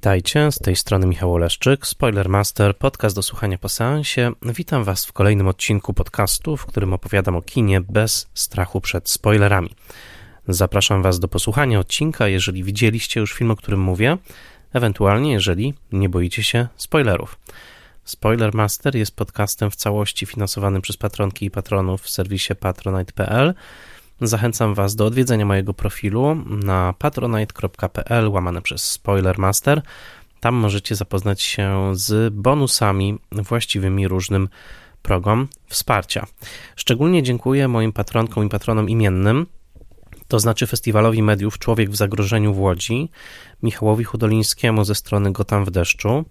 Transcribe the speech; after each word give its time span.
Witajcie, 0.00 0.52
z 0.52 0.58
tej 0.58 0.76
strony 0.76 1.06
Michał 1.06 1.34
Oleszczyk, 1.34 1.86
Spoilermaster, 1.86 2.76
podcast 2.76 3.16
do 3.16 3.22
słuchania 3.22 3.58
po 3.58 3.68
seansie. 3.68 4.32
Witam 4.42 4.84
Was 4.84 5.06
w 5.06 5.12
kolejnym 5.12 5.48
odcinku 5.48 5.94
podcastu, 5.94 6.56
w 6.56 6.66
którym 6.66 6.92
opowiadam 6.92 7.36
o 7.36 7.42
kinie 7.42 7.80
bez 7.80 8.30
strachu 8.34 8.80
przed 8.80 9.10
spoilerami. 9.10 9.74
Zapraszam 10.48 11.02
Was 11.02 11.20
do 11.20 11.28
posłuchania 11.28 11.78
odcinka, 11.78 12.28
jeżeli 12.28 12.64
widzieliście 12.64 13.20
już 13.20 13.32
film, 13.32 13.50
o 13.50 13.56
którym 13.56 13.80
mówię, 13.80 14.16
ewentualnie 14.72 15.32
jeżeli 15.32 15.74
nie 15.92 16.08
boicie 16.08 16.42
się 16.42 16.68
spoilerów. 16.76 17.38
Spoilermaster 18.04 18.96
jest 18.96 19.16
podcastem 19.16 19.70
w 19.70 19.76
całości 19.76 20.26
finansowanym 20.26 20.82
przez 20.82 20.96
patronki 20.96 21.46
i 21.46 21.50
patronów 21.50 22.02
w 22.02 22.10
serwisie 22.10 22.54
patronite.pl. 22.54 23.54
Zachęcam 24.20 24.74
Was 24.74 24.96
do 24.96 25.06
odwiedzenia 25.06 25.46
mojego 25.46 25.74
profilu 25.74 26.34
na 26.46 26.94
patronite.pl 26.98 28.28
łamane 28.28 28.62
przez 28.62 28.84
Spoilermaster. 28.84 29.82
Tam 30.40 30.54
możecie 30.54 30.96
zapoznać 30.96 31.42
się 31.42 31.92
z 31.92 32.34
bonusami 32.34 33.18
właściwymi 33.32 34.08
różnym 34.08 34.48
progom 35.02 35.48
wsparcia. 35.68 36.26
Szczególnie 36.76 37.22
dziękuję 37.22 37.68
moim 37.68 37.92
patronkom 37.92 38.46
i 38.46 38.48
patronom 38.48 38.88
imiennym, 38.88 39.46
to 40.28 40.40
znaczy 40.40 40.66
Festiwalowi 40.66 41.22
Mediów 41.22 41.58
Człowiek 41.58 41.90
w 41.90 41.96
Zagrożeniu 41.96 42.54
w 42.54 42.60
Łodzi, 42.60 43.08
Michałowi 43.62 44.04
Hudolińskiemu 44.04 44.84
ze 44.84 44.94
strony 44.94 45.32
Gotam 45.32 45.64
w 45.64 45.70
deszczu, 45.70 46.24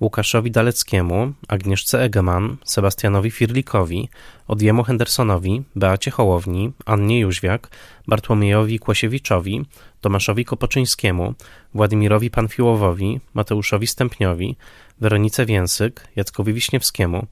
Łukaszowi 0.00 0.50
Daleckiemu, 0.50 1.32
Agnieszce 1.48 2.02
Egeman, 2.02 2.56
Sebastianowi 2.64 3.30
Firlikowi, 3.30 4.08
Odjemu 4.48 4.82
Hendersonowi, 4.84 5.62
Beacie 5.76 6.10
Hołowni, 6.10 6.72
Annie 6.84 7.20
Jóźwiak, 7.20 7.68
Bartłomiejowi 8.08 8.78
Kłosiewiczowi, 8.78 9.64
Tomaszowi 10.00 10.44
Kopoczyńskiemu, 10.44 11.34
Władimirowi 11.74 12.30
Panfiłowowi, 12.30 13.20
Mateuszowi 13.34 13.86
Stępniowi, 13.86 14.56
Weronice 15.00 15.46
Więsyk, 15.46 16.08
Jackowi 16.16 16.52
Wiśniewskiemu, 16.52 17.26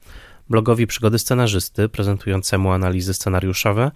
blogowi 0.50 0.86
Przygody 0.86 1.18
Scenarzysty 1.18 1.88
prezentującemu 1.88 2.72
analizy 2.72 3.14
scenariuszowe, 3.14 3.90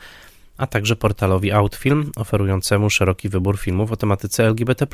a 0.56 0.66
także 0.66 0.96
portalowi 0.96 1.52
Outfilm 1.52 2.10
oferującemu 2.16 2.90
szeroki 2.90 3.28
wybór 3.28 3.58
filmów 3.58 3.92
o 3.92 3.96
tematyce 3.96 4.44
LGBT+. 4.44 4.86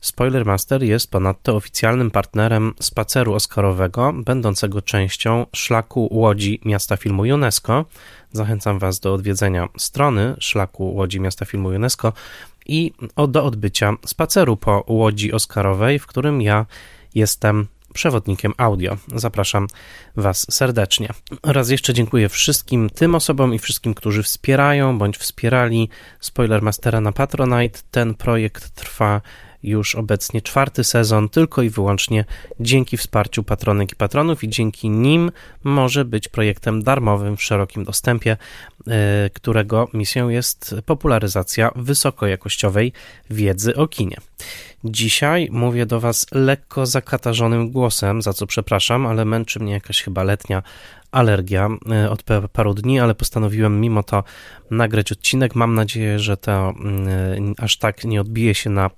Spoilermaster 0.00 0.82
jest 0.82 1.10
ponadto 1.10 1.56
oficjalnym 1.56 2.10
partnerem 2.10 2.74
spaceru 2.80 3.34
oscarowego, 3.34 4.12
będącego 4.12 4.82
częścią 4.82 5.46
szlaku 5.52 6.08
Łodzi 6.10 6.60
Miasta 6.64 6.96
Filmu 6.96 7.22
UNESCO. 7.22 7.84
Zachęcam 8.32 8.78
Was 8.78 9.00
do 9.00 9.14
odwiedzenia 9.14 9.68
strony 9.78 10.34
szlaku 10.38 10.94
Łodzi 10.94 11.20
Miasta 11.20 11.44
Filmu 11.44 11.68
UNESCO 11.68 12.12
i 12.66 12.92
do 13.28 13.44
odbycia 13.44 13.94
spaceru 14.06 14.56
po 14.56 14.84
Łodzi 14.86 15.32
Oscarowej, 15.32 15.98
w 15.98 16.06
którym 16.06 16.42
ja 16.42 16.66
jestem 17.14 17.66
przewodnikiem 17.94 18.52
audio. 18.56 18.96
Zapraszam 19.14 19.66
Was 20.16 20.46
serdecznie. 20.50 21.08
Raz 21.42 21.70
jeszcze 21.70 21.94
dziękuję 21.94 22.28
wszystkim 22.28 22.90
tym 22.90 23.14
osobom 23.14 23.54
i 23.54 23.58
wszystkim, 23.58 23.94
którzy 23.94 24.22
wspierają 24.22 24.98
bądź 24.98 25.16
wspierali 25.16 25.88
Spoilermastera 26.20 27.00
na 27.00 27.12
Patronite. 27.12 27.80
Ten 27.90 28.14
projekt 28.14 28.70
trwa 28.70 29.20
już 29.62 29.94
obecnie 29.94 30.42
czwarty 30.42 30.84
sezon, 30.84 31.28
tylko 31.28 31.62
i 31.62 31.70
wyłącznie 31.70 32.24
dzięki 32.60 32.96
wsparciu 32.96 33.42
patronek 33.42 33.92
i 33.92 33.96
patronów 33.96 34.44
i 34.44 34.48
dzięki 34.48 34.90
nim 34.90 35.30
może 35.64 36.04
być 36.04 36.28
projektem 36.28 36.82
darmowym 36.82 37.36
w 37.36 37.42
szerokim 37.42 37.84
dostępie, 37.84 38.36
e, 38.86 39.30
którego 39.32 39.88
misją 39.94 40.28
jest 40.28 40.74
popularyzacja 40.86 41.70
wysokojakościowej 41.76 42.92
wiedzy 43.30 43.76
o 43.76 43.88
kinie. 43.88 44.16
Dzisiaj 44.84 45.48
mówię 45.50 45.86
do 45.86 46.00
Was 46.00 46.26
lekko 46.32 46.86
zakatarzonym 46.86 47.70
głosem, 47.70 48.22
za 48.22 48.32
co 48.32 48.46
przepraszam, 48.46 49.06
ale 49.06 49.24
męczy 49.24 49.60
mnie 49.60 49.72
jakaś 49.72 50.02
chyba 50.02 50.22
letnia 50.22 50.62
alergia 51.10 51.68
e, 51.90 52.10
od 52.10 52.22
paru 52.52 52.74
dni, 52.74 53.00
ale 53.00 53.14
postanowiłem 53.14 53.80
mimo 53.80 54.02
to 54.02 54.24
nagrać 54.70 55.12
odcinek. 55.12 55.54
Mam 55.54 55.74
nadzieję, 55.74 56.18
że 56.18 56.36
to 56.36 56.74
mm, 56.80 57.54
aż 57.58 57.76
tak 57.76 58.04
nie 58.04 58.20
odbije 58.20 58.54
się 58.54 58.70
na 58.70 58.90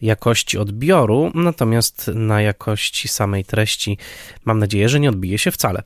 jakości 0.00 0.58
odbioru, 0.58 1.30
natomiast 1.34 2.10
na 2.14 2.42
jakości 2.42 3.08
samej 3.08 3.44
treści 3.44 3.98
mam 4.44 4.58
nadzieję, 4.58 4.88
że 4.88 5.00
nie 5.00 5.08
odbije 5.08 5.38
się 5.38 5.50
wcale. 5.50 5.82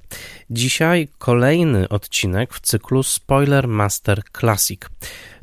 Dzisiaj 0.51 1.09
kolejny 1.19 1.89
odcinek 1.89 2.55
w 2.55 2.61
cyklu 2.61 3.03
Spoiler 3.03 3.69
Master 3.69 4.23
Classic. 4.39 4.81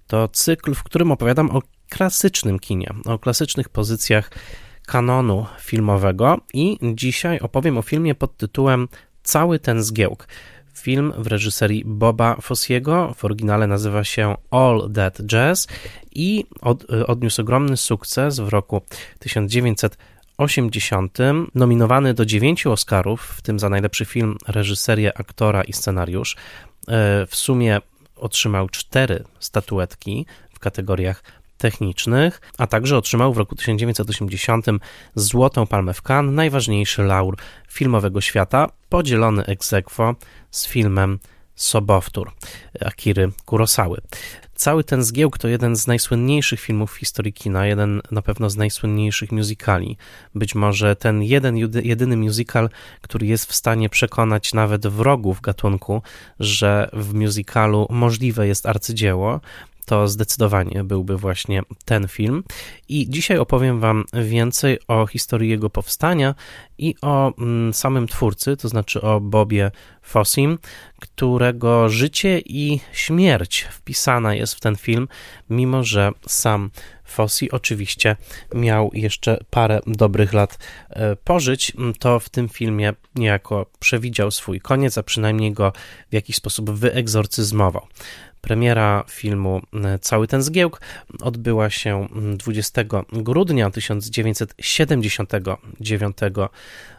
To 0.08 0.28
cykl, 0.28 0.74
w 0.74 0.84
którym 0.84 1.12
opowiadam 1.12 1.52
o 1.52 1.62
klasycznym 1.92 2.60
kinie, 2.60 2.94
o 3.06 3.20
klasycznych 3.20 3.70
pozycjach 3.70 4.32
kanonu 4.86 5.46
filmowego 5.60 6.38
i 6.54 6.78
dzisiaj 6.94 7.40
opowiem 7.40 7.78
o 7.78 7.82
filmie 7.82 8.16
pod 8.16 8.38
tytułem 8.38 8.88
Cały 9.24 9.60
ten 9.60 9.84
zgiełk. 9.84 10.28
Film 10.74 11.14
w 11.18 11.28
reżyserii 11.28 11.84
Boba 11.86 12.36
Fossiego, 12.42 13.14
w 13.18 13.26
oryginale 13.26 13.68
nazywa 13.68 14.04
się 14.04 14.36
All 14.52 14.92
That 14.96 15.22
Jazz 15.26 15.68
i 16.12 16.46
od, 16.62 16.84
odniósł 17.08 17.42
ogromny 17.42 17.78
sukces 17.78 18.40
w 18.40 18.48
roku 18.48 18.82
1980. 19.20 21.18
Nominowany 21.56 22.14
do 22.14 22.26
dziewięciu 22.26 22.72
Oscarów, 22.72 23.22
w 23.22 23.42
tym 23.42 23.60
za 23.60 23.70
najlepszy 23.70 24.06
film, 24.06 24.38
reżyserię, 24.48 25.18
aktora 25.18 25.64
i 25.64 25.74
scenariusz. 25.74 26.36
E, 26.36 27.26
w 27.26 27.36
sumie 27.36 27.82
otrzymał 28.16 28.70
cztery 28.70 29.24
statuetki 29.40 30.26
w 30.54 30.60
kategoriach 30.60 31.24
technicznych, 31.62 32.42
a 32.58 32.68
także 32.68 32.98
otrzymał 32.98 33.34
w 33.34 33.38
roku 33.38 33.56
1980 33.56 34.66
Złotą 35.16 35.68
Palmę 35.68 35.94
w 35.94 36.02
Cannes, 36.10 36.36
najważniejszy 36.36 37.04
laur 37.04 37.38
filmowego 37.70 38.22
świata, 38.22 38.70
podzielony 38.90 39.46
ex 39.46 39.74
aequo 39.74 40.16
z 40.52 40.68
filmem 40.68 41.20
Sobowtór 41.56 42.32
Akiry 42.86 43.32
Kurosały. 43.46 44.02
Cały 44.56 44.84
ten 44.84 45.04
zgiełk 45.04 45.38
to 45.38 45.48
jeden 45.48 45.76
z 45.76 45.88
najsłynniejszych 45.88 46.60
filmów 46.60 46.94
w 46.94 46.96
historii 46.96 47.34
kina, 47.34 47.66
jeden 47.66 48.02
na 48.12 48.22
pewno 48.22 48.50
z 48.50 48.58
najsłynniejszych 48.58 49.32
musicali. 49.32 49.98
Być 50.36 50.56
może 50.56 50.96
ten 50.96 51.24
jeden, 51.24 51.58
jedyny 51.84 52.18
musical, 52.18 52.70
który 53.02 53.26
jest 53.26 53.46
w 53.46 53.56
stanie 53.56 53.90
przekonać 53.90 54.54
nawet 54.54 54.88
wrogów 54.88 55.42
gatunku, 55.42 56.02
że 56.40 56.90
w 56.94 57.14
musicalu 57.14 57.88
możliwe 57.90 58.48
jest 58.48 58.66
arcydzieło, 58.66 59.42
to 59.86 60.08
zdecydowanie 60.08 60.84
byłby 60.84 61.18
właśnie 61.18 61.62
ten 61.86 62.08
film. 62.08 62.44
I 62.90 63.10
dzisiaj 63.10 63.38
opowiem 63.38 63.80
Wam 63.80 64.06
więcej 64.14 64.80
o 64.88 65.08
historii 65.08 65.50
jego 65.50 65.70
powstania 65.70 66.36
i 66.78 66.96
o 67.02 67.34
mm, 67.38 67.74
samym 67.74 68.08
twórcy, 68.08 68.58
to 68.58 68.70
znaczy 68.70 69.02
o 69.02 69.20
Bobie 69.20 69.72
Fossim, 70.02 70.58
którego 71.00 71.90
życie 71.90 72.42
i 72.46 72.80
śmierć 72.92 73.62
wpisana 73.72 74.36
jest 74.36 74.56
w 74.56 74.60
ten 74.60 74.76
film, 74.76 75.08
mimo 75.50 75.84
że 75.84 76.12
sam 76.28 76.72
Fossi 77.12 77.52
oczywiście 77.52 78.16
miał 78.56 78.92
jeszcze 78.94 79.44
parę 79.50 79.80
dobrych 79.88 80.34
lat 80.34 80.58
e, 80.90 81.16
pożyć, 81.16 81.74
to 82.00 82.20
w 82.20 82.30
tym 82.30 82.50
filmie 82.50 82.94
niejako 83.16 83.66
przewidział 83.80 84.32
swój 84.32 84.62
koniec, 84.62 84.98
a 84.98 85.04
przynajmniej 85.04 85.54
go 85.54 85.74
w 86.10 86.14
jakiś 86.14 86.36
sposób 86.36 86.70
wyegzorcyzmował. 86.70 87.88
Premiera 88.42 89.04
filmu 89.10 89.62
e, 89.74 90.00
Cały 90.00 90.28
ten 90.28 90.42
zgiełk 90.42 90.82
odbyła 91.22 91.70
się 91.70 92.08
20 92.38 92.84
grudnia 93.12 93.70
1979 93.70 96.18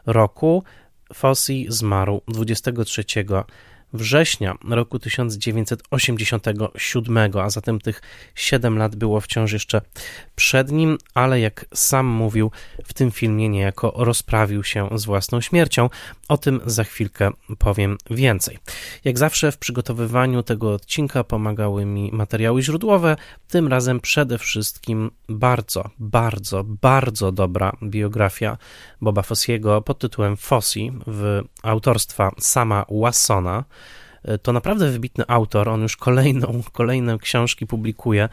roku. 0.06 0.64
Fossi 1.14 1.66
zmarł 1.68 2.20
23 2.28 3.04
września 3.92 4.54
roku 4.68 4.98
1987, 4.98 7.32
a 7.40 7.50
zatem 7.50 7.80
tych 7.80 8.02
7 8.34 8.78
lat 8.78 8.96
było 8.96 9.20
wciąż 9.20 9.52
jeszcze 9.52 9.80
przed 10.36 10.72
nim, 10.72 10.98
ale 11.14 11.40
jak 11.40 11.66
sam 11.74 12.06
mówił, 12.06 12.50
w 12.84 12.94
tym 12.94 13.10
filmie 13.10 13.48
niejako 13.48 13.92
rozprawił 13.96 14.64
się 14.64 14.88
z 14.94 15.04
własną 15.04 15.40
śmiercią. 15.40 15.90
O 16.28 16.38
tym 16.38 16.60
za 16.66 16.84
chwilkę 16.84 17.30
powiem 17.58 17.98
więcej. 18.10 18.58
Jak 19.04 19.18
zawsze 19.18 19.52
w 19.52 19.58
przygotowywaniu 19.58 20.42
tego 20.42 20.74
odcinka 20.74 21.24
pomagały 21.24 21.84
mi 21.84 22.10
materiały 22.12 22.62
źródłowe, 22.62 23.16
tym 23.48 23.68
razem 23.68 24.00
przede 24.00 24.38
wszystkim 24.38 25.10
bardzo, 25.28 25.90
bardzo, 25.98 26.64
bardzo 26.64 27.32
dobra 27.32 27.72
biografia 27.82 28.58
Boba 29.00 29.22
Fossiego 29.22 29.82
pod 29.82 29.98
tytułem 29.98 30.36
Fossi 30.36 30.92
w 31.06 31.42
autorstwa 31.62 32.30
sama 32.38 32.84
Wassona. 32.90 33.64
To 34.42 34.52
naprawdę 34.52 34.90
wybitny 34.90 35.24
autor, 35.28 35.68
on 35.68 35.82
już 35.82 35.96
kolejną, 35.96 36.62
kolejne 36.72 37.18
książki 37.18 37.66
publikuje. 37.66 38.28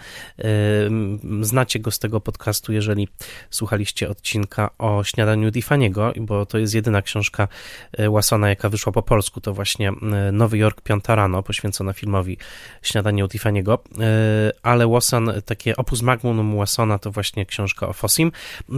Znacie 1.42 1.80
go 1.80 1.92
z 1.92 2.00
tego 2.00 2.22
podcastu, 2.22 2.74
jeżeli 2.74 3.08
słuchaliście 3.50 4.10
odcinka 4.10 4.70
o 4.78 5.04
śniadaniu 5.04 5.50
Tiffany'ego, 5.50 6.20
bo 6.22 6.46
to 6.46 6.58
jest 6.58 6.74
jedyna 6.74 7.02
książka 7.02 7.48
Wassona, 8.12 8.50
jaka 8.50 8.70
wyszła 8.70 8.94
po 8.94 9.04
polsku, 9.04 9.42
to 9.42 9.54
właśnie 9.54 9.92
Nowy 10.32 10.58
Jork, 10.58 10.82
piąta 10.82 11.16
rano, 11.16 11.44
poświęcona 11.44 11.94
filmowi 11.94 12.38
Śniadanie 12.82 13.26
u 13.26 13.30
ale 14.64 14.88
Wasson, 14.88 15.32
takie 15.46 15.76
opus 15.76 16.02
magnum 16.02 16.58
Wassona 16.58 17.00
to 17.00 17.12
właśnie 17.12 17.46
książka 17.46 17.88
o 17.88 17.94
Fossim. 17.94 18.32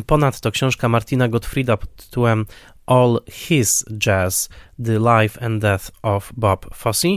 Ponadto 0.05 0.51
książka 0.51 0.89
Martina 0.89 1.27
Gottfrieda 1.27 1.77
pod 1.77 1.95
tytułem 1.95 2.45
All 2.91 3.21
His 3.29 3.85
Jazz, 3.97 4.49
The 4.85 4.99
Life 4.99 5.45
and 5.45 5.61
Death 5.61 5.91
of 6.01 6.31
Bob 6.37 6.75
Fosse. 6.75 7.07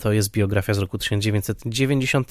To 0.00 0.12
jest 0.12 0.30
biografia 0.30 0.74
z 0.74 0.78
roku 0.78 0.98
1990. 0.98 2.30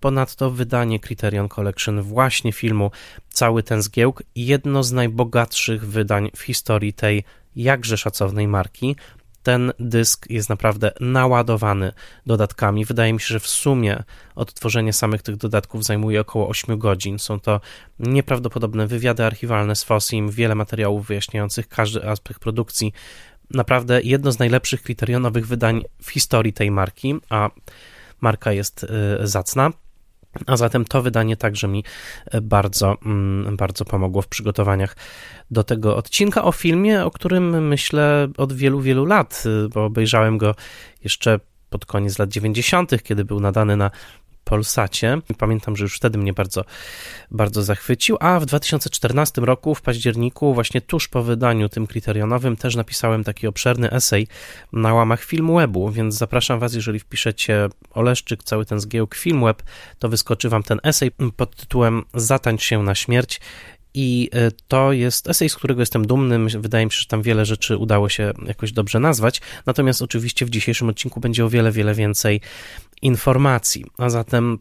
Ponadto 0.00 0.50
wydanie 0.50 1.00
Criterion 1.00 1.48
Collection 1.48 2.02
właśnie 2.02 2.52
filmu 2.52 2.90
Cały 3.28 3.62
ten 3.62 3.82
zgiełk, 3.82 4.22
jedno 4.34 4.82
z 4.82 4.92
najbogatszych 4.92 5.86
wydań 5.86 6.30
w 6.36 6.42
historii 6.42 6.92
tej 6.92 7.24
jakże 7.56 7.96
szacownej 7.96 8.48
marki 8.48 8.96
ten 9.42 9.72
dysk 9.78 10.30
jest 10.30 10.48
naprawdę 10.48 10.90
naładowany 11.00 11.92
dodatkami. 12.26 12.84
Wydaje 12.84 13.12
mi 13.12 13.20
się, 13.20 13.26
że 13.26 13.40
w 13.40 13.46
sumie 13.46 14.02
odtworzenie 14.34 14.92
samych 14.92 15.22
tych 15.22 15.36
dodatków 15.36 15.84
zajmuje 15.84 16.20
około 16.20 16.48
8 16.48 16.78
godzin. 16.78 17.18
Są 17.18 17.40
to 17.40 17.60
nieprawdopodobne 17.98 18.86
wywiady 18.86 19.24
archiwalne 19.24 19.76
z 19.76 19.84
Fossim, 19.84 20.30
wiele 20.30 20.54
materiałów 20.54 21.06
wyjaśniających 21.06 21.68
każdy 21.68 22.08
aspekt 22.08 22.40
produkcji. 22.40 22.92
Naprawdę 23.50 24.02
jedno 24.02 24.32
z 24.32 24.38
najlepszych 24.38 24.82
kryterionowych 24.82 25.46
wydań 25.46 25.82
w 26.02 26.10
historii 26.10 26.52
tej 26.52 26.70
marki, 26.70 27.14
a 27.28 27.50
marka 28.20 28.52
jest 28.52 28.84
y, 28.84 28.88
zacna. 29.26 29.70
A 30.46 30.56
zatem 30.56 30.84
to 30.84 31.02
wydanie 31.02 31.36
także 31.36 31.68
mi 31.68 31.84
e, 32.26 32.40
bardzo, 32.40 32.96
mm, 33.06 33.56
bardzo 33.56 33.84
pomogło 33.84 34.22
w 34.22 34.28
przygotowaniach 34.28 34.96
do 35.50 35.64
tego 35.64 35.96
odcinka 35.96 36.44
o 36.44 36.52
filmie, 36.52 37.04
o 37.04 37.10
którym 37.10 37.68
myślę 37.68 38.28
od 38.36 38.52
wielu, 38.52 38.80
wielu 38.80 39.04
lat, 39.04 39.44
y, 39.46 39.68
bo 39.68 39.84
obejrzałem 39.84 40.38
go 40.38 40.54
jeszcze 41.04 41.40
pod 41.70 41.86
koniec 41.86 42.18
lat 42.18 42.30
90., 42.30 43.02
kiedy 43.02 43.24
był 43.24 43.40
nadany 43.40 43.76
na 43.76 43.90
Polsacie. 44.48 45.18
Pamiętam, 45.38 45.76
że 45.76 45.84
już 45.84 45.96
wtedy 45.96 46.18
mnie 46.18 46.32
bardzo, 46.32 46.64
bardzo 47.30 47.62
zachwycił, 47.62 48.16
a 48.20 48.40
w 48.40 48.46
2014 48.46 49.40
roku, 49.40 49.74
w 49.74 49.82
październiku, 49.82 50.54
właśnie 50.54 50.80
tuż 50.80 51.08
po 51.08 51.22
wydaniu 51.22 51.68
tym 51.68 51.86
kryterionowym, 51.86 52.56
też 52.56 52.76
napisałem 52.76 53.24
taki 53.24 53.46
obszerny 53.46 53.90
esej 53.90 54.26
na 54.72 54.94
łamach 54.94 55.24
Filmwebu, 55.24 55.90
więc 55.90 56.14
zapraszam 56.14 56.58
Was, 56.58 56.74
jeżeli 56.74 56.98
wpiszecie 56.98 57.68
Oleszczyk, 57.90 58.44
cały 58.44 58.66
ten 58.66 58.80
zgiełk 58.80 59.14
Filmweb, 59.14 59.62
to 59.98 60.08
wyskoczy 60.08 60.48
Wam 60.48 60.62
ten 60.62 60.80
esej 60.82 61.10
pod 61.36 61.56
tytułem 61.56 62.04
Zatańcz 62.14 62.62
się 62.62 62.82
na 62.82 62.94
śmierć 62.94 63.40
i 63.94 64.30
e, 64.32 64.50
to 64.68 64.92
jest 64.92 65.28
esej, 65.28 65.48
z 65.48 65.54
którego 65.56 65.82
jestem 65.82 66.06
dumny. 66.06 66.38
Wydaje 66.58 66.84
mi 66.84 66.92
się, 66.92 66.98
że 66.98 67.06
tam 67.06 67.22
wiele 67.22 67.46
rzeczy 67.46 67.76
udało 67.76 68.08
się 68.08 68.32
jakoś 68.46 68.72
dobrze 68.72 69.00
nazwać. 69.00 69.40
Natomiast 69.66 70.02
oczywiście 70.02 70.46
w 70.46 70.50
dzisiejszym 70.50 70.88
odcinku 70.88 71.20
będzie 71.20 71.44
o 71.44 71.48
wiele, 71.48 71.72
wiele 71.72 71.94
więcej 71.94 72.40
informacji. 73.02 73.84
A 73.98 74.10
zatem 74.10 74.58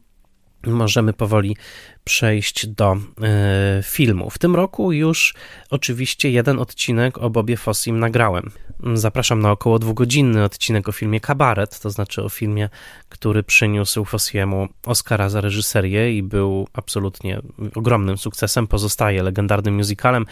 możemy 0.63 1.13
powoli 1.13 1.57
przejść 2.03 2.67
do 2.67 2.95
y, 2.95 3.83
filmu. 3.83 4.29
W 4.29 4.37
tym 4.37 4.55
roku 4.55 4.91
już 4.91 5.33
oczywiście 5.69 6.31
jeden 6.31 6.59
odcinek 6.59 7.17
o 7.17 7.29
Bobie 7.29 7.57
Fossim 7.57 7.99
nagrałem. 7.99 8.51
Zapraszam 8.93 9.39
na 9.39 9.51
około 9.51 9.79
dwugodzinny 9.79 10.43
odcinek 10.43 10.89
o 10.89 10.91
filmie 10.91 11.19
Kabaret, 11.19 11.79
to 11.79 11.89
znaczy 11.89 12.23
o 12.23 12.29
filmie, 12.29 12.69
który 13.09 13.43
przyniósł 13.43 14.05
Fossiemu 14.05 14.67
Oscara 14.85 15.29
za 15.29 15.41
reżyserię 15.41 16.13
i 16.13 16.23
był 16.23 16.67
absolutnie 16.73 17.41
ogromnym 17.75 18.17
sukcesem, 18.17 18.67
pozostaje 18.67 19.23
legendarnym 19.23 19.75
musicalem. 19.75 20.25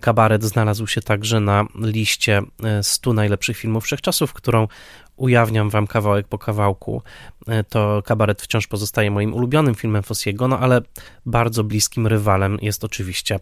Kabaret 0.00 0.44
znalazł 0.44 0.86
się 0.86 1.02
także 1.02 1.40
na 1.40 1.66
liście 1.80 2.42
100 2.82 3.10
e, 3.10 3.14
najlepszych 3.14 3.56
filmów 3.56 3.84
wszechczasów, 3.84 4.32
którą 4.32 4.68
ujawniam 5.16 5.70
wam 5.70 5.86
kawałek 5.86 6.28
po 6.28 6.38
kawałku. 6.38 7.02
E, 7.48 7.64
to 7.64 8.02
Kabaret 8.04 8.42
wciąż 8.42 8.66
pozostaje 8.66 9.10
moim 9.10 9.34
ulubionym 9.34 9.74
filmem 9.74 10.02
Fossiego, 10.02 10.48
no 10.48 10.58
ale 10.58 10.82
bardzo 11.26 11.64
bliskim 11.64 12.06
rywalem 12.06 12.58
jest 12.62 12.84
oczywiście 12.84 13.40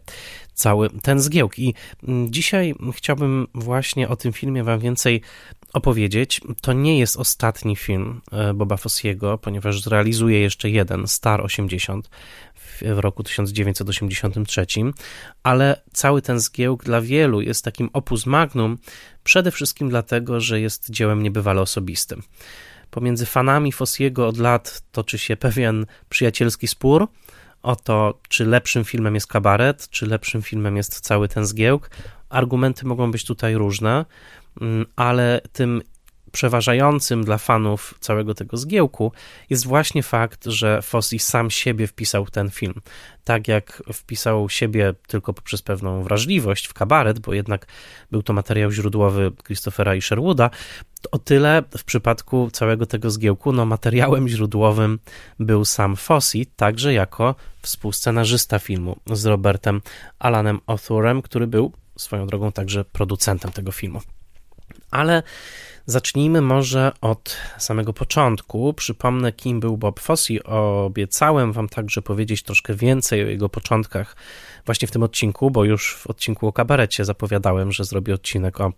cały 0.55 0.91
ten 0.91 1.21
zgiełk. 1.21 1.59
I 1.59 1.75
mm, 2.09 2.33
dzisiaj 2.33 2.75
chciałbym 2.93 3.47
właśnie 3.55 4.09
o 4.09 4.17
tym 4.17 4.33
filmie 4.33 4.65
wam 4.65 4.81
więcej 4.81 5.21
opowiedzieć. 5.73 6.41
To 6.61 6.73
nie 6.73 6.99
jest 6.99 7.17
ostatni 7.17 7.77
film 7.77 8.21
e, 8.33 8.55
Boba 8.55 8.77
Fossiego, 8.77 9.39
ponieważ 9.39 9.83
zrealizuje 9.83 10.41
jeszcze 10.41 10.71
jeden, 10.71 11.07
Star 11.07 11.41
80, 11.41 12.11
w 12.81 12.99
roku 12.99 13.23
1983, 13.23 14.67
ale 15.43 15.83
cały 15.93 16.23
ten 16.23 16.41
zgiełk 16.41 16.85
dla 16.85 17.01
wielu 17.01 17.41
jest 17.41 17.65
takim 17.65 17.91
opus 17.93 18.27
magnum, 18.27 18.79
przede 19.25 19.51
wszystkim 19.51 19.89
dlatego, 19.89 20.41
że 20.41 20.61
jest 20.61 20.91
dziełem 20.91 21.23
niebywale 21.23 21.61
osobistym. 21.61 22.23
Pomiędzy 22.91 23.27
fanami 23.27 23.73
Fossiego 23.73 24.29
od 24.29 24.39
lat 24.39 24.83
toczy 24.93 25.19
się 25.19 25.37
pewien 25.47 25.87
przyjacielski 26.09 26.69
spór 26.69 27.09
o 27.63 27.77
to, 27.77 28.19
czy 28.29 28.45
lepszym 28.45 28.85
filmem 28.85 29.15
jest 29.15 29.27
kabaret, 29.27 29.89
czy 29.91 30.07
lepszym 30.07 30.43
filmem 30.43 30.77
jest 30.77 31.01
cały 31.01 31.29
ten 31.29 31.47
zgiełk. 31.47 31.91
Argumenty 32.29 32.87
mogą 32.87 33.11
być 33.11 33.25
tutaj 33.25 33.55
różne, 33.55 34.05
mm, 34.61 34.87
ale 34.97 35.41
tym 35.53 35.83
przeważającym 36.33 37.25
dla 37.25 37.39
fanów 37.39 37.95
całego 38.01 38.35
tego 38.35 38.57
zgiełku 38.57 39.13
jest 39.51 39.67
właśnie 39.67 40.03
fakt, 40.03 40.45
że 40.45 40.83
Fossi 40.83 41.19
sam 41.19 41.51
siebie 41.51 41.87
wpisał 41.87 42.27
ten 42.27 42.51
film. 42.51 42.75
Tak 43.25 43.49
jak 43.49 43.83
wpisał 43.93 44.49
siebie 44.49 44.95
tylko 45.07 45.33
poprzez 45.35 45.63
pewną 45.63 46.03
wrażliwość 46.03 46.67
w 46.67 46.75
kabaret, 46.75 47.19
bo 47.19 47.35
jednak 47.35 47.67
był 48.11 48.23
to 48.23 48.33
materiał 48.33 48.71
źródłowy 48.71 49.33
Christophera 49.47 49.95
i 49.95 50.03
Sherwooda, 50.03 50.51
o 51.11 51.19
tyle 51.19 51.63
w 51.79 51.85
przypadku 51.85 52.51
całego 52.53 52.87
tego 52.87 53.11
zgiełku, 53.11 53.53
no 53.53 53.67
materiałem 53.67 54.29
źródłowym 54.29 54.99
był 55.39 55.65
sam 55.65 55.97
Fossi, 55.97 56.47
także 56.47 56.93
jako 56.93 57.35
współscenarzysta 57.63 58.59
filmu 58.59 58.97
z 59.13 59.27
Robertem 59.27 59.81
Alanem 60.19 60.61
Authorem, 60.67 61.23
który 61.23 61.47
był 61.47 61.73
swoją 61.97 62.27
drogą 62.27 62.53
także 62.53 62.85
producentem 62.85 63.53
tego 63.53 63.73
filmu. 63.73 64.01
Ale 64.91 65.23
Zacznijmy 65.87 66.41
może 66.41 66.93
od 67.01 67.37
samego 67.59 67.93
początku. 67.93 68.75
Przypomnę, 68.75 69.33
kim 69.33 69.61
był 69.61 69.77
Bob 69.77 70.01
Fosse. 70.01 70.45
Obiecałem 70.45 71.53
Wam 71.53 71.69
także 71.69 72.03
powiedzieć 72.03 72.43
troszkę 72.43 72.75
więcej 72.75 73.25
o 73.25 73.27
jego 73.27 73.49
początkach 73.49 74.17
właśnie 74.67 74.89
w 74.89 74.91
tym 74.91 75.03
odcinku, 75.03 75.51
bo 75.51 75.65
już 75.65 75.97
w 75.97 76.07
odcinku 76.07 76.47
o 76.47 76.53
kabarecie 76.53 77.05
zapowiadałem, 77.05 77.73
że 77.73 77.85
zrobię 77.85 78.15
odcinek 78.15 78.61
o 78.61 78.73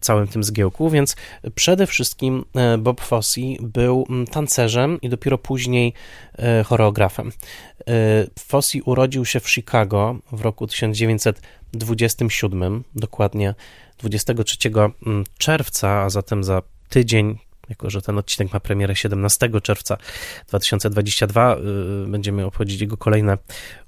całym 0.00 0.28
tym 0.28 0.44
zgiełku, 0.44 0.90
więc 0.90 1.16
przede 1.54 1.86
wszystkim 1.86 2.44
e, 2.54 2.78
Bob 2.78 3.00
Fosse 3.00 3.40
był 3.60 4.06
mm, 4.10 4.26
tancerzem 4.26 5.00
i 5.00 5.08
dopiero 5.08 5.38
później 5.38 5.92
e, 6.38 6.64
choreografem. 6.64 7.32
E, 7.80 7.82
Fosse 8.38 8.78
urodził 8.84 9.24
się 9.24 9.40
w 9.40 9.50
Chicago 9.50 10.16
w 10.32 10.40
roku 10.40 10.66
1927, 10.66 12.84
dokładnie 12.94 13.54
23 13.98 14.68
mm, 14.68 14.94
czerwca, 15.38 16.02
a 16.02 16.10
zatem 16.10 16.44
za 16.44 16.62
tydzień, 16.88 17.38
jako 17.68 17.90
że 17.90 18.02
ten 18.02 18.18
odcinek 18.18 18.52
ma 18.52 18.60
premierę 18.60 18.96
17 18.96 19.60
czerwca 19.62 19.96
2022, 20.48 21.56
y, 21.56 21.60
będziemy 22.08 22.44
obchodzić 22.44 22.80
jego 22.80 22.96
kolejne 22.96 23.38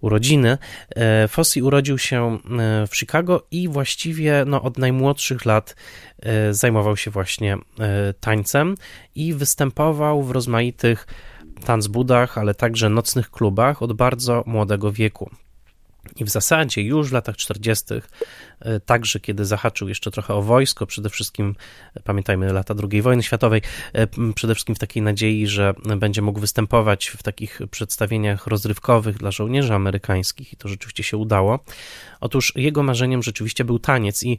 urodziny. 0.01 0.59
E, 0.97 1.29
Fossi 1.29 1.63
urodził 1.63 1.99
się 1.99 2.39
e, 2.59 2.87
w 2.87 2.97
Chicago 2.97 3.47
i 3.51 3.69
właściwie 3.69 4.45
no, 4.47 4.63
od 4.63 4.79
najmłodszych 4.79 5.45
lat 5.45 5.77
e, 6.23 6.55
zajmował 6.55 6.97
się 6.97 7.11
właśnie 7.11 7.57
tańcem 8.21 8.75
i 9.15 9.35
występował 9.35 10.23
w 10.23 10.31
rozmaitych 10.31 11.07
tanzbudach, 11.65 12.39
ale 12.39 12.55
także 12.55 12.89
nocnych 12.89 13.31
klubach 13.31 13.83
od 13.83 13.93
bardzo 13.93 14.43
młodego 14.47 14.93
wieku. 14.93 15.31
I 16.19 16.25
w 16.25 16.29
zasadzie 16.29 16.83
już 16.83 17.11
w 17.11 17.13
latach 17.13 17.37
40., 17.37 17.85
e, 18.61 18.81
także 18.81 19.21
kiedy 19.21 19.45
zahaczył 19.45 19.89
jeszcze 19.89 20.11
trochę 20.11 20.35
o 20.35 20.43
wojsko, 20.43 20.87
przede 20.87 21.11
wszystkim 21.11 21.55
e, 21.95 22.01
pamiętajmy 22.01 22.53
lata 22.53 22.75
II 22.91 23.03
wojny 23.03 23.23
światowej, 23.23 23.63
e, 23.93 24.07
przede 24.35 24.55
wszystkim 24.55 24.75
w 24.75 24.79
takiej 24.79 25.03
nadziei, 25.03 25.47
że 25.47 25.75
będzie 25.97 26.23
mógł 26.23 26.41
występować 26.41 27.09
w 27.09 27.23
takich 27.23 27.61
przedstawieniach 27.71 28.47
rozrywkowych 28.47 29.19
dla 29.19 29.31
żołnierzy 29.31 29.75
amerykańskich, 29.75 30.53
i 30.53 30.57
to 30.57 30.69
rzeczywiście 30.69 31.03
się 31.03 31.17
udało. 31.17 31.65
Otóż 32.21 32.53
jego 32.57 32.83
marzeniem 32.83 33.23
rzeczywiście 33.23 33.65
był 33.65 33.79
taniec, 33.79 34.23
i 34.23 34.39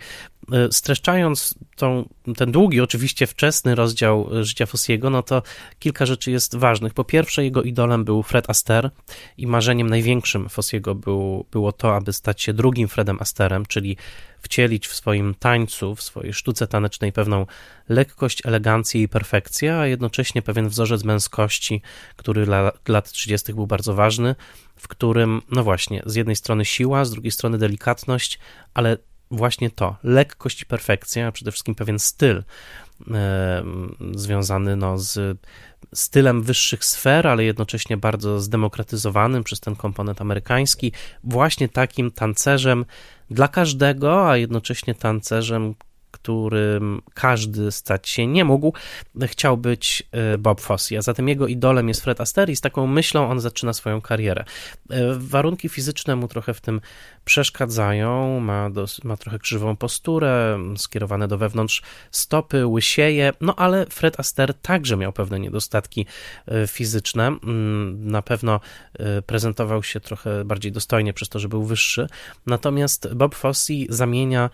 streszczając 0.71 1.55
tą, 1.75 2.09
ten 2.37 2.51
długi, 2.51 2.81
oczywiście 2.81 3.27
wczesny 3.27 3.75
rozdział 3.75 4.29
życia 4.41 4.65
Fossiego, 4.65 5.09
no 5.09 5.23
to 5.23 5.41
kilka 5.79 6.05
rzeczy 6.05 6.31
jest 6.31 6.55
ważnych. 6.55 6.93
Po 6.93 7.03
pierwsze, 7.03 7.43
jego 7.43 7.63
idolem 7.63 8.05
był 8.05 8.23
Fred 8.23 8.49
Astaire, 8.49 8.91
i 9.37 9.47
marzeniem 9.47 9.89
największym 9.89 10.49
Fossiego 10.49 10.95
był 10.95 11.45
było 11.51 11.71
to, 11.71 11.95
aby 11.95 12.13
stać 12.13 12.41
się 12.41 12.53
drugim 12.53 12.87
Fredem 12.87 13.17
Asterem, 13.19 13.65
czyli 13.65 13.97
wcielić 14.41 14.87
w 14.87 14.95
swoim 14.95 15.35
tańcu, 15.39 15.95
w 15.95 16.01
swojej 16.01 16.33
sztuce 16.33 16.67
tanecznej 16.67 17.11
pewną 17.11 17.45
lekkość, 17.89 18.45
elegancję 18.45 19.01
i 19.01 19.07
perfekcję, 19.07 19.77
a 19.77 19.87
jednocześnie 19.87 20.41
pewien 20.41 20.69
wzorzec 20.69 21.03
męskości, 21.03 21.81
który 22.15 22.45
dla 22.45 22.71
lat 22.87 23.11
30. 23.11 23.53
był 23.53 23.67
bardzo 23.67 23.93
ważny, 23.93 24.35
w 24.75 24.87
którym, 24.87 25.41
no 25.51 25.63
właśnie, 25.63 26.01
z 26.05 26.15
jednej 26.15 26.35
strony 26.35 26.65
siła, 26.65 27.05
z 27.05 27.11
drugiej 27.11 27.31
strony 27.31 27.57
delikatność, 27.57 28.39
ale 28.73 28.97
właśnie 29.31 29.69
to, 29.69 29.95
lekkość 30.03 30.61
i 30.61 30.65
perfekcja, 30.65 31.27
a 31.27 31.31
przede 31.31 31.51
wszystkim 31.51 31.75
pewien 31.75 31.99
styl 31.99 32.43
związany 34.15 34.75
no, 34.75 34.97
z 34.97 35.37
stylem 35.93 36.43
wyższych 36.43 36.85
sfer, 36.85 37.27
ale 37.27 37.43
jednocześnie 37.43 37.97
bardzo 37.97 38.39
zdemokratyzowanym 38.39 39.43
przez 39.43 39.59
ten 39.59 39.75
komponent 39.75 40.21
amerykański, 40.21 40.91
właśnie 41.23 41.69
takim 41.69 42.11
tancerzem 42.11 42.85
dla 43.29 43.47
każdego, 43.47 44.29
a 44.29 44.37
jednocześnie 44.37 44.95
tancerzem, 44.95 45.75
którym 46.11 47.01
każdy 47.13 47.71
stać 47.71 48.09
się 48.09 48.27
nie 48.27 48.45
mógł, 48.45 48.73
chciał 49.23 49.57
być 49.57 50.03
e, 50.11 50.37
Bob 50.37 50.61
Fosse, 50.61 50.97
a 50.97 51.01
zatem 51.01 51.27
jego 51.27 51.47
idolem 51.47 51.87
jest 51.87 52.01
Fred 52.01 52.21
Astaire 52.21 52.49
i 52.49 52.55
z 52.55 52.61
taką 52.61 52.87
myślą 52.87 53.29
on 53.29 53.39
zaczyna 53.39 53.73
swoją 53.73 54.01
karierę. 54.01 54.45
E, 54.89 55.13
warunki 55.17 55.69
fizyczne 55.69 56.15
mu 56.15 56.27
trochę 56.27 56.53
w 56.53 56.61
tym 56.61 56.81
przeszkadzają, 57.29 58.39
ma, 58.39 58.69
ma 59.03 59.17
trochę 59.17 59.39
krzywą 59.39 59.75
posturę, 59.75 60.59
skierowane 60.77 61.27
do 61.27 61.37
wewnątrz 61.37 61.81
stopy, 62.11 62.67
łysieje, 62.67 63.33
no 63.41 63.55
ale 63.55 63.85
Fred 63.85 64.19
Astaire 64.19 64.53
także 64.53 64.97
miał 64.97 65.13
pewne 65.13 65.39
niedostatki 65.39 66.05
e, 66.47 66.67
fizyczne, 66.67 67.27
mm, 67.27 68.11
na 68.11 68.21
pewno 68.21 68.59
prezentował 69.25 69.83
się 69.83 69.99
trochę 69.99 70.45
bardziej 70.45 70.71
dostojnie 70.71 71.13
przez 71.13 71.29
to, 71.29 71.39
że 71.39 71.49
był 71.49 71.63
wyższy, 71.63 72.07
natomiast 72.45 73.13
Bob 73.13 73.35
Fosse 73.35 73.73
zamienia 73.89 74.49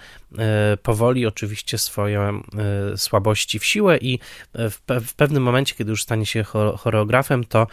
powoli 0.84 1.26
oczywiście 1.26 1.78
swoje 1.78 2.20
e, 2.20 2.42
słabości 2.98 3.60
w 3.60 3.66
siłę 3.66 3.98
i 3.98 4.20
e, 4.54 4.70
w, 4.70 4.82
w 5.06 5.14
pewnym 5.14 5.44
momencie, 5.44 5.76
kiedy 5.76 5.92
już 5.92 6.04
stanie 6.04 6.26
się 6.26 6.44
choreografem, 6.78 7.44
to 7.44 7.68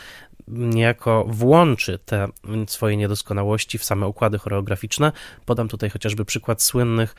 niejako 0.48 1.24
włączy 1.28 1.98
te 1.98 2.28
swoje 2.66 2.96
niedoskonałości 2.96 3.78
w 3.78 3.84
same 3.84 4.06
układy 4.06 4.38
choreograficzne. 4.38 5.12
Podam 5.46 5.68
tutaj 5.68 5.90
chociażby 5.90 6.24
przykład 6.24 6.62
słynnych 6.62 7.14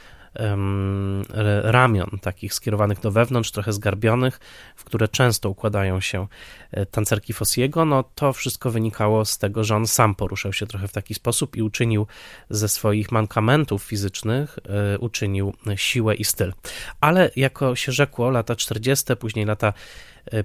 ramion, 1.63 2.19
takich 2.21 2.53
skierowanych 2.53 2.99
do 2.99 3.11
wewnątrz, 3.11 3.51
trochę 3.51 3.73
zgarbionych, 3.73 4.39
w 4.75 4.83
które 4.83 5.07
często 5.07 5.49
układają 5.49 6.01
się 6.01 6.27
e, 6.71 6.85
tancerki 6.85 7.33
Fossiego, 7.33 7.85
no 7.85 8.03
to 8.15 8.33
wszystko 8.33 8.71
wynikało 8.71 9.25
z 9.25 9.37
tego, 9.37 9.63
że 9.63 9.75
on 9.75 9.87
sam 9.87 10.15
poruszał 10.15 10.53
się 10.53 10.67
trochę 10.67 10.87
w 10.87 10.91
taki 10.91 11.13
sposób 11.13 11.55
i 11.55 11.61
uczynił 11.61 12.07
ze 12.49 12.69
swoich 12.69 13.11
mankamentów 13.11 13.83
fizycznych, 13.83 14.59
e, 14.93 14.99
uczynił 14.99 15.53
siłę 15.75 16.15
i 16.15 16.23
styl. 16.23 16.53
Ale 17.01 17.31
jako 17.35 17.75
się 17.75 17.91
rzekło, 17.91 18.29
lata 18.29 18.55
40., 18.55 19.15
później 19.15 19.45
lata 19.45 19.73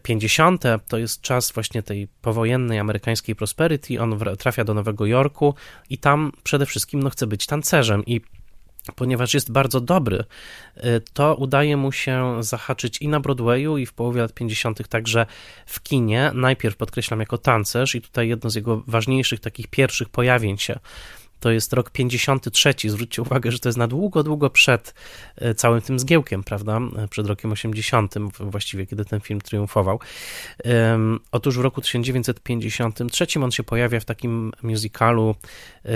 50. 0.02 0.66
E, 0.66 0.78
to 0.88 0.99
jest 0.99 1.21
czas 1.21 1.52
właśnie 1.52 1.83
tej 1.83 2.09
powojennej 2.23 2.78
amerykańskiej 2.78 3.35
prosperity. 3.35 4.00
On 4.00 4.18
trafia 4.38 4.64
do 4.64 4.75
Nowego 4.75 5.07
Jorku 5.07 5.54
i 5.90 5.99
tam 5.99 6.33
przede 6.42 6.66
wszystkim 6.66 7.02
no, 7.02 7.11
chce 7.11 7.26
być 7.26 7.47
tancerzem 7.47 8.07
i 8.07 8.21
ponieważ 8.92 9.35
jest 9.35 9.52
bardzo 9.52 9.80
dobry, 9.80 10.25
y, 10.76 10.83
to 11.12 11.35
udaje 11.35 11.76
mu 11.76 11.92
się 11.92 12.42
zahaczyć 12.42 12.99
i 13.02 13.09
na 13.09 13.21
Broadwayu, 13.21 13.78
i 13.78 13.87
w 13.87 13.92
połowie 13.92 14.21
lat 14.21 14.33
50. 14.33 14.88
także 14.88 15.26
w 15.66 15.83
kinie. 15.83 16.30
Najpierw 16.35 16.76
podkreślam 16.76 17.21
jako 17.21 17.38
tancerz, 17.38 17.95
i 17.95 18.00
tutaj 18.00 18.28
jedno 18.28 18.50
z 18.50 18.54
jego 18.54 18.83
ważniejszych 18.87 19.40
takich 19.40 19.66
pierwszych 19.66 20.09
pojawień 20.09 20.59
się 20.59 20.78
to 21.40 21.50
jest 21.50 21.73
rok 21.73 21.90
53. 21.90 22.75
Zwróćcie 22.85 23.23
uwagę, 23.23 23.52
że 23.52 23.59
to 23.59 23.68
jest 23.68 23.78
na 23.78 23.87
długo, 23.87 24.23
długo 24.23 24.50
przed 24.50 24.95
e, 25.37 25.54
całym 25.54 25.80
tym 25.80 25.99
zgiełkiem, 25.99 26.45
prawda? 26.45 26.80
E, 26.97 27.09
przed 27.09 27.26
rokiem 27.26 27.52
80, 27.52 28.14
właściwie, 28.40 28.87
kiedy 28.87 29.04
ten 29.04 29.21
film 29.21 29.40
triumfował. 29.40 30.00
Otóż 31.33 31.59
w 31.59 31.61
roku 31.61 31.80
1953 31.80 33.26
on 33.42 33.50
się 33.50 33.62
pojawia 33.62 34.00
w 34.00 34.04
takim 34.04 34.52
musicalu 34.62 35.35
e, 35.85 35.88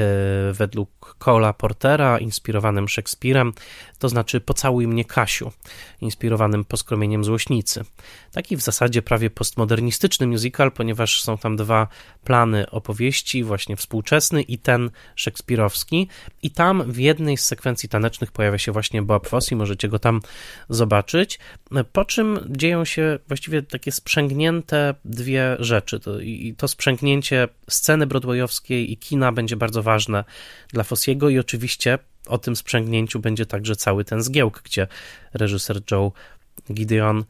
według 0.52 1.16
Cola 1.18 1.52
Portera, 1.52 2.18
inspirowanym 2.18 2.88
Szekspirem, 2.88 3.52
to 3.98 4.08
znaczy 4.08 4.40
Pocałuj 4.40 4.86
mnie 4.86 5.04
Kasiu, 5.04 5.52
inspirowanym 6.00 6.64
poskromieniem 6.64 7.24
złośnicy. 7.24 7.84
Taki 8.32 8.56
w 8.56 8.60
zasadzie 8.60 9.02
prawie 9.02 9.30
postmodernistyczny 9.30 10.26
musical, 10.26 10.72
ponieważ 10.72 11.22
są 11.22 11.38
tam 11.38 11.56
dwa 11.56 11.88
plany 12.24 12.70
opowieści, 12.70 13.44
właśnie 13.44 13.76
współczesny 13.76 14.42
i 14.42 14.58
ten 14.58 14.90
Szekspir 15.14 15.31
szekspirowski 15.32 16.08
i 16.42 16.50
tam 16.50 16.92
w 16.92 16.98
jednej 16.98 17.36
z 17.36 17.44
sekwencji 17.46 17.88
tanecznych 17.88 18.32
pojawia 18.32 18.58
się 18.58 18.72
właśnie 18.72 19.02
Bob 19.02 19.28
Fosse, 19.28 19.56
możecie 19.56 19.88
go 19.88 19.98
tam 19.98 20.20
zobaczyć, 20.68 21.38
po 21.92 22.04
czym 22.04 22.38
dzieją 22.50 22.84
się 22.84 23.18
właściwie 23.28 23.62
takie 23.62 23.92
sprzęgnięte 23.92 24.94
dwie 25.04 25.56
rzeczy. 25.58 26.00
To, 26.00 26.20
I 26.20 26.54
to 26.58 26.68
sprzęgnięcie 26.68 27.48
sceny 27.70 28.06
broadwayowskiej 28.06 28.92
i 28.92 28.96
kina 28.96 29.32
będzie 29.32 29.56
bardzo 29.56 29.82
ważne 29.82 30.24
dla 30.68 30.84
Fossiego 30.84 31.28
i 31.28 31.38
oczywiście 31.38 31.98
o 32.26 32.38
tym 32.38 32.56
sprzęgnięciu 32.56 33.20
będzie 33.20 33.46
także 33.46 33.76
cały 33.76 34.04
ten 34.04 34.22
zgiełk, 34.22 34.62
gdzie 34.64 34.86
reżyser 35.34 35.80
Joe 35.90 36.12
Gideon 36.72 37.24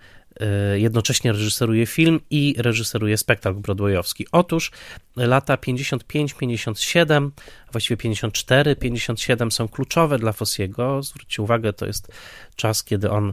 jednocześnie 0.74 1.32
reżyseruje 1.32 1.86
film 1.86 2.20
i 2.30 2.54
reżyseruje 2.58 3.16
spektakl 3.16 3.58
broadwayowski. 3.58 4.26
Otóż 4.32 4.70
lata 5.16 5.56
55-57, 5.56 7.30
właściwie 7.72 8.10
54-57 8.10 9.50
są 9.50 9.68
kluczowe 9.68 10.18
dla 10.18 10.32
Fossiego. 10.32 11.02
Zwróćcie 11.02 11.42
uwagę, 11.42 11.72
to 11.72 11.86
jest 11.86 12.12
czas, 12.56 12.84
kiedy 12.84 13.10
on 13.10 13.32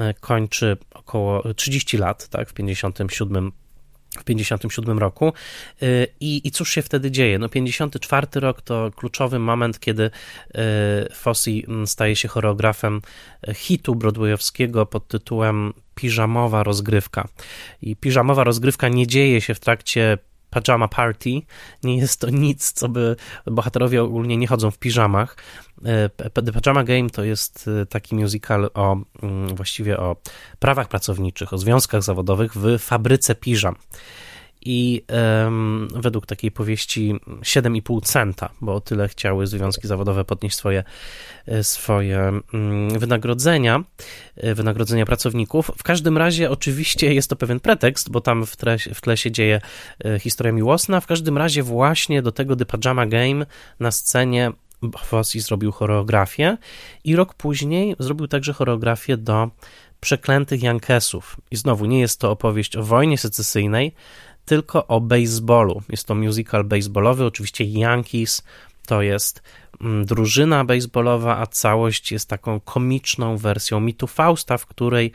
e, 0.00 0.14
kończy 0.14 0.76
około 0.94 1.54
30 1.54 1.98
lat, 1.98 2.28
tak, 2.28 2.50
w 2.50 2.52
57 2.54 3.52
w 4.18 4.24
57 4.24 4.98
roku. 4.98 5.32
Y, 5.82 6.06
I, 6.20 6.48
I 6.48 6.50
cóż 6.50 6.70
się 6.70 6.82
wtedy 6.82 7.10
dzieje? 7.10 7.38
No 7.38 7.48
54 7.48 8.26
rok 8.34 8.62
to 8.62 8.90
kluczowy 8.96 9.38
moment, 9.38 9.80
kiedy 9.80 10.02
y, 10.02 10.10
Fosse 11.14 11.50
mm, 11.50 11.86
staje 11.86 12.16
się 12.16 12.28
choreografem 12.28 13.00
y, 13.48 13.54
hitu 13.54 13.94
broadwayowskiego 13.94 14.86
pod 14.86 15.08
tytułem 15.08 15.72
Piżamowa 16.00 16.62
rozgrywka. 16.62 17.28
I 17.82 17.96
piżamowa 17.96 18.44
rozgrywka 18.44 18.88
nie 18.88 19.06
dzieje 19.06 19.40
się 19.40 19.54
w 19.54 19.60
trakcie 19.60 20.18
Pajama 20.50 20.88
Party. 20.88 21.30
Nie 21.82 21.96
jest 21.96 22.20
to 22.20 22.30
nic, 22.30 22.72
co 22.72 22.88
by 22.88 23.16
bohaterowie 23.46 24.02
ogólnie 24.02 24.36
nie 24.36 24.46
chodzą 24.46 24.70
w 24.70 24.78
piżamach. 24.78 25.36
The 26.44 26.52
Pajama 26.52 26.84
Game 26.84 27.10
to 27.10 27.24
jest 27.24 27.70
e, 27.82 27.86
taki 27.86 28.14
musical 28.14 28.70
o 28.74 28.96
mm, 29.22 29.56
właściwie 29.56 29.98
o 29.98 30.16
prawach 30.58 30.88
pracowniczych, 30.88 31.52
o 31.52 31.58
związkach 31.58 32.02
zawodowych 32.02 32.56
w 32.56 32.78
fabryce 32.78 33.34
piżam 33.34 33.74
i 34.64 35.04
um, 35.42 35.88
według 35.94 36.26
takiej 36.26 36.50
powieści 36.50 37.14
7,5 37.26 38.02
centa, 38.02 38.50
bo 38.60 38.80
tyle 38.80 39.08
chciały 39.08 39.46
związki 39.46 39.88
zawodowe 39.88 40.24
podnieść 40.24 40.56
swoje, 40.56 40.84
e, 41.46 41.64
swoje 41.64 42.40
um, 42.52 42.98
wynagrodzenia, 42.98 43.84
e, 44.36 44.54
wynagrodzenia 44.54 45.06
pracowników. 45.06 45.70
W 45.78 45.82
każdym 45.82 46.18
razie 46.18 46.50
oczywiście 46.50 47.14
jest 47.14 47.30
to 47.30 47.36
pewien 47.36 47.60
pretekst, 47.60 48.10
bo 48.10 48.20
tam 48.20 48.46
w 48.46 48.56
tle, 48.56 48.78
w 48.78 49.00
tle 49.00 49.16
się 49.16 49.30
dzieje 49.30 49.60
e, 50.04 50.18
historia 50.18 50.52
miłosna. 50.52 51.00
W 51.00 51.06
każdym 51.06 51.38
razie 51.38 51.62
właśnie 51.62 52.22
do 52.22 52.32
tego 52.32 52.56
The 52.56 52.66
Pajama 52.66 53.06
Game 53.06 53.46
na 53.80 53.90
scenie 53.90 54.52
Fosse 54.98 55.40
zrobił 55.40 55.72
choreografię 55.72 56.56
i 57.04 57.16
rok 57.16 57.34
później 57.34 57.96
zrobił 57.98 58.28
także 58.28 58.52
choreografię 58.52 59.16
do 59.16 59.50
Przeklętych 60.00 60.62
Jankesów. 60.62 61.36
I 61.50 61.56
znowu 61.56 61.86
nie 61.86 62.00
jest 62.00 62.20
to 62.20 62.30
opowieść 62.30 62.76
o 62.76 62.82
wojnie 62.82 63.18
secesyjnej, 63.18 63.94
tylko 64.44 64.86
o 64.86 65.00
baseballu. 65.00 65.82
Jest 65.88 66.06
to 66.06 66.14
musical 66.14 66.64
baseballowy, 66.64 67.24
oczywiście 67.24 67.64
Yankees 67.64 68.42
to 68.86 69.02
jest 69.02 69.42
mm, 69.80 70.04
drużyna 70.04 70.64
baseballowa, 70.64 71.38
a 71.38 71.46
całość 71.46 72.12
jest 72.12 72.28
taką 72.28 72.60
komiczną 72.60 73.36
wersją 73.36 73.80
mitu 73.80 74.06
Fausta, 74.06 74.58
w 74.58 74.66
której 74.66 75.12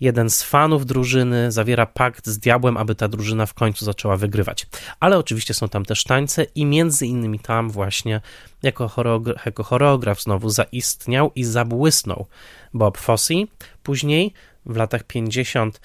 jeden 0.00 0.30
z 0.30 0.42
fanów 0.42 0.86
drużyny 0.86 1.52
zawiera 1.52 1.86
pakt 1.86 2.26
z 2.26 2.38
diabłem, 2.38 2.76
aby 2.76 2.94
ta 2.94 3.08
drużyna 3.08 3.46
w 3.46 3.54
końcu 3.54 3.84
zaczęła 3.84 4.16
wygrywać. 4.16 4.66
Ale 5.00 5.18
oczywiście 5.18 5.54
są 5.54 5.68
tam 5.68 5.84
też 5.84 6.04
tańce 6.04 6.46
i 6.54 6.66
między 6.66 7.06
innymi 7.06 7.38
tam 7.38 7.70
właśnie 7.70 8.20
jako 8.62 8.88
choreograf, 8.88 9.46
jako 9.46 9.62
choreograf 9.62 10.22
znowu 10.22 10.50
zaistniał 10.50 11.32
i 11.34 11.44
zabłysnął 11.44 12.26
Bob 12.74 12.98
Fosse. 12.98 13.34
Później 13.82 14.32
w 14.66 14.76
latach 14.76 15.04
50 15.04 15.80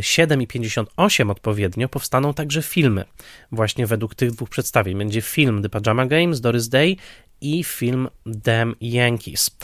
7 0.00 0.42
i 0.42 0.46
58 0.46 1.30
odpowiednio 1.30 1.88
powstaną 1.88 2.34
także 2.34 2.62
filmy 2.62 3.04
właśnie 3.52 3.86
według 3.86 4.14
tych 4.14 4.30
dwóch 4.30 4.48
przedstawień. 4.48 4.98
Będzie 4.98 5.20
film 5.20 5.62
The 5.62 5.68
Pajama 5.68 6.06
Games, 6.06 6.40
Doris 6.40 6.68
Day 6.68 6.96
i 7.40 7.64
film 7.64 8.08
Damn 8.26 8.74
Yankees. 8.80 9.56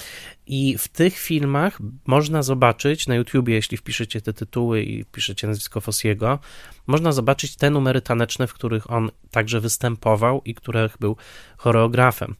I 0.47 0.79
w 0.79 0.89
tych 0.89 1.19
filmach 1.19 1.79
można 2.07 2.43
zobaczyć 2.43 3.07
na 3.07 3.15
YouTubie, 3.15 3.55
jeśli 3.55 3.77
wpiszecie 3.77 4.21
te 4.21 4.33
tytuły 4.33 4.83
i 4.83 5.05
wpiszecie 5.05 5.47
nazwisko 5.47 5.81
Fossiego, 5.81 6.39
można 6.87 7.13
zobaczyć 7.13 7.57
te 7.57 7.71
numery 7.71 8.01
taneczne, 8.01 8.47
w 8.47 8.55
których 8.55 8.91
on 8.91 9.11
także 9.31 9.61
występował 9.61 10.43
i 10.45 10.55
których 10.55 10.97
był 11.01 11.17
choreografem. 11.57 12.35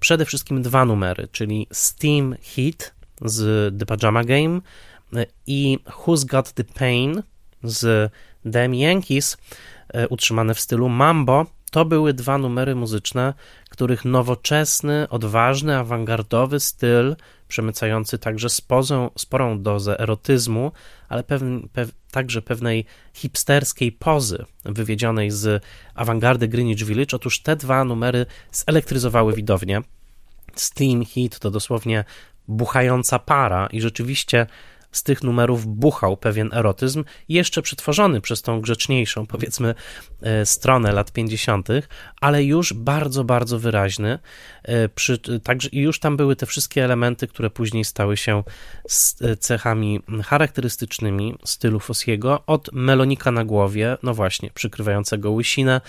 Przede 0.00 0.24
wszystkim 0.24 0.62
dwa 0.62 0.84
numery, 0.84 1.28
czyli 1.32 1.66
Steam 1.72 2.36
Heat 2.42 2.94
z 3.22 3.78
The 3.78 3.86
Pajama 3.86 4.24
Game 4.24 4.60
i 5.46 5.78
Who's 5.86 6.24
Got 6.24 6.52
the 6.52 6.64
Pain 6.64 7.22
z 7.62 8.12
Them 8.52 8.74
Yankees, 8.74 9.36
e, 9.88 10.08
utrzymane 10.08 10.54
w 10.54 10.60
stylu 10.60 10.88
mambo. 10.88 11.46
To 11.70 11.84
były 11.84 12.14
dwa 12.14 12.38
numery 12.38 12.74
muzyczne, 12.74 13.34
których 13.70 14.04
nowoczesny, 14.04 15.08
odważny, 15.08 15.76
awangardowy 15.76 16.60
styl, 16.60 17.16
przemycający 17.48 18.18
także 18.18 18.48
spozą, 18.48 19.10
sporą 19.18 19.62
dozę 19.62 20.00
erotyzmu, 20.00 20.72
ale 21.08 21.24
pew, 21.24 21.42
także 22.10 22.42
pewnej 22.42 22.84
hipsterskiej 23.14 23.92
pozy 23.92 24.44
wywiedzionej 24.64 25.30
z 25.30 25.62
awangardy 25.94 26.48
Greenwich 26.48 26.84
Village. 26.84 27.16
Otóż 27.16 27.40
te 27.40 27.56
dwa 27.56 27.84
numery 27.84 28.26
zelektryzowały 28.52 29.34
widownię. 29.34 29.82
Steam 30.54 31.04
Heat 31.04 31.38
to 31.38 31.50
dosłownie 31.50 32.04
buchająca 32.48 33.18
para 33.18 33.66
i 33.66 33.80
rzeczywiście 33.80 34.46
z 34.96 35.02
tych 35.02 35.22
numerów 35.22 35.66
buchał 35.66 36.16
pewien 36.16 36.50
erotyzm, 36.52 37.04
jeszcze 37.28 37.62
przetworzony 37.62 38.20
przez 38.20 38.42
tą 38.42 38.60
grzeczniejszą, 38.60 39.26
powiedzmy, 39.26 39.74
e, 40.22 40.46
stronę 40.46 40.92
lat 40.92 41.12
50., 41.12 41.68
ale 42.20 42.44
już 42.44 42.72
bardzo, 42.72 43.24
bardzo 43.24 43.58
wyraźny. 43.58 44.18
E, 44.62 44.88
przy, 44.88 45.18
także 45.42 45.68
już 45.72 46.00
tam 46.00 46.16
były 46.16 46.36
te 46.36 46.46
wszystkie 46.46 46.84
elementy, 46.84 47.26
które 47.26 47.50
później 47.50 47.84
stały 47.84 48.16
się 48.16 48.42
e, 49.20 49.36
cechami 49.36 50.00
charakterystycznymi 50.24 51.34
stylu 51.44 51.80
Fossiego, 51.80 52.42
od 52.46 52.72
melonika 52.72 53.30
na 53.30 53.44
głowie, 53.44 53.96
no 54.02 54.14
właśnie, 54.14 54.50
przykrywającego 54.54 55.30
łysinę, 55.30 55.80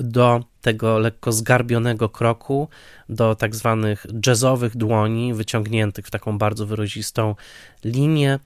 do 0.00 0.44
tego 0.60 0.98
lekko 0.98 1.32
zgarbionego 1.32 2.08
kroku, 2.08 2.68
do 3.08 3.34
tak 3.34 3.56
zwanych 3.56 4.06
jazzowych 4.26 4.76
dłoni, 4.76 5.34
wyciągniętych 5.34 6.06
w 6.06 6.10
taką 6.10 6.38
bardzo 6.38 6.66
wyrazistą 6.66 7.34
linię 7.84 8.38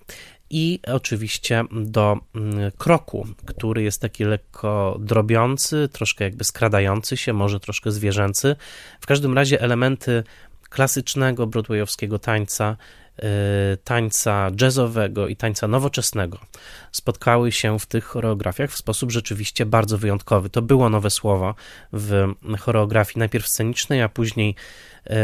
i 0.50 0.80
oczywiście 0.86 1.64
do 1.72 2.18
mm, 2.34 2.70
kroku, 2.78 3.26
który 3.46 3.82
jest 3.82 4.00
taki 4.00 4.24
lekko 4.24 4.96
drobiący, 5.00 5.88
troszkę 5.92 6.24
jakby 6.24 6.44
skradający 6.44 7.16
się, 7.16 7.32
może 7.32 7.60
troszkę 7.60 7.90
zwierzęcy. 7.90 8.56
W 9.00 9.06
każdym 9.06 9.34
razie 9.34 9.60
elementy 9.60 10.24
klasycznego 10.70 11.46
broadwayowskiego 11.46 12.18
tańca 12.18 12.76
tańca 13.84 14.50
jazzowego 14.60 15.28
i 15.28 15.36
tańca 15.36 15.68
nowoczesnego 15.68 16.38
spotkały 16.92 17.52
się 17.52 17.78
w 17.78 17.86
tych 17.86 18.04
choreografiach 18.04 18.70
w 18.70 18.76
sposób 18.76 19.12
rzeczywiście 19.12 19.66
bardzo 19.66 19.98
wyjątkowy. 19.98 20.50
To 20.50 20.62
było 20.62 20.90
nowe 20.90 21.10
słowo 21.10 21.54
w 21.92 22.34
choreografii, 22.58 23.18
najpierw 23.18 23.48
scenicznej, 23.48 24.02
a 24.02 24.08
później, 24.08 24.54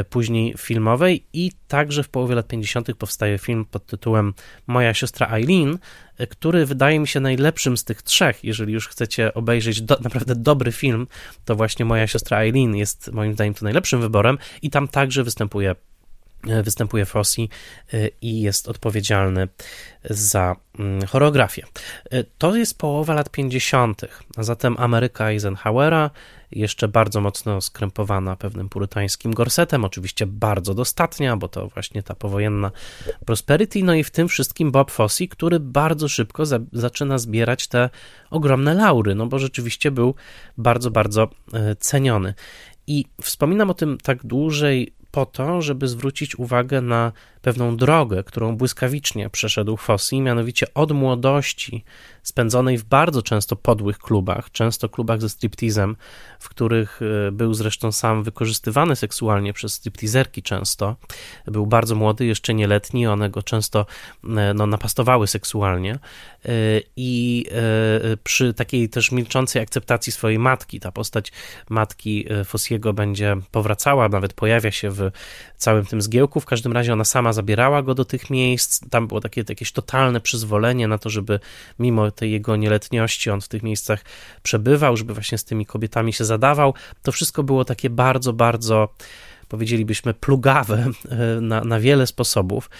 y, 0.00 0.04
później 0.04 0.54
filmowej, 0.58 1.26
i 1.32 1.52
także 1.68 2.02
w 2.02 2.08
połowie 2.08 2.34
lat 2.34 2.48
50. 2.48 2.94
powstaje 2.94 3.38
film 3.38 3.64
pod 3.64 3.86
tytułem 3.86 4.34
Moja 4.66 4.94
siostra 4.94 5.26
Eileen, 5.26 5.78
y, 6.20 6.26
który 6.26 6.66
wydaje 6.66 7.00
mi 7.00 7.08
się 7.08 7.20
najlepszym 7.20 7.76
z 7.76 7.84
tych 7.84 8.02
trzech. 8.02 8.44
Jeżeli 8.44 8.72
już 8.72 8.88
chcecie 8.88 9.34
obejrzeć 9.34 9.82
do, 9.82 9.98
naprawdę 10.00 10.34
dobry 10.36 10.72
film, 10.72 11.06
to 11.44 11.56
właśnie 11.56 11.84
Moja 11.84 12.06
siostra 12.06 12.38
Eileen 12.38 12.76
jest 12.76 13.12
moim 13.12 13.32
zdaniem 13.34 13.54
to 13.54 13.64
najlepszym 13.64 14.00
wyborem, 14.00 14.38
i 14.62 14.70
tam 14.70 14.88
także 14.88 15.24
występuje 15.24 15.74
występuje 16.44 17.04
Fossi 17.04 17.48
e, 17.92 18.08
i 18.20 18.40
jest 18.40 18.68
odpowiedzialny 18.68 19.48
za 20.10 20.56
mm, 20.78 21.06
choreografię. 21.06 21.62
E, 22.10 22.24
to 22.24 22.56
jest 22.56 22.78
połowa 22.78 23.14
lat 23.14 23.30
50., 23.30 24.02
a 24.36 24.42
zatem 24.42 24.76
Ameryka 24.78 25.30
Eisenhowera, 25.30 26.10
jeszcze 26.50 26.88
bardzo 26.88 27.20
mocno 27.20 27.60
skrępowana 27.60 28.36
pewnym 28.36 28.68
purytańskim 28.68 29.34
gorsetem, 29.34 29.84
oczywiście 29.84 30.26
bardzo 30.26 30.74
dostatnia, 30.74 31.36
bo 31.36 31.48
to 31.48 31.68
właśnie 31.68 32.02
ta 32.02 32.14
powojenna 32.14 32.70
prosperity, 33.24 33.82
no 33.82 33.94
i 33.94 34.04
w 34.04 34.10
tym 34.10 34.28
wszystkim 34.28 34.70
Bob 34.70 34.90
Fosse, 34.90 35.26
który 35.28 35.60
bardzo 35.60 36.08
szybko 36.08 36.46
za, 36.46 36.58
zaczyna 36.72 37.18
zbierać 37.18 37.68
te 37.68 37.90
ogromne 38.30 38.74
laury, 38.74 39.14
no 39.14 39.26
bo 39.26 39.38
rzeczywiście 39.38 39.90
był 39.90 40.14
bardzo, 40.58 40.90
bardzo 40.90 41.28
ceniony. 41.78 42.34
I 42.86 43.04
wspominam 43.22 43.70
o 43.70 43.74
tym 43.74 43.98
tak 43.98 44.26
dłużej 44.26 44.95
po 45.16 45.26
to, 45.26 45.62
żeby 45.62 45.88
zwrócić 45.88 46.38
uwagę 46.38 46.80
na 46.80 47.12
pewną 47.42 47.76
drogę, 47.76 48.24
którą 48.24 48.56
błyskawicznie 48.56 49.30
przeszedł 49.30 49.76
Fossi, 49.76 50.20
mianowicie 50.20 50.74
od 50.74 50.92
młodości 50.92 51.84
spędzonej 52.26 52.78
w 52.78 52.84
bardzo 52.84 53.22
często 53.22 53.56
podłych 53.56 53.98
klubach, 53.98 54.50
często 54.50 54.88
klubach 54.88 55.20
ze 55.20 55.28
striptizem, 55.28 55.96
w 56.38 56.48
których 56.48 57.00
e, 57.28 57.32
był 57.32 57.54
zresztą 57.54 57.92
sam 57.92 58.22
wykorzystywany 58.22 58.96
seksualnie 58.96 59.52
przez 59.52 59.72
striptizerki 59.72 60.42
często. 60.42 60.96
Był 61.46 61.66
bardzo 61.66 61.94
młody, 61.94 62.26
jeszcze 62.26 62.54
nieletni, 62.54 63.06
one 63.06 63.30
go 63.30 63.42
często 63.42 63.86
e, 64.24 64.54
no, 64.54 64.66
napastowały 64.66 65.26
seksualnie. 65.26 65.92
E, 65.94 65.98
i 66.96 67.46
przy 68.24 68.54
takiej 68.54 68.88
też 68.88 69.12
milczącej 69.12 69.62
akceptacji 69.62 70.12
swojej 70.12 70.38
matki, 70.38 70.80
ta 70.80 70.92
postać 70.92 71.32
matki 71.70 72.26
Fossiego 72.44 72.92
będzie 72.92 73.36
powracała, 73.50 74.08
nawet 74.08 74.32
pojawia 74.32 74.70
się 74.70 74.90
w 74.90 75.10
całym 75.56 75.86
tym 75.86 76.02
zgiełku, 76.02 76.40
w 76.40 76.46
każdym 76.46 76.72
razie 76.72 76.92
ona 76.92 77.04
sama 77.04 77.32
zabierała 77.32 77.82
go 77.82 77.94
do 77.94 78.04
tych 78.04 78.30
miejsc, 78.30 78.80
tam 78.90 79.06
było 79.06 79.20
takie 79.20 79.44
jakieś 79.48 79.72
totalne 79.72 80.20
przyzwolenie 80.20 80.88
na 80.88 80.98
to, 80.98 81.10
żeby 81.10 81.40
mimo 81.78 82.10
tej 82.16 82.32
jego 82.32 82.56
nieletniości 82.56 83.30
on 83.30 83.40
w 83.40 83.48
tych 83.48 83.62
miejscach 83.62 84.04
przebywał, 84.42 84.96
żeby 84.96 85.14
właśnie 85.14 85.38
z 85.38 85.44
tymi 85.44 85.66
kobietami 85.66 86.12
się 86.12 86.24
zadawał. 86.24 86.74
To 87.02 87.12
wszystko 87.12 87.42
było 87.42 87.64
takie 87.64 87.90
bardzo, 87.90 88.32
bardzo 88.32 88.88
powiedzielibyśmy, 89.48 90.14
plugawe 90.14 90.90
e, 91.08 91.40
na, 91.40 91.64
na 91.64 91.80
wiele 91.80 92.06
sposobów, 92.06 92.70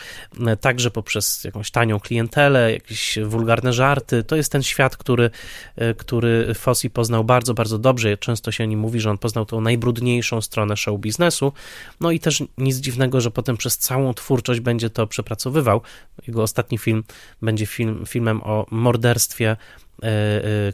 e, 0.46 0.57
także 0.57 0.90
poprzez 0.90 1.44
jakąś 1.44 1.70
tanią 1.70 2.00
klientelę, 2.00 2.72
jakieś 2.72 3.18
wulgarne 3.24 3.72
żarty. 3.72 4.24
To 4.24 4.37
jest 4.37 4.52
ten 4.52 4.62
świat, 4.62 4.96
który, 4.96 5.31
e, 5.76 5.94
który 5.94 6.55
Fossi 6.55 6.90
poznał 6.90 7.24
bardzo, 7.24 7.55
bardzo 7.55 7.79
dobrze. 7.79 8.16
Często 8.16 8.52
się 8.52 8.64
o 8.64 8.66
nim 8.66 8.81
mówi, 8.81 9.00
że 9.00 9.11
on 9.11 9.18
poznał 9.18 9.46
tą 9.46 9.61
najbrudniejszą 9.61 10.40
stronę 10.40 10.76
show 10.76 11.00
biznesu. 11.00 11.52
No 12.00 12.11
i 12.11 12.20
też 12.20 12.42
nic 12.59 12.76
dziwnego, 12.76 13.20
że 13.20 13.31
potem 13.31 13.57
przez 13.57 13.79
całą 13.79 14.14
twórczość 14.14 14.61
będzie 14.61 14.90
to 14.90 15.07
przepracowywał. 15.07 15.81
Jego 16.26 16.42
ostatni 16.42 16.79
film 16.79 17.05
będzie 17.42 17.66
film, 17.66 18.05
filmem 18.07 18.42
o 18.42 18.66
morderstwie 18.70 19.57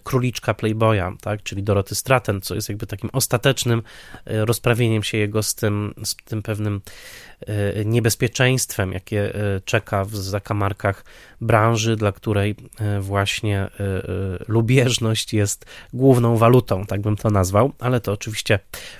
króliczka 0.02 0.54
Playboya, 0.54 1.16
tak, 1.20 1.42
czyli 1.42 1.62
Doroty 1.62 1.94
Straten, 1.94 2.40
co 2.40 2.54
jest 2.54 2.68
jakby 2.68 2.86
takim 2.86 3.10
ostatecznym 3.12 3.82
e, 4.24 4.44
rozprawieniem 4.44 5.02
się 5.02 5.18
jego 5.18 5.42
z 5.42 5.54
tym, 5.54 5.94
z 6.04 6.16
tym 6.16 6.42
pewnym 6.42 6.80
niebezpieczeństwem, 7.84 8.92
jakie 8.92 9.32
czeka 9.64 10.04
w 10.04 10.16
zakamarkach 10.16 11.04
branży, 11.40 11.96
dla 11.96 12.12
której 12.12 12.56
właśnie 13.00 13.68
lubieżność 14.48 15.34
jest 15.34 15.66
główną 15.92 16.36
walutą, 16.36 16.86
tak 16.86 17.00
bym 17.00 17.16
to 17.16 17.30
nazwał, 17.30 17.72
ale 17.78 18.00
to 18.00 18.12
oczywiście 18.12 18.58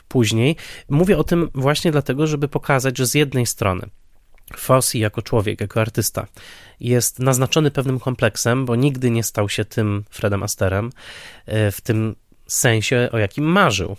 później. 0.09 0.57
Mówię 0.89 1.19
o 1.19 1.25
tym 1.25 1.51
właśnie 1.55 1.93
dlatego, 1.93 2.27
żeby 2.27 2.49
pokazać, 2.49 2.99
że 2.99 3.07
z 3.07 3.15
jednej 3.15 3.47
strony 3.47 3.87
Fossi 4.59 4.99
jako 4.99 5.23
człowiek, 5.23 5.61
jako 5.61 5.81
artysta 5.81 6.27
jest 6.81 7.19
naznaczony 7.19 7.71
pewnym 7.71 8.01
kompleksem, 8.01 8.67
bo 8.67 8.77
nigdy 8.77 9.11
nie 9.11 9.23
stał 9.23 9.49
się 9.49 9.65
tym 9.65 10.05
Fredem 10.11 10.43
Asterem 10.43 10.91
e, 11.47 11.71
w 11.71 11.81
tym 11.81 12.17
sensie, 12.47 13.09
o 13.13 13.19
jakim 13.19 13.45
marzył. 13.45 13.97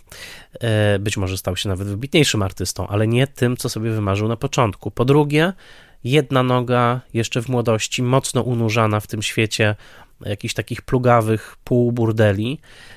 E, 0.60 1.00
być 1.00 1.18
może 1.18 1.38
stał 1.38 1.56
się 1.56 1.70
nawet 1.70 1.88
wybitniejszym 1.88 2.42
artystą, 2.42 2.88
ale 2.88 3.08
nie 3.08 3.28
tym, 3.28 3.58
co 3.58 3.70
sobie 3.70 3.92
wymarzył 3.92 4.28
na 4.28 4.38
początku. 4.38 4.92
Po 4.92 5.06
drugie, 5.06 5.54
jedna 6.04 6.44
noga 6.44 7.02
jeszcze 7.14 7.42
w 7.42 7.50
młodości, 7.50 8.04
mocno 8.04 8.42
unurzana 8.42 9.00
w 9.00 9.08
tym 9.08 9.22
świecie 9.22 9.76
jakichś 10.26 10.54
takich 10.54 10.82
plugawych 10.82 11.56
półburdeli, 11.64 12.60
E, 12.60 12.93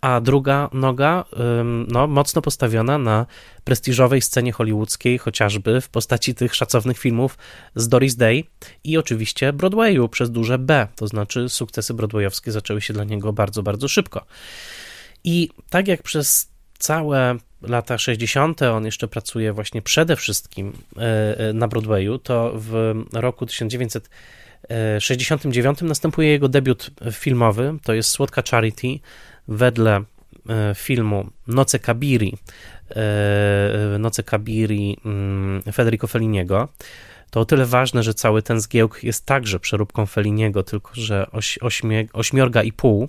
a 0.00 0.20
druga 0.20 0.68
noga 0.72 1.24
no, 1.88 2.06
mocno 2.06 2.42
postawiona 2.42 2.98
na 2.98 3.26
prestiżowej 3.64 4.22
scenie 4.22 4.52
hollywoodzkiej, 4.52 5.18
chociażby 5.18 5.80
w 5.80 5.88
postaci 5.88 6.34
tych 6.34 6.54
szacownych 6.54 6.98
filmów 6.98 7.38
z 7.74 7.88
Doris 7.88 8.16
Day 8.16 8.44
i 8.84 8.98
oczywiście 8.98 9.52
Broadwayu 9.52 10.08
przez 10.08 10.30
duże 10.30 10.58
B, 10.58 10.88
to 10.96 11.06
znaczy 11.06 11.48
sukcesy 11.48 11.94
broadwayowskie 11.94 12.52
zaczęły 12.52 12.80
się 12.80 12.94
dla 12.94 13.04
niego 13.04 13.32
bardzo, 13.32 13.62
bardzo 13.62 13.88
szybko. 13.88 14.26
I 15.24 15.50
tak 15.70 15.88
jak 15.88 16.02
przez 16.02 16.48
całe 16.78 17.36
lata 17.62 17.98
60. 17.98 18.62
on 18.62 18.84
jeszcze 18.84 19.08
pracuje 19.08 19.52
właśnie 19.52 19.82
przede 19.82 20.16
wszystkim 20.16 20.72
e, 20.96 21.38
e, 21.38 21.52
na 21.52 21.68
Broadwayu, 21.68 22.18
to 22.18 22.52
w 22.54 22.94
roku 23.12 23.46
1969 23.46 25.82
następuje 25.82 26.28
jego 26.28 26.48
debiut 26.48 26.90
filmowy, 27.12 27.74
to 27.82 27.94
jest 27.94 28.10
Słodka 28.10 28.42
Charity, 28.50 28.98
wedle 29.48 30.00
e, 30.48 30.74
filmu 30.74 31.30
Noce 31.46 31.78
Kabiri, 31.78 32.36
e, 32.90 33.98
Noce 33.98 34.22
Kabiri 34.22 34.96
mm, 35.04 35.62
Federico 35.72 36.06
Felliniego. 36.06 36.68
to 37.30 37.40
o 37.40 37.44
tyle 37.44 37.66
ważne, 37.66 38.02
że 38.02 38.14
cały 38.14 38.42
ten 38.42 38.60
zgiełk 38.60 39.02
jest 39.02 39.26
także 39.26 39.60
przeróbką 39.60 40.06
Feliniego, 40.06 40.62
tylko 40.62 40.90
że 40.94 41.30
oś, 41.30 41.58
ośmie, 41.58 42.06
ośmiorga 42.12 42.62
i 42.62 42.72
pół 42.72 43.08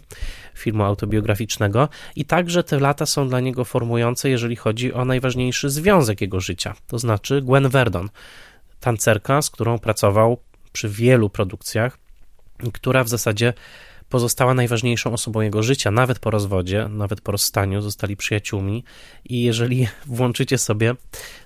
filmu 0.55 0.83
autobiograficznego 0.83 1.89
i 2.15 2.25
także 2.25 2.63
te 2.63 2.79
lata 2.79 3.05
są 3.05 3.29
dla 3.29 3.39
niego 3.39 3.65
formujące, 3.65 4.29
jeżeli 4.29 4.55
chodzi 4.55 4.93
o 4.93 5.05
najważniejszy 5.05 5.69
związek 5.69 6.21
jego 6.21 6.39
życia, 6.39 6.75
to 6.87 6.99
znaczy 6.99 7.41
Gwen 7.41 7.69
Verdon, 7.69 8.09
tancerka, 8.79 9.41
z 9.41 9.49
którą 9.49 9.79
pracował 9.79 10.37
przy 10.71 10.89
wielu 10.89 11.29
produkcjach, 11.29 11.97
która 12.73 13.03
w 13.03 13.09
zasadzie 13.09 13.53
pozostała 14.09 14.53
najważniejszą 14.53 15.13
osobą 15.13 15.41
jego 15.41 15.63
życia, 15.63 15.91
nawet 15.91 16.19
po 16.19 16.31
rozwodzie, 16.31 16.87
nawet 16.89 17.21
po 17.21 17.31
rozstaniu, 17.31 17.81
zostali 17.81 18.17
przyjaciółmi. 18.17 18.83
I 19.25 19.43
jeżeli 19.43 19.87
włączycie 20.05 20.57
sobie 20.57 20.95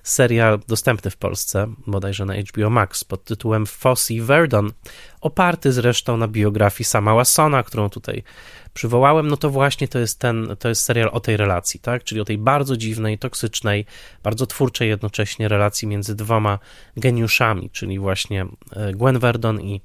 serial 0.02 0.60
dostępny 0.68 1.10
w 1.10 1.16
Polsce, 1.16 1.66
bodajże 1.86 2.24
na 2.24 2.34
HBO 2.34 2.70
Max, 2.70 3.04
pod 3.04 3.24
tytułem 3.24 3.66
Fossey 3.66 4.20
Verdon, 4.20 4.72
oparty 5.20 5.72
zresztą 5.72 6.16
na 6.16 6.28
biografii 6.28 6.84
sama 6.84 7.14
Wassona, 7.14 7.62
którą 7.62 7.90
tutaj 7.90 8.22
przywołałem, 8.74 9.28
no 9.28 9.36
to 9.36 9.50
właśnie 9.50 9.88
to 9.88 9.98
jest 9.98 10.18
ten, 10.18 10.56
to 10.58 10.68
jest 10.68 10.82
serial 10.82 11.10
o 11.12 11.20
tej 11.20 11.36
relacji, 11.36 11.80
tak? 11.80 12.04
Czyli 12.04 12.20
o 12.20 12.24
tej 12.24 12.38
bardzo 12.38 12.76
dziwnej, 12.76 13.18
toksycznej, 13.18 13.86
bardzo 14.22 14.46
twórczej 14.46 14.88
jednocześnie 14.88 15.48
relacji 15.48 15.88
między 15.88 16.14
dwoma 16.14 16.58
geniuszami, 16.96 17.70
czyli 17.70 17.98
właśnie 17.98 18.46
e, 18.72 18.92
Gwen 18.92 19.18
Verdon 19.18 19.60
i 19.60 19.80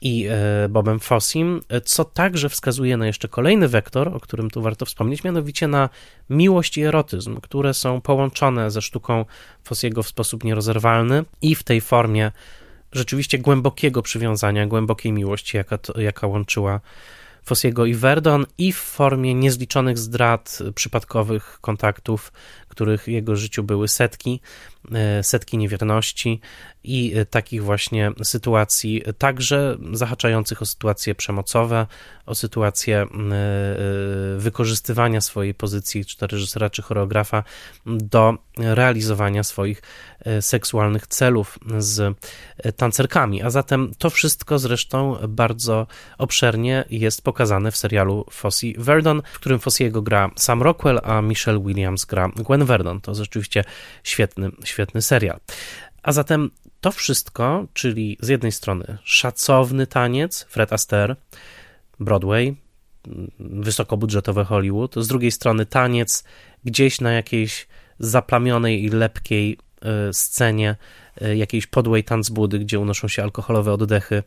i 0.00 0.26
e, 0.30 0.68
Bobem 0.68 1.00
Fossim, 1.00 1.60
co 1.84 2.04
także 2.04 2.48
wskazuje 2.48 2.96
na 2.96 3.06
jeszcze 3.06 3.28
kolejny 3.28 3.68
wektor, 3.68 4.08
o 4.08 4.20
którym 4.20 4.50
tu 4.50 4.62
warto 4.62 4.86
wspomnieć, 4.86 5.24
mianowicie 5.24 5.68
na 5.68 5.88
miłość 6.30 6.78
i 6.78 6.82
erotyzm, 6.82 7.40
które 7.40 7.74
są 7.74 8.00
połączone 8.00 8.70
ze 8.70 8.82
sztuką 8.82 9.24
Fossiego 9.64 10.02
w 10.02 10.08
sposób 10.08 10.44
nierozerwalny 10.44 11.24
i 11.42 11.54
w 11.54 11.62
tej 11.62 11.80
formie 11.80 12.32
rzeczywiście 12.94 13.38
głębokiego 13.38 14.02
przywiązania, 14.02 14.66
głębokiej 14.66 15.12
miłości, 15.12 15.56
jaka, 15.56 15.78
to, 15.78 16.00
jaka 16.00 16.26
łączyła 16.26 16.80
Fossiego 17.44 17.86
i 17.86 17.94
Verdon 17.94 18.46
i 18.58 18.72
w 18.72 18.76
formie 18.76 19.34
niezliczonych 19.34 19.98
zdrad, 19.98 20.58
przypadkowych 20.74 21.58
kontaktów, 21.60 22.32
których 22.68 23.08
jego 23.08 23.36
życiu 23.36 23.62
były 23.62 23.88
setki, 23.88 24.40
e, 24.92 25.22
setki 25.22 25.58
niewierności 25.58 26.40
i 26.84 27.12
e, 27.16 27.26
takich 27.26 27.62
właśnie 27.64 28.12
sytuacji, 28.22 29.02
także 29.18 29.76
zahaczających 29.92 30.62
o 30.62 30.66
sytuacje 30.66 31.14
przemocowe, 31.14 31.86
o 32.26 32.34
sytuacje 32.34 33.02
e, 33.02 33.06
wykorzystywania 34.38 35.20
swojej 35.20 35.54
pozycji, 35.54 36.04
czy 36.04 36.16
to 36.16 36.26
reżysera, 36.26 36.70
czy 36.70 36.82
choreografa, 36.82 37.44
do 37.86 38.34
realizowania 38.56 39.42
swoich 39.42 39.82
seksualnych 40.40 41.06
celów 41.06 41.58
z 41.78 42.18
tancerkami. 42.76 43.42
A 43.42 43.50
zatem 43.50 43.92
to 43.98 44.10
wszystko 44.10 44.58
zresztą 44.58 45.16
bardzo 45.28 45.86
obszernie 46.18 46.84
jest 46.90 47.22
pokazane 47.22 47.70
w 47.70 47.76
serialu 47.76 48.26
Fossey 48.30 48.74
Verdon, 48.78 49.22
w 49.32 49.38
którym 49.38 49.58
Fossey'ego 49.58 50.02
gra 50.02 50.30
Sam 50.36 50.62
Rockwell, 50.62 51.00
a 51.02 51.22
Michelle 51.22 51.60
Williams 51.60 52.04
gra 52.04 52.28
Gwen 52.36 52.64
Verdon. 52.64 53.00
To 53.00 53.14
rzeczywiście 53.14 53.64
świetny, 54.02 54.50
świetny 54.64 55.02
serial. 55.02 55.40
A 56.02 56.12
zatem 56.12 56.50
to 56.80 56.92
wszystko, 56.92 57.66
czyli 57.72 58.16
z 58.20 58.28
jednej 58.28 58.52
strony 58.52 58.98
szacowny 59.04 59.86
taniec 59.86 60.46
Fred 60.48 60.72
Astaire, 60.72 61.16
Broadway, 62.00 62.56
wysokobudżetowe 63.38 64.44
Hollywood, 64.44 64.94
z 64.96 65.08
drugiej 65.08 65.30
strony 65.30 65.66
taniec 65.66 66.24
gdzieś 66.64 67.00
na 67.00 67.12
jakiejś 67.12 67.66
zaplamionej 67.98 68.84
i 68.84 68.88
lepkiej 68.88 69.52
e, 69.52 69.56
scenie 70.12 70.76
e, 71.20 71.36
jakiejś 71.36 71.66
podłej 71.66 72.04
tanzbudy, 72.04 72.58
gdzie 72.58 72.78
unoszą 72.80 73.08
się 73.08 73.22
alkoholowe 73.22 73.72
oddechy 73.72 74.22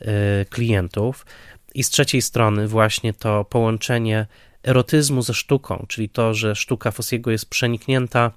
e, 0.00 0.44
klientów. 0.44 1.26
I 1.74 1.84
z 1.84 1.90
trzeciej 1.90 2.22
strony 2.22 2.68
właśnie 2.68 3.12
to 3.12 3.44
połączenie 3.44 4.26
erotyzmu 4.62 5.22
ze 5.22 5.34
sztuką, 5.34 5.84
czyli 5.88 6.08
to, 6.08 6.34
że 6.34 6.54
sztuka 6.54 6.90
Fossiego 6.90 7.30
jest 7.30 7.50
przeniknięta 7.50 8.30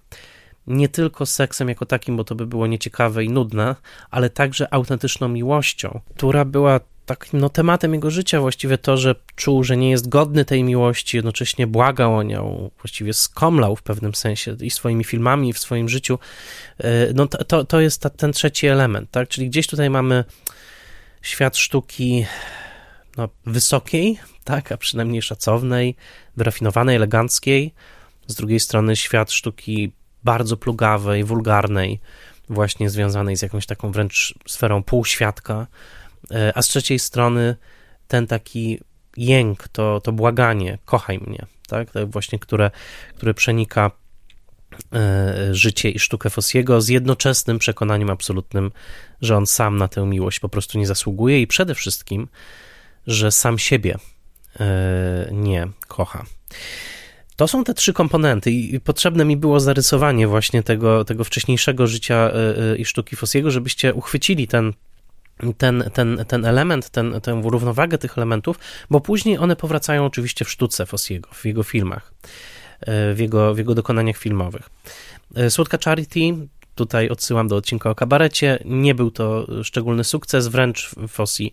nie 0.68 0.90
tylko 0.90 1.26
seksem 1.26 1.70
jako 1.70 1.86
takim, 1.86 2.18
bo 2.18 2.24
to 2.24 2.36
by 2.36 2.48
było 2.48 2.68
nieciekawe 2.68 3.24
i 3.24 3.30
nudne, 3.30 3.76
ale 4.12 4.30
także 4.30 4.74
autentyczną 4.74 5.28
miłością, 5.28 6.00
która 6.16 6.46
była 6.46 6.80
takim 7.06 7.40
no, 7.40 7.50
tematem 7.50 7.94
jego 7.94 8.12
życia, 8.12 8.42
właściwie 8.42 8.78
to, 8.78 8.98
że 8.98 9.16
czuł, 9.36 9.64
że 9.64 9.78
nie 9.78 9.90
jest 9.90 10.10
godny 10.10 10.46
tej 10.46 10.64
miłości, 10.64 11.18
jednocześnie 11.18 11.68
błagał 11.68 12.16
o 12.16 12.24
nią, 12.24 12.70
właściwie 12.82 13.14
skomlał 13.14 13.76
w 13.76 13.84
pewnym 13.84 14.16
sensie 14.16 14.56
i 14.62 14.70
swoimi 14.70 15.04
filmami, 15.04 15.50
i 15.50 15.54
w 15.54 15.60
swoim 15.60 15.90
życiu. 15.90 16.20
E, 16.78 17.14
no 17.14 17.28
to, 17.28 17.44
to, 17.44 17.66
to 17.66 17.82
jest 17.82 18.02
ta, 18.02 18.10
ten 18.10 18.34
trzeci 18.34 18.68
element, 18.68 19.12
tak? 19.12 19.28
Czyli 19.28 19.50
gdzieś 19.50 19.68
tutaj 19.68 19.90
mamy 19.90 20.24
świat 21.22 21.58
sztuki 21.58 22.26
no, 23.18 23.30
wysokiej, 23.46 24.20
tak, 24.44 24.72
a 24.72 24.78
przynajmniej 24.78 25.22
szacownej, 25.22 25.96
wyrafinowanej, 26.38 26.96
eleganckiej. 26.96 27.74
Z 28.28 28.36
drugiej 28.36 28.60
strony 28.60 28.96
świat 28.96 29.32
sztuki 29.32 29.92
bardzo 30.24 30.58
plugawej, 30.58 31.24
wulgarnej, 31.24 32.00
właśnie 32.50 32.90
związanej 32.90 33.38
z 33.38 33.42
jakąś 33.42 33.66
taką 33.66 33.92
wręcz 33.92 34.34
sferą 34.48 34.84
półświadka, 34.84 35.68
a 36.56 36.62
z 36.62 36.68
trzeciej 36.68 37.00
strony 37.00 37.56
ten 38.08 38.28
taki 38.28 38.80
jęk, 39.18 39.68
to, 39.68 40.02
to 40.02 40.12
błaganie, 40.12 40.78
kochaj 40.86 41.20
mnie, 41.20 41.46
tak, 41.68 41.88
właśnie, 42.08 42.40
które, 42.40 42.72
które 43.16 43.34
przenika 43.34 43.92
e, 44.94 45.56
życie 45.56 45.90
i 45.90 46.00
sztukę 46.00 46.30
Fossiego 46.30 46.82
z 46.82 46.88
jednoczesnym 46.88 47.60
przekonaniem 47.60 48.10
absolutnym, 48.10 48.72
że 49.22 49.38
on 49.38 49.48
sam 49.48 49.78
na 49.78 49.88
tę 49.88 50.06
miłość 50.06 50.40
po 50.40 50.50
prostu 50.50 50.78
nie 50.78 50.88
zasługuje 50.88 51.42
i 51.42 51.48
przede 51.48 51.76
wszystkim, 51.76 52.28
że 53.08 53.32
sam 53.32 53.60
siebie 53.60 53.98
e, 54.60 55.30
nie 55.32 55.68
kocha. 55.88 56.26
To 57.36 57.48
są 57.48 57.64
te 57.64 57.74
trzy 57.74 57.94
komponenty 57.94 58.52
i 58.52 58.80
potrzebne 58.80 59.26
mi 59.26 59.38
było 59.38 59.60
zarysowanie 59.60 60.28
właśnie 60.28 60.64
tego, 60.64 61.06
tego 61.06 61.24
wcześniejszego 61.24 61.88
życia 61.88 62.16
e, 62.16 62.58
e, 62.72 62.78
i 62.78 62.86
sztuki 62.86 63.16
Fossiego, 63.16 63.52
żebyście 63.52 63.94
uchwycili 63.94 64.48
ten 64.48 64.74
ten, 65.58 65.84
ten, 65.94 66.26
ten 66.28 66.46
element, 66.46 66.90
ten, 66.90 67.22
tę 67.22 67.42
równowagę 67.44 67.98
tych 67.98 68.18
elementów, 68.18 68.60
bo 68.90 69.00
później 69.00 69.38
one 69.38 69.56
powracają 69.56 70.06
oczywiście 70.06 70.46
w 70.46 70.50
sztuce 70.50 70.86
Fossiego, 70.86 71.30
w 71.34 71.46
jego 71.46 71.64
filmach, 71.64 72.14
w 72.88 73.16
jego, 73.20 73.54
w 73.54 73.58
jego 73.58 73.76
dokonaniach 73.76 74.18
filmowych. 74.18 74.70
Słodka 75.50 75.78
Charity, 75.86 76.20
tutaj 76.76 77.10
odsyłam 77.10 77.48
do 77.48 77.56
odcinka 77.56 77.90
o 77.90 77.96
kabarecie, 77.96 78.60
nie 78.66 78.96
był 78.96 79.12
to 79.12 79.48
szczególny 79.64 80.04
sukces, 80.04 80.48
wręcz 80.48 80.96
Fossi 81.08 81.52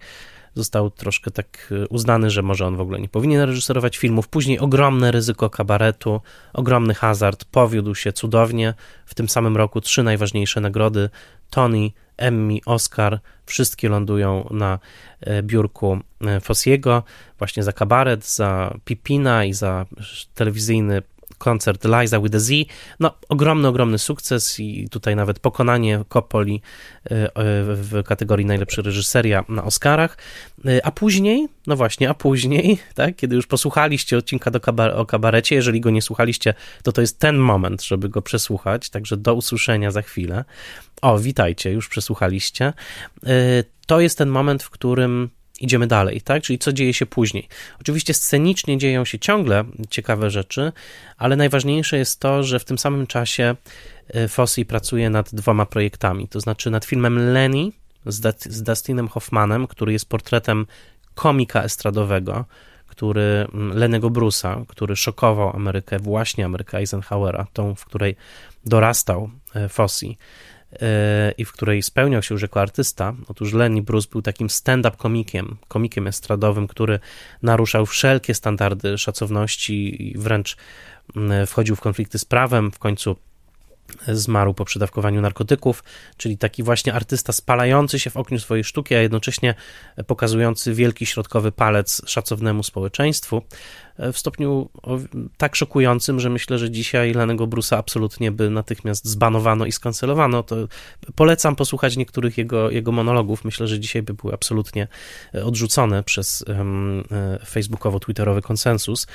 został 0.55 0.91
troszkę 0.91 1.31
tak 1.31 1.73
e, 1.73 1.89
uznany, 1.89 2.31
że 2.31 2.43
może 2.43 2.67
on 2.67 2.77
w 2.77 2.81
ogóle 2.81 3.01
nie 3.01 3.09
powinien 3.09 3.41
reżyserować 3.41 3.99
filmów. 3.99 4.29
Później 4.29 4.59
ogromne 4.59 5.11
ryzyko 5.11 5.51
kabaretu, 5.51 6.21
ogromny 6.53 6.95
hazard, 6.95 7.45
powiódł 7.45 7.95
się 7.95 8.13
cudownie. 8.13 8.75
W 9.07 9.15
tym 9.15 9.29
samym 9.29 9.57
roku 9.57 9.81
trzy 9.81 10.03
najważniejsze 10.03 10.61
nagrody 10.61 11.11
Tony, 11.51 11.91
Emmy, 12.21 12.59
Oscar, 12.67 13.21
wszystkie 13.47 13.89
lądują 13.89 14.49
na 14.51 14.79
e, 15.21 15.43
biurku 15.43 15.99
e, 16.21 16.41
Fossiego, 16.41 17.03
właśnie 17.39 17.63
za 17.63 17.73
kabaret, 17.73 18.27
za 18.27 18.75
Pipina 18.85 19.45
i 19.45 19.53
za 19.53 19.87
telewizyjny 20.35 21.03
koncert 21.41 21.85
Liza 21.85 22.21
with 22.21 22.37
a 22.37 22.39
Z. 22.39 22.53
No, 23.01 23.15
ogromny, 23.29 23.69
ogromny 23.69 23.99
sukces 23.99 24.61
i 24.61 24.89
tutaj 24.89 25.17
nawet 25.17 25.39
pokonanie 25.39 26.05
Coppoli 26.09 26.63
e, 27.05 27.11
e, 27.11 27.31
w 27.75 28.03
kategorii 28.07 28.47
najlepsza 28.47 28.83
reżyseria 28.83 29.45
na 29.49 29.65
Oscarach. 29.65 30.19
E, 30.65 30.87
a 30.87 30.91
później, 30.91 31.49
no 31.67 31.77
właśnie, 31.77 32.11
a 32.11 32.15
później, 32.15 32.79
tak, 32.95 33.17
kiedy 33.17 33.37
już 33.37 33.47
posłuchaliście 33.47 34.19
odcinka 34.19 34.51
do 34.51 34.61
o 34.97 35.07
kabarecie, 35.07 35.55
jeżeli 35.55 35.81
go 35.81 35.91
nie 35.91 36.03
słuchaliście, 36.03 36.55
to 36.83 36.93
to 36.93 37.01
jest 37.01 37.19
ten 37.19 37.37
moment, 37.37 37.83
żeby 37.85 38.09
go 38.09 38.23
przesłuchać, 38.23 38.91
także 38.91 39.17
do 39.17 39.35
usłyszenia 39.35 39.91
za 39.91 40.03
chwilę. 40.03 40.45
O, 41.03 41.19
witajcie, 41.19 41.73
już 41.73 41.89
przesłuchaliście. 41.89 42.73
To 43.87 44.01
jest 44.01 44.19
ten 44.19 44.29
moment, 44.29 44.63
w 44.63 44.71
którym 44.71 45.31
idziemy 45.61 45.87
dalej, 45.87 46.21
tak? 46.21 46.43
Czyli 46.43 46.59
co 46.59 46.73
dzieje 46.73 46.95
się 46.95 47.07
później. 47.07 47.49
Oczywiście 47.81 48.15
scenicznie 48.15 48.79
dzieją 48.79 49.05
się 49.05 49.19
ciągle 49.19 49.65
ciekawe 49.91 50.31
rzeczy, 50.31 50.73
ale 51.17 51.37
najważniejsze 51.37 51.99
jest 51.99 52.21
to, 52.21 52.43
że 52.43 52.59
w 52.59 52.65
tym 52.65 52.79
samym 52.79 53.07
czasie 53.07 53.57
e, 54.09 54.29
Fossey 54.29 54.65
pracuje 54.65 55.11
nad 55.11 55.35
dwoma 55.35 55.67
projektami, 55.67 56.29
to 56.29 56.41
znaczy 56.41 56.71
nad 56.71 56.85
filmem 56.85 57.33
Lenny 57.33 57.71
z, 58.07 58.63
Dustinem 58.63 59.09
Hoffmanem, 59.09 59.67
który 59.67 59.93
jest 59.93 60.09
portretem 60.09 60.67
komika 61.15 61.63
estradowego, 61.63 62.45
który 62.87 63.47
mm, 63.55 63.79
Lenego 63.79 64.11
Brusa, 64.11 64.65
który 64.69 64.97
szokował 64.97 65.57
Amerykę, 65.57 65.99
właśnie 65.99 66.45
Amerykę 66.45 66.79
Eisenhowera, 66.79 67.47
tą, 67.53 67.75
w 67.75 67.85
której 67.85 68.17
dorastał 68.65 69.31
e, 69.55 69.69
Fossey 69.69 70.17
i 71.39 71.45
w 71.45 71.53
której 71.53 71.83
spełniał 71.83 72.23
się 72.23 72.35
już 72.35 72.43
jako 72.43 72.61
artysta. 72.61 73.15
Otóż 73.29 73.53
Lenny 73.53 73.83
Bruce 73.83 74.09
był 74.13 74.23
takim 74.23 74.51
stand-up 74.51 74.97
komikiem, 74.97 75.57
komikiem 75.69 76.07
estradowym, 76.07 76.69
który 76.69 76.99
naruszał 77.43 77.87
wszelkie 77.87 78.35
standardy 78.35 78.99
szacowności 78.99 80.09
i 80.09 80.19
wręcz 80.19 80.57
mm, 81.17 81.47
wchodził 81.47 81.77
w 81.77 81.81
konflikty 81.81 82.19
z 82.19 82.25
prawem. 82.25 82.73
W 82.73 82.79
końcu 82.79 83.17
zmarł 84.09 84.55
po 84.55 84.65
przedawkowaniu 84.65 85.21
narkotyków, 85.21 85.85
czyli 86.17 86.39
taki 86.39 86.63
właśnie 86.63 86.95
artysta 86.95 87.33
spalający 87.33 87.99
się 87.99 88.11
w 88.11 88.17
okniu 88.17 88.39
swojej 88.39 88.65
sztuki, 88.65 88.95
a 88.95 89.01
jednocześnie 89.01 89.55
pokazujący 90.07 90.75
wielki 90.75 91.07
środkowy 91.07 91.53
palec 91.53 92.03
szacownemu 92.07 92.63
społeczeństwu 92.63 93.43
w 94.13 94.19
stopniu 94.19 94.69
tak 95.37 95.57
szokującym, 95.57 96.21
że 96.21 96.31
myślę, 96.31 96.59
że 96.59 96.71
dzisiaj 96.71 97.13
Lanego 97.13 97.47
Brusa 97.47 97.79
absolutnie 97.79 98.33
by 98.33 98.51
natychmiast 98.51 99.05
zbanowano 99.05 99.67
i 99.67 99.73
skancelowano. 99.73 100.43
To 100.43 100.57
polecam 101.15 101.57
posłuchać 101.57 101.97
niektórych 101.97 102.39
jego, 102.39 102.71
jego 102.71 102.93
monologów. 102.93 103.45
Myślę, 103.45 103.67
że 103.67 103.81
dzisiaj 103.81 104.03
by 104.03 104.15
były 104.15 104.35
absolutnie 104.35 104.89
odrzucone 105.45 106.03
przez 106.03 106.45
um, 106.49 107.05
facebookowo-twitterowy 107.45 108.43
konsensus. 108.43 109.07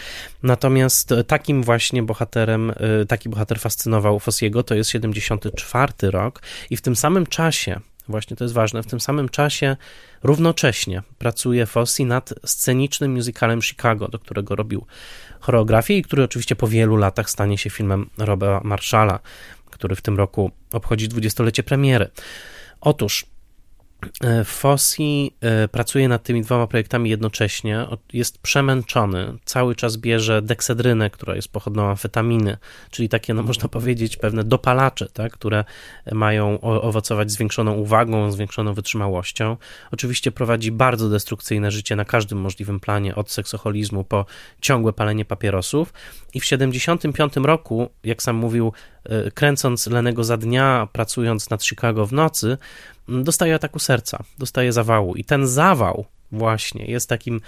Natomiast 0.43 1.13
takim 1.27 1.63
właśnie 1.63 2.03
bohaterem, 2.03 2.71
e, 2.71 3.05
taki 3.07 3.29
bohater 3.29 3.59
fascynował 3.59 4.19
Fossiego, 4.19 4.63
to 4.63 4.75
jest 4.75 4.89
74 4.89 5.93
rok 6.01 6.41
i 6.69 6.77
w 6.77 6.81
tym 6.81 6.95
samym 6.95 7.25
czasie 7.25 7.79
Właśnie 8.07 8.35
to 8.35 8.43
jest 8.43 8.53
ważne. 8.53 8.83
W 8.83 8.87
tym 8.87 8.99
samym 8.99 9.29
czasie 9.29 9.77
równocześnie 10.23 11.03
pracuje 11.17 11.65
Fossi 11.65 12.05
nad 12.05 12.33
scenicznym 12.45 13.13
musicalem 13.13 13.61
Chicago, 13.61 14.07
do 14.07 14.19
którego 14.19 14.55
robił 14.55 14.85
choreografię 15.39 15.97
i 15.97 16.01
który 16.01 16.23
oczywiście 16.23 16.55
po 16.55 16.67
wielu 16.67 16.95
latach 16.95 17.29
stanie 17.29 17.57
się 17.57 17.69
filmem 17.69 18.09
Roba 18.17 18.61
Marshalla, 18.63 19.19
który 19.71 19.95
w 19.95 20.01
tym 20.01 20.17
roku 20.17 20.51
obchodzi 20.73 21.07
dwudziestolecie 21.07 21.63
premiery. 21.63 22.09
Otóż 22.81 23.25
Fossi 24.45 25.31
e, 25.41 25.67
pracuje 25.67 26.07
nad 26.07 26.23
tymi 26.23 26.41
dwoma 26.41 26.67
projektami 26.67 27.09
jednocześnie, 27.09 27.85
jest 28.13 28.37
przemęczony, 28.37 29.33
cały 29.45 29.75
czas 29.75 29.97
bierze 29.97 30.41
deksedrynę, 30.41 31.09
która 31.09 31.35
jest 31.35 31.47
pochodną 31.47 31.89
amfetaminy, 31.89 32.57
czyli 32.91 33.09
takie, 33.09 33.33
no 33.33 33.43
można 33.43 33.69
powiedzieć, 33.69 34.17
pewne 34.17 34.43
dopalacze, 34.43 35.07
tak, 35.13 35.33
które 35.33 35.63
mają 36.11 36.61
owocować 36.61 37.31
zwiększoną 37.31 37.73
uwagą, 37.73 38.31
zwiększoną 38.31 38.73
wytrzymałością. 38.73 39.57
Oczywiście 39.91 40.31
prowadzi 40.31 40.71
bardzo 40.71 41.09
destrukcyjne 41.09 41.71
życie 41.71 41.95
na 41.95 42.05
każdym 42.05 42.37
możliwym 42.37 42.79
planie, 42.79 43.15
od 43.15 43.31
seksoholizmu 43.31 44.03
po 44.03 44.25
ciągłe 44.61 44.93
palenie 44.93 45.25
papierosów 45.25 45.93
i 46.33 46.39
w 46.39 46.45
75 46.45 47.33
roku, 47.35 47.89
jak 48.03 48.23
sam 48.23 48.35
mówił, 48.35 48.73
e, 49.03 49.31
kręcąc 49.31 49.87
Lenego 49.87 50.23
za 50.23 50.37
dnia, 50.37 50.87
pracując 50.91 51.49
nad 51.49 51.63
Chicago 51.63 52.05
w 52.05 52.13
nocy, 52.13 52.57
dostaje 53.07 53.55
ataku 53.55 53.79
serca, 53.79 54.23
dostaje 54.37 54.73
zawału. 54.73 55.15
I 55.15 55.23
ten 55.23 55.47
zawał 55.47 56.05
właśnie 56.31 56.85
jest 56.85 57.09
takim, 57.09 57.41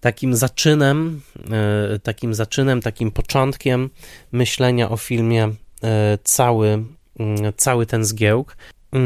takim 0.00 0.36
zaczynem, 0.36 1.20
e, 1.50 1.98
takim 1.98 2.34
zaczynem, 2.34 2.80
takim 2.80 3.10
początkiem 3.10 3.90
myślenia 4.32 4.90
o 4.90 4.96
filmie 4.96 5.44
e, 5.82 6.18
cały, 6.24 6.84
cały 7.56 7.86
ten 7.86 8.04
zgiełk. 8.04 8.56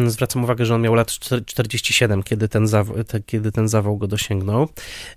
Zwracam 0.07 0.45
uwagę, 0.45 0.67
że 0.67 0.75
on 0.75 0.83
miał 0.83 0.95
lat 0.95 1.11
47, 1.47 2.23
kiedy 2.23 2.49
ten, 2.49 2.67
zawał, 2.67 2.97
kiedy 3.27 3.53
ten 3.53 3.69
zawał 3.69 3.97
go 3.97 4.07
dosięgnął. 4.07 4.69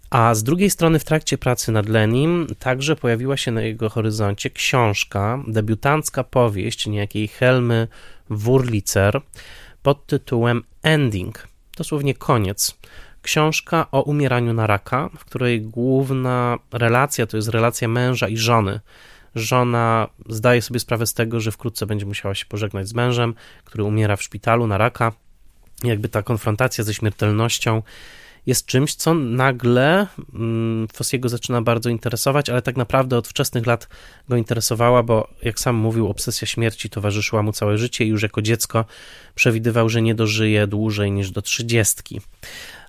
A 0.10 0.36
z 0.36 0.44
drugiej 0.44 0.70
strony, 0.70 1.00
w 1.00 1.04
trakcie 1.04 1.38
pracy 1.38 1.72
nad 1.72 1.90
Lenim, 1.90 2.48
także 2.60 2.96
pojawiła 2.96 3.38
się 3.38 3.52
na 3.52 3.62
jego 3.62 3.90
horyzoncie 3.90 4.50
książka, 4.50 5.44
debiutancka 5.48 6.24
powieść 6.24 6.88
niejakiej 6.88 7.28
Helmy 7.28 7.88
Wurlicer, 8.30 9.22
pod 9.84 10.06
tytułem 10.06 10.63
Ending, 10.84 11.48
dosłownie 11.78 12.13
koniec. 12.13 12.78
Książka 13.22 13.88
o 13.91 14.02
umieraniu 14.02 14.54
na 14.54 14.67
raka, 14.67 15.10
w 15.17 15.26
której 15.26 15.62
główna 15.62 16.58
relacja 16.72 17.26
to 17.26 17.38
jest 17.38 17.50
relacja 17.50 17.88
męża 17.88 18.28
i 18.28 18.38
żony. 18.38 18.80
Żona 19.36 20.08
zdaje 20.30 20.62
sobie 20.62 20.80
sprawę 20.80 21.08
z 21.08 21.13
tego, 21.13 21.39
że 21.39 21.52
wkrótce 21.52 21.86
będzie 21.86 22.06
musiała 22.06 22.36
się 22.36 22.46
pożegnać 22.46 22.88
z 22.88 22.94
mężem, 22.94 23.36
który 23.65 23.84
umiera 23.84 24.15
w 24.15 24.24
szpitalu 24.24 24.67
na 24.67 24.78
raka. 24.78 25.12
Jakby 25.84 26.10
ta 26.10 26.24
konfrontacja 26.24 26.84
ze 26.84 26.94
śmiertelnością 26.94 27.82
jest 28.45 28.65
czymś, 28.65 28.95
co 28.95 29.13
nagle 29.13 30.08
mm, 30.34 30.88
Fossiego 30.93 31.30
zaczyna 31.30 31.62
bardzo 31.62 31.89
interesować, 31.89 32.49
ale 32.49 32.62
tak 32.62 32.77
naprawdę 32.77 33.17
od 33.17 33.27
wczesnych 33.27 33.67
lat 33.67 33.88
go 34.30 34.36
interesowała, 34.36 35.04
bo 35.04 35.27
jak 35.43 35.60
sam 35.60 35.75
mówił, 35.75 36.08
obsesja 36.08 36.47
śmierci 36.47 36.89
towarzyszyła 36.89 37.43
mu 37.43 37.51
całe 37.51 37.77
życie 37.77 38.06
i 38.06 38.08
już 38.08 38.23
jako 38.23 38.41
dziecko 38.41 38.86
przewidywał, 39.36 39.89
że 39.89 40.01
nie 40.01 40.15
dożyje 40.15 40.67
dłużej 40.67 41.12
niż 41.12 41.32
do 41.32 41.41
trzydziestki. 41.41 42.21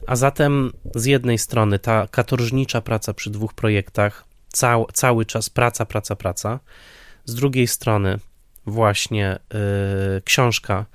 A 0.07 0.17
zatem 0.17 0.73
z 0.95 1.05
jednej 1.05 1.39
strony 1.39 1.79
ta 1.79 2.07
katorżnicza 2.07 2.81
praca 2.81 3.15
przy 3.15 3.31
dwóch 3.31 3.55
projektach, 3.55 4.25
cał, 4.49 4.87
cały 4.93 5.27
czas 5.27 5.51
praca, 5.51 5.87
praca, 5.87 6.17
praca, 6.17 6.61
z 7.25 7.35
drugiej 7.35 7.67
strony 7.67 8.19
właśnie 8.67 9.39
yy, 9.53 10.23
książka 10.25 10.87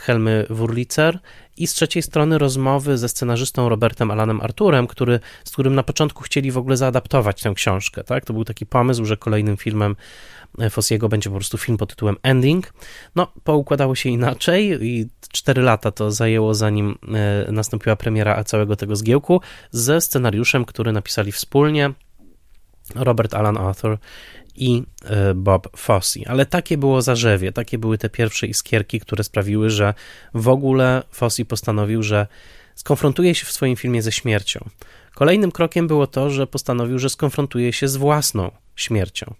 Helmy 0.00 0.46
Wurlicer 0.50 1.18
i 1.56 1.66
z 1.66 1.74
trzeciej 1.74 2.02
strony 2.02 2.38
rozmowy 2.38 2.98
ze 2.98 3.08
scenarzystą 3.08 3.68
Robertem 3.68 4.10
Alanem 4.10 4.40
Arturem, 4.40 4.86
który, 4.86 5.20
z 5.44 5.50
którym 5.50 5.74
na 5.74 5.82
początku 5.82 6.22
chcieli 6.22 6.50
w 6.50 6.58
ogóle 6.58 6.76
zaadaptować 6.76 7.42
tę 7.42 7.52
książkę. 7.54 8.04
Tak? 8.04 8.24
To 8.24 8.32
był 8.32 8.44
taki 8.44 8.66
pomysł, 8.66 9.04
że 9.04 9.16
kolejnym 9.16 9.56
filmem 9.56 9.96
e, 10.58 10.70
Fossiego 10.70 11.08
będzie 11.08 11.30
po 11.30 11.36
prostu 11.36 11.58
film 11.58 11.78
pod 11.78 11.90
tytułem 11.90 12.16
Ending. 12.22 12.72
No, 13.14 13.32
poukładało 13.44 13.94
się 13.94 14.08
inaczej 14.08 14.78
i 14.86 15.08
cztery 15.32 15.62
lata 15.62 15.90
to 15.90 16.10
zajęło, 16.10 16.54
zanim 16.54 16.98
e, 17.48 17.52
nastąpiła 17.52 17.96
premiera 17.96 18.44
całego 18.44 18.76
tego 18.76 18.96
zgiełku, 18.96 19.40
ze 19.70 20.00
scenariuszem, 20.00 20.64
który 20.64 20.92
napisali 20.92 21.32
wspólnie 21.32 21.92
Robert 22.94 23.34
Alan 23.34 23.56
Arthur 23.56 23.98
i 24.56 24.82
e, 25.04 25.34
Bob 25.34 25.76
Fosse. 25.76 26.20
Ale 26.26 26.46
takie 26.46 26.78
było 26.78 27.02
zarzewie, 27.02 27.52
takie 27.52 27.78
były 27.78 27.98
te 27.98 28.08
pierwsze 28.10 28.46
iskierki, 28.46 29.00
które 29.00 29.24
sprawiły, 29.24 29.70
że 29.70 29.94
w 30.34 30.48
ogóle 30.48 31.02
Fosse 31.10 31.44
postanowił, 31.44 32.02
że 32.02 32.26
skonfrontuje 32.74 33.34
się 33.34 33.46
w 33.46 33.52
swoim 33.52 33.76
filmie 33.76 34.02
ze 34.02 34.12
śmiercią. 34.12 34.68
Kolejnym 35.14 35.52
krokiem 35.52 35.86
było 35.86 36.06
to, 36.06 36.30
że 36.30 36.46
postanowił, 36.46 36.98
że 36.98 37.10
skonfrontuje 37.10 37.72
się 37.72 37.88
z 37.88 37.96
własną 37.96 38.50
śmiercią, 38.76 39.34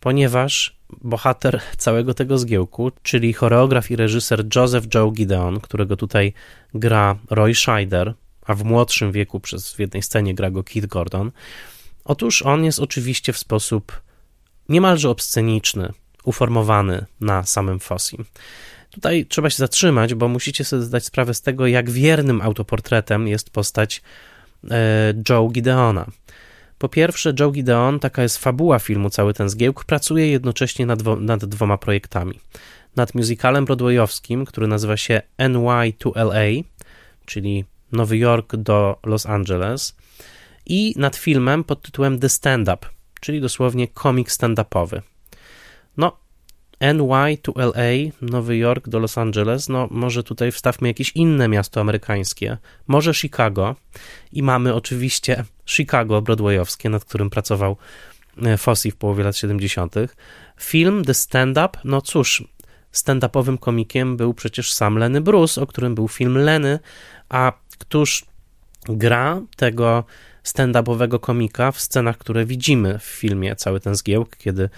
ponieważ 0.00 0.76
bohater 1.02 1.60
całego 1.76 2.14
tego 2.14 2.38
zgiełku, 2.38 2.92
czyli 3.02 3.32
choreograf 3.32 3.90
i 3.90 3.96
reżyser 3.96 4.44
Joseph 4.56 4.86
Joe 4.94 5.10
Gideon, 5.10 5.60
którego 5.60 5.96
tutaj 5.96 6.32
gra 6.74 7.18
Roy 7.30 7.54
Scheider, 7.54 8.14
a 8.46 8.54
w 8.54 8.64
młodszym 8.64 9.12
wieku 9.12 9.40
przez 9.40 9.74
w 9.74 9.78
jednej 9.78 10.02
scenie 10.02 10.34
gra 10.34 10.50
go 10.50 10.64
Keith 10.64 10.88
Gordon, 10.88 11.32
otóż 12.04 12.42
on 12.42 12.64
jest 12.64 12.78
oczywiście 12.78 13.32
w 13.32 13.38
sposób 13.38 14.03
niemalże 14.68 15.10
obsceniczny, 15.10 15.92
uformowany 16.24 17.06
na 17.20 17.42
samym 17.42 17.80
Fossim. 17.80 18.24
Tutaj 18.90 19.26
trzeba 19.26 19.50
się 19.50 19.56
zatrzymać, 19.56 20.14
bo 20.14 20.28
musicie 20.28 20.64
sobie 20.64 20.82
zdać 20.82 21.04
sprawę 21.04 21.34
z 21.34 21.42
tego, 21.42 21.66
jak 21.66 21.90
wiernym 21.90 22.42
autoportretem 22.42 23.28
jest 23.28 23.50
postać 23.50 24.02
e, 24.70 25.14
Joe 25.28 25.48
Gideona. 25.48 26.06
Po 26.78 26.88
pierwsze, 26.88 27.32
Joe 27.40 27.50
Gideon, 27.50 28.00
taka 28.00 28.22
jest 28.22 28.38
fabuła 28.38 28.78
filmu, 28.78 29.10
cały 29.10 29.34
ten 29.34 29.48
zgiełk, 29.48 29.84
pracuje 29.84 30.28
jednocześnie 30.28 30.86
nad, 30.86 31.02
nad 31.20 31.44
dwoma 31.44 31.78
projektami. 31.78 32.40
Nad 32.96 33.14
musicalem 33.14 33.64
broadwayowskim, 33.64 34.44
który 34.44 34.66
nazywa 34.66 34.96
się 34.96 35.22
NY 35.38 35.92
to 35.98 36.12
LA, 36.14 36.62
czyli 37.26 37.64
Nowy 37.92 38.18
Jork 38.18 38.56
do 38.56 38.98
Los 39.06 39.26
Angeles, 39.26 39.96
i 40.66 40.94
nad 40.96 41.16
filmem 41.16 41.64
pod 41.64 41.82
tytułem 41.82 42.18
The 42.18 42.28
Stand 42.28 42.68
Up, 42.68 42.86
czyli 43.24 43.40
dosłownie 43.40 43.88
komik 43.88 44.28
stand-upowy. 44.28 45.00
No, 45.96 46.16
NY 46.80 47.38
to 47.42 47.52
LA, 47.56 48.12
Nowy 48.22 48.56
Jork 48.56 48.88
do 48.88 48.98
Los 48.98 49.18
Angeles, 49.18 49.68
no 49.68 49.88
może 49.90 50.22
tutaj 50.22 50.52
wstawmy 50.52 50.88
jakieś 50.88 51.10
inne 51.10 51.48
miasto 51.48 51.80
amerykańskie, 51.80 52.56
może 52.86 53.14
Chicago 53.14 53.76
i 54.32 54.42
mamy 54.42 54.74
oczywiście 54.74 55.44
Chicago 55.66 56.22
broadwayowskie, 56.22 56.90
nad 56.90 57.04
którym 57.04 57.30
pracował 57.30 57.76
e, 58.42 58.56
Fosse 58.56 58.90
w 58.90 58.96
połowie 58.96 59.24
lat 59.24 59.36
70. 59.36 59.94
Film 60.60 61.04
The 61.04 61.14
Stand 61.14 61.58
Up, 61.58 61.78
no 61.84 62.00
cóż, 62.00 62.44
stand-upowym 62.92 63.58
komikiem 63.58 64.16
był 64.16 64.34
przecież 64.34 64.72
sam 64.72 64.98
Lenny 64.98 65.20
Bruce, 65.20 65.62
o 65.62 65.66
którym 65.66 65.94
był 65.94 66.08
film 66.08 66.38
Lenny, 66.38 66.78
a 67.28 67.52
któż 67.78 68.24
gra 68.88 69.40
tego 69.56 70.04
stand-upowego 70.44 71.20
komika 71.20 71.72
w 71.72 71.80
scenach, 71.80 72.18
które 72.18 72.44
widzimy 72.44 72.98
w 72.98 73.04
filmie, 73.04 73.56
cały 73.56 73.80
ten 73.80 73.94
zgiełk, 73.94 74.36
kiedy 74.36 74.68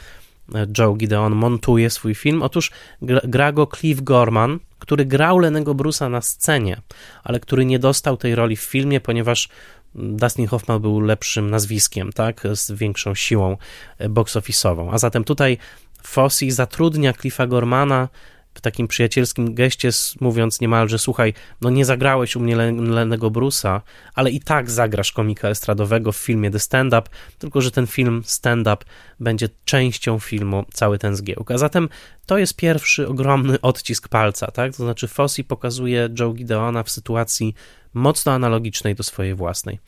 e, 0.55 0.66
Joe 0.79 0.94
Gideon 0.94 1.35
montuje 1.35 1.90
swój 1.90 2.14
film. 2.14 2.42
Otóż 2.42 2.70
gra 3.02 3.52
go 3.52 3.68
Cliff 3.76 4.00
Gorman, 4.00 4.59
który 4.79 5.05
grał 5.05 5.38
Lenego 5.38 5.74
Brusa 5.74 6.09
na 6.09 6.20
scenie, 6.20 6.81
ale 7.24 7.40
który 7.40 7.64
nie 7.64 7.79
dostał 7.79 8.16
tej 8.16 8.35
roli 8.35 8.57
w 8.57 8.62
filmie, 8.62 9.00
ponieważ 9.00 9.48
Dustin 9.94 10.46
Hoffman 10.46 10.81
był 10.81 11.00
lepszym 11.00 11.50
nazwiskiem, 11.50 12.12
tak, 12.12 12.42
z 12.52 12.72
większą 12.72 13.14
siłą 13.14 13.57
e, 13.98 14.09
box 14.09 14.37
office'ową. 14.37 14.88
A 14.92 14.98
zatem 14.98 15.24
tutaj 15.24 15.59
Fosse 16.02 16.50
zatrudnia 16.50 17.12
Cliffa 17.12 17.46
Gormana 17.46 18.09
w 18.57 18.61
takim 18.61 18.88
przyjacielskim 18.88 19.55
geście, 19.55 19.90
mówiąc 20.21 20.61
niemalże, 20.61 20.99
słuchaj, 20.99 21.35
no 21.61 21.71
nie 21.71 21.85
zagrałeś 21.85 22.37
u 22.37 22.40
mnie 22.40 22.57
Lennego 22.57 23.31
Brusa, 23.31 23.83
ale 24.14 24.31
i 24.31 24.40
tak 24.40 24.71
zagrasz 24.71 25.12
komika 25.12 25.49
estradowego 25.49 26.12
w 26.12 26.16
filmie 26.16 26.51
The 26.51 26.59
Stand 26.59 26.92
Up, 26.92 27.03
tylko 27.38 27.61
że 27.61 27.71
ten 27.71 27.87
film 27.87 28.23
Stand 28.25 28.66
Up 28.66 28.85
będzie 29.21 29.49
częścią 29.64 30.19
filmu 30.19 30.64
cały 30.73 30.99
ten 30.99 31.16
zgiełk. 31.16 31.51
A 31.51 31.59
zatem 31.59 31.88
to 32.27 32.38
jest 32.38 32.57
pierwszy 32.57 33.09
ogromny 33.09 33.61
odcisk 33.61 34.09
palca, 34.09 34.51
tak? 34.51 34.77
To 34.77 34.85
znaczy 34.85 35.09
Fossey 35.09 35.45
pokazuje 35.45 36.09
Joe 36.21 36.33
Gideona 36.33 36.83
w 36.83 36.90
sytuacji 36.90 37.55
mocno 37.95 38.33
analogicznej 38.33 38.95
do 38.95 39.03
swojej 39.03 39.35
własnej, 39.35 39.79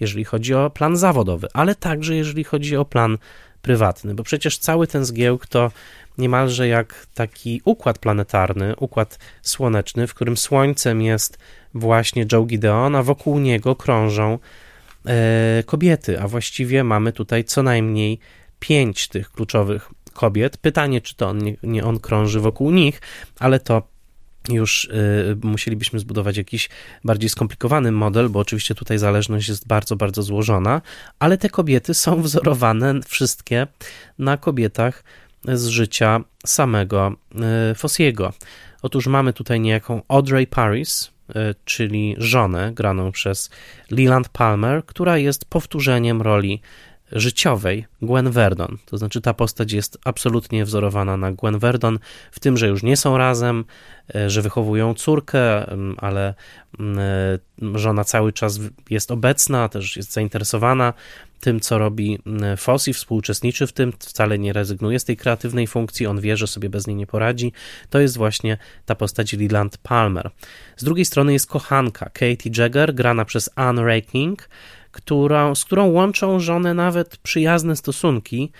jeżeli 0.00 0.24
chodzi 0.24 0.54
o 0.54 0.70
plan 0.70 0.96
zawodowy, 0.96 1.48
ale 1.52 1.74
także 1.74 2.16
jeżeli 2.16 2.44
chodzi 2.44 2.76
o 2.76 2.84
plan 2.84 3.18
prywatny, 3.62 4.14
bo 4.14 4.22
przecież 4.22 4.58
cały 4.58 4.86
ten 4.86 5.04
zgiełk 5.04 5.46
to 5.46 5.70
niemalże 6.18 6.68
jak 6.68 7.06
taki 7.14 7.60
układ 7.64 7.98
planetarny, 7.98 8.76
układ 8.76 9.18
słoneczny, 9.42 10.06
w 10.06 10.14
którym 10.14 10.36
Słońcem 10.36 11.02
jest 11.02 11.38
właśnie 11.74 12.26
Joe 12.32 12.44
Gideon, 12.44 12.96
a 12.96 13.02
wokół 13.02 13.38
niego 13.38 13.76
krążą 13.76 14.38
e, 15.06 15.62
kobiety, 15.66 16.20
a 16.20 16.28
właściwie 16.28 16.84
mamy 16.84 17.12
tutaj 17.12 17.44
co 17.44 17.62
najmniej 17.62 18.18
pięć 18.60 19.08
tych 19.08 19.32
kluczowych 19.32 19.90
kobiet. 20.12 20.56
Pytanie, 20.56 21.00
czy 21.00 21.14
to 21.14 21.28
on, 21.28 21.40
nie, 21.62 21.84
on 21.84 22.00
krąży 22.00 22.40
wokół 22.40 22.70
nich, 22.70 23.00
ale 23.38 23.60
to 23.60 23.92
już 24.48 24.84
y, 24.84 25.36
musielibyśmy 25.42 25.98
zbudować 25.98 26.36
jakiś 26.36 26.68
bardziej 27.04 27.28
skomplikowany 27.30 27.92
model, 27.92 28.28
bo 28.28 28.38
oczywiście 28.38 28.74
tutaj 28.74 28.98
zależność 28.98 29.48
jest 29.48 29.66
bardzo, 29.66 29.96
bardzo 29.96 30.22
złożona, 30.22 30.82
ale 31.18 31.38
te 31.38 31.48
kobiety 31.48 31.94
są 31.94 32.22
wzorowane 32.22 33.00
wszystkie 33.06 33.66
na 34.18 34.36
kobietach 34.36 35.04
z 35.44 35.66
życia 35.66 36.20
samego 36.46 37.12
y, 37.70 37.74
Fossiego. 37.74 38.32
Otóż 38.82 39.06
mamy 39.06 39.32
tutaj 39.32 39.60
niejaką 39.60 40.02
Audrey 40.08 40.46
Paris, 40.46 41.12
y, 41.30 41.32
czyli 41.64 42.14
żonę 42.18 42.72
graną 42.74 43.12
przez 43.12 43.50
Leland 43.90 44.28
Palmer, 44.28 44.86
która 44.86 45.18
jest 45.18 45.44
powtórzeniem 45.44 46.22
roli 46.22 46.60
życiowej 47.12 47.86
Gwen 48.02 48.30
Verdon. 48.30 48.78
To 48.86 48.98
znaczy 48.98 49.20
ta 49.20 49.34
postać 49.34 49.72
jest 49.72 49.98
absolutnie 50.04 50.64
wzorowana 50.64 51.16
na 51.16 51.32
Gwen 51.32 51.58
Verdon, 51.58 51.98
w 52.30 52.40
tym, 52.40 52.56
że 52.56 52.68
już 52.68 52.82
nie 52.82 52.96
są 52.96 53.18
razem, 53.18 53.64
e, 54.14 54.30
że 54.30 54.42
wychowują 54.42 54.94
córkę, 54.94 55.66
ale 55.96 56.34
e, 56.80 57.38
żona 57.74 58.04
cały 58.04 58.32
czas 58.32 58.60
jest 58.90 59.10
obecna, 59.10 59.68
też 59.68 59.96
jest 59.96 60.12
zainteresowana 60.12 60.92
tym, 61.42 61.60
co 61.60 61.78
robi 61.78 62.18
Fossi, 62.56 62.92
współuczestniczy 62.92 63.66
w 63.66 63.72
tym, 63.72 63.92
wcale 63.98 64.38
nie 64.38 64.52
rezygnuje 64.52 64.98
z 64.98 65.04
tej 65.04 65.16
kreatywnej 65.16 65.66
funkcji, 65.66 66.06
on 66.06 66.20
wie, 66.20 66.36
że 66.36 66.46
sobie 66.46 66.70
bez 66.70 66.86
niej 66.86 66.96
nie 66.96 67.06
poradzi. 67.06 67.52
To 67.90 68.00
jest 68.00 68.16
właśnie 68.16 68.58
ta 68.86 68.94
postać 68.94 69.32
Leland 69.32 69.78
Palmer. 69.78 70.30
Z 70.76 70.84
drugiej 70.84 71.04
strony 71.04 71.32
jest 71.32 71.46
kochanka 71.46 72.06
Katie 72.06 72.50
Jagger, 72.56 72.94
grana 72.94 73.24
przez 73.24 73.50
Anne 73.54 73.84
Raking, 73.84 74.48
która, 74.92 75.54
z 75.54 75.64
którą 75.64 75.86
łączą 75.86 76.40
żonę 76.40 76.74
nawet 76.74 77.16
przyjazne 77.16 77.76
stosunki. 77.76 78.52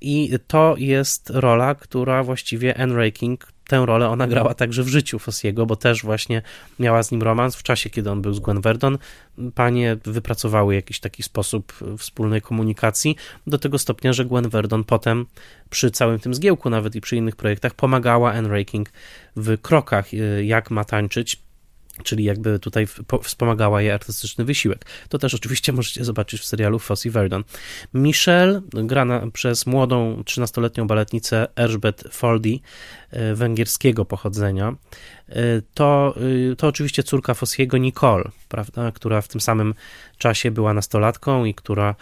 I 0.00 0.30
to 0.46 0.74
jest 0.78 1.30
rola, 1.30 1.74
która 1.74 2.22
właściwie 2.22 2.78
Anne 2.78 2.96
Raking, 2.96 3.52
tę 3.68 3.86
rolę 3.86 4.08
ona 4.08 4.26
grała 4.26 4.54
także 4.54 4.82
w 4.82 4.88
życiu 4.88 5.18
Fossiego, 5.18 5.66
bo 5.66 5.76
też 5.76 6.02
właśnie 6.02 6.42
miała 6.78 7.02
z 7.02 7.10
nim 7.10 7.22
romans 7.22 7.56
w 7.56 7.62
czasie, 7.62 7.90
kiedy 7.90 8.10
on 8.10 8.22
był 8.22 8.34
z 8.34 8.40
Gwen 8.40 8.60
Verdon. 8.60 8.98
Panie 9.54 9.96
wypracowały 10.04 10.74
jakiś 10.74 11.00
taki 11.00 11.22
sposób 11.22 11.72
wspólnej 11.98 12.42
komunikacji 12.42 13.16
do 13.46 13.58
tego 13.58 13.78
stopnia, 13.78 14.12
że 14.12 14.24
Gwen 14.24 14.48
Verdon 14.48 14.84
potem 14.84 15.26
przy 15.70 15.90
całym 15.90 16.18
tym 16.18 16.34
zgiełku, 16.34 16.70
nawet 16.70 16.96
i 16.96 17.00
przy 17.00 17.16
innych 17.16 17.36
projektach, 17.36 17.74
pomagała 17.74 18.32
Anne 18.32 18.48
Raking 18.48 18.92
w 19.36 19.60
krokach, 19.60 20.14
y, 20.14 20.44
jak 20.44 20.70
ma 20.70 20.84
tańczyć 20.84 21.47
czyli 22.02 22.24
jakby 22.24 22.58
tutaj 22.58 22.86
wspomagała 23.22 23.82
jej 23.82 23.90
artystyczny 23.90 24.44
wysiłek. 24.44 24.84
To 25.08 25.18
też 25.18 25.34
oczywiście 25.34 25.72
możecie 25.78 26.04
zobaczyć 26.04 26.40
w 26.40 26.44
serialu 26.44 26.78
Fossey 26.78 27.10
Verdon. 27.10 27.44
Michelle, 27.94 28.60
grana 28.72 29.26
przez 29.32 29.66
młodą 29.66 30.22
13-letnią 30.22 30.86
baletnicę 30.86 31.46
Elżbet 31.56 32.04
Foldy, 32.10 32.58
e, 33.10 33.34
węgierskiego 33.34 34.04
pochodzenia, 34.04 34.74
to, 35.74 36.14
e, 36.52 36.56
to 36.56 36.66
oczywiście 36.66 37.02
córka 37.02 37.34
Fossiego 37.34 37.78
Nicole, 37.78 38.24
prawda, 38.48 38.92
która 38.92 39.20
w 39.20 39.28
tym 39.28 39.40
samym 39.40 39.74
czasie 40.18 40.50
była 40.50 40.74
nastolatką 40.74 41.44
i 41.44 41.54
która 41.54 41.94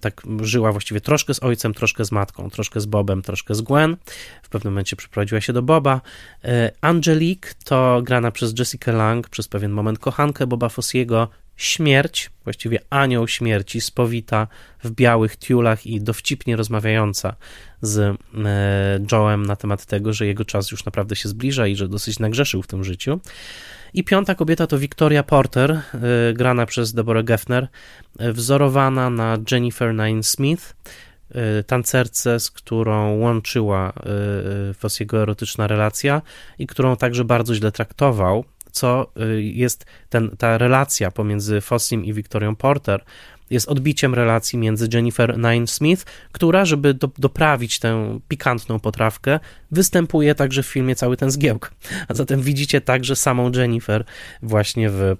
tak 0.00 0.22
żyła 0.40 0.72
właściwie 0.72 1.00
troszkę 1.00 1.34
z 1.34 1.42
ojcem, 1.42 1.74
troszkę 1.74 2.04
z 2.04 2.12
matką, 2.12 2.50
troszkę 2.50 2.80
z 2.80 2.86
Bobem, 2.86 3.22
troszkę 3.22 3.54
z 3.54 3.62
Gwen. 3.62 3.96
W 4.42 4.48
pewnym 4.48 4.72
momencie 4.72 4.96
przeprowadziła 4.96 5.40
się 5.40 5.52
do 5.52 5.62
Boba. 5.62 6.00
Angelique 6.80 7.54
to 7.64 8.00
grana 8.02 8.30
przez 8.30 8.58
Jessica 8.58 8.92
Lang, 8.92 9.28
przez 9.28 9.48
pewien 9.48 9.72
moment 9.72 9.98
kochankę 9.98 10.46
Boba 10.46 10.68
Fossiego, 10.68 11.28
śmierć, 11.58 12.30
właściwie 12.44 12.78
anioł 12.90 13.28
śmierci, 13.28 13.80
spowita 13.80 14.46
w 14.84 14.90
białych 14.90 15.36
tiulach 15.36 15.86
i 15.86 16.00
dowcipnie 16.00 16.56
rozmawiająca 16.56 17.36
z 17.82 17.98
e, 17.98 18.14
Joe'em 19.00 19.46
na 19.46 19.56
temat 19.56 19.86
tego, 19.86 20.12
że 20.12 20.26
jego 20.26 20.44
czas 20.44 20.70
już 20.70 20.84
naprawdę 20.84 21.16
się 21.16 21.28
zbliża 21.28 21.66
i 21.66 21.76
że 21.76 21.88
dosyć 21.88 22.18
nagrzeszył 22.18 22.62
w 22.62 22.66
tym 22.66 22.84
życiu. 22.84 23.20
I 23.94 24.04
piąta 24.04 24.34
kobieta 24.34 24.66
to 24.66 24.78
Victoria 24.78 25.22
Porter, 25.22 25.70
e, 25.70 25.80
grana 26.34 26.66
przez 26.66 26.92
Deborah 26.92 27.24
Geffner, 27.24 27.68
e, 28.18 28.32
wzorowana 28.32 29.10
na 29.10 29.38
Jennifer 29.50 29.94
Nine 29.94 30.22
Smith, 30.22 30.76
tancerce, 31.66 32.40
z 32.40 32.50
którą 32.50 33.16
łączyła 33.16 33.92
Fossiego 34.74 35.22
erotyczna 35.22 35.66
relacja 35.66 36.22
i 36.58 36.66
którą 36.66 36.96
także 36.96 37.24
bardzo 37.24 37.54
źle 37.54 37.72
traktował 37.72 38.44
co 38.72 39.12
y, 39.16 39.42
jest 39.42 39.86
ten, 40.08 40.36
ta 40.38 40.58
relacja 40.58 41.10
pomiędzy 41.10 41.60
Fossim 41.60 42.04
i 42.04 42.12
Victorią 42.12 42.56
Porter, 42.56 43.04
jest 43.50 43.68
odbiciem 43.68 44.14
relacji 44.14 44.58
między 44.58 44.88
Jennifer 44.92 45.38
Nine 45.38 45.66
Smith, 45.66 46.04
która, 46.32 46.64
żeby 46.64 46.94
do, 46.94 47.10
doprawić 47.18 47.78
tę 47.78 48.18
pikantną 48.28 48.80
potrawkę, 48.80 49.40
występuje 49.70 50.34
także 50.34 50.62
w 50.62 50.66
filmie 50.66 50.96
cały 50.96 51.16
ten 51.16 51.30
zgiełk. 51.30 51.70
A 52.08 52.14
zatem 52.14 52.42
widzicie 52.42 52.80
także 52.80 53.16
samą 53.16 53.52
Jennifer 53.52 54.04
właśnie 54.42 54.90
w, 54.90 55.00
e, 55.02 55.16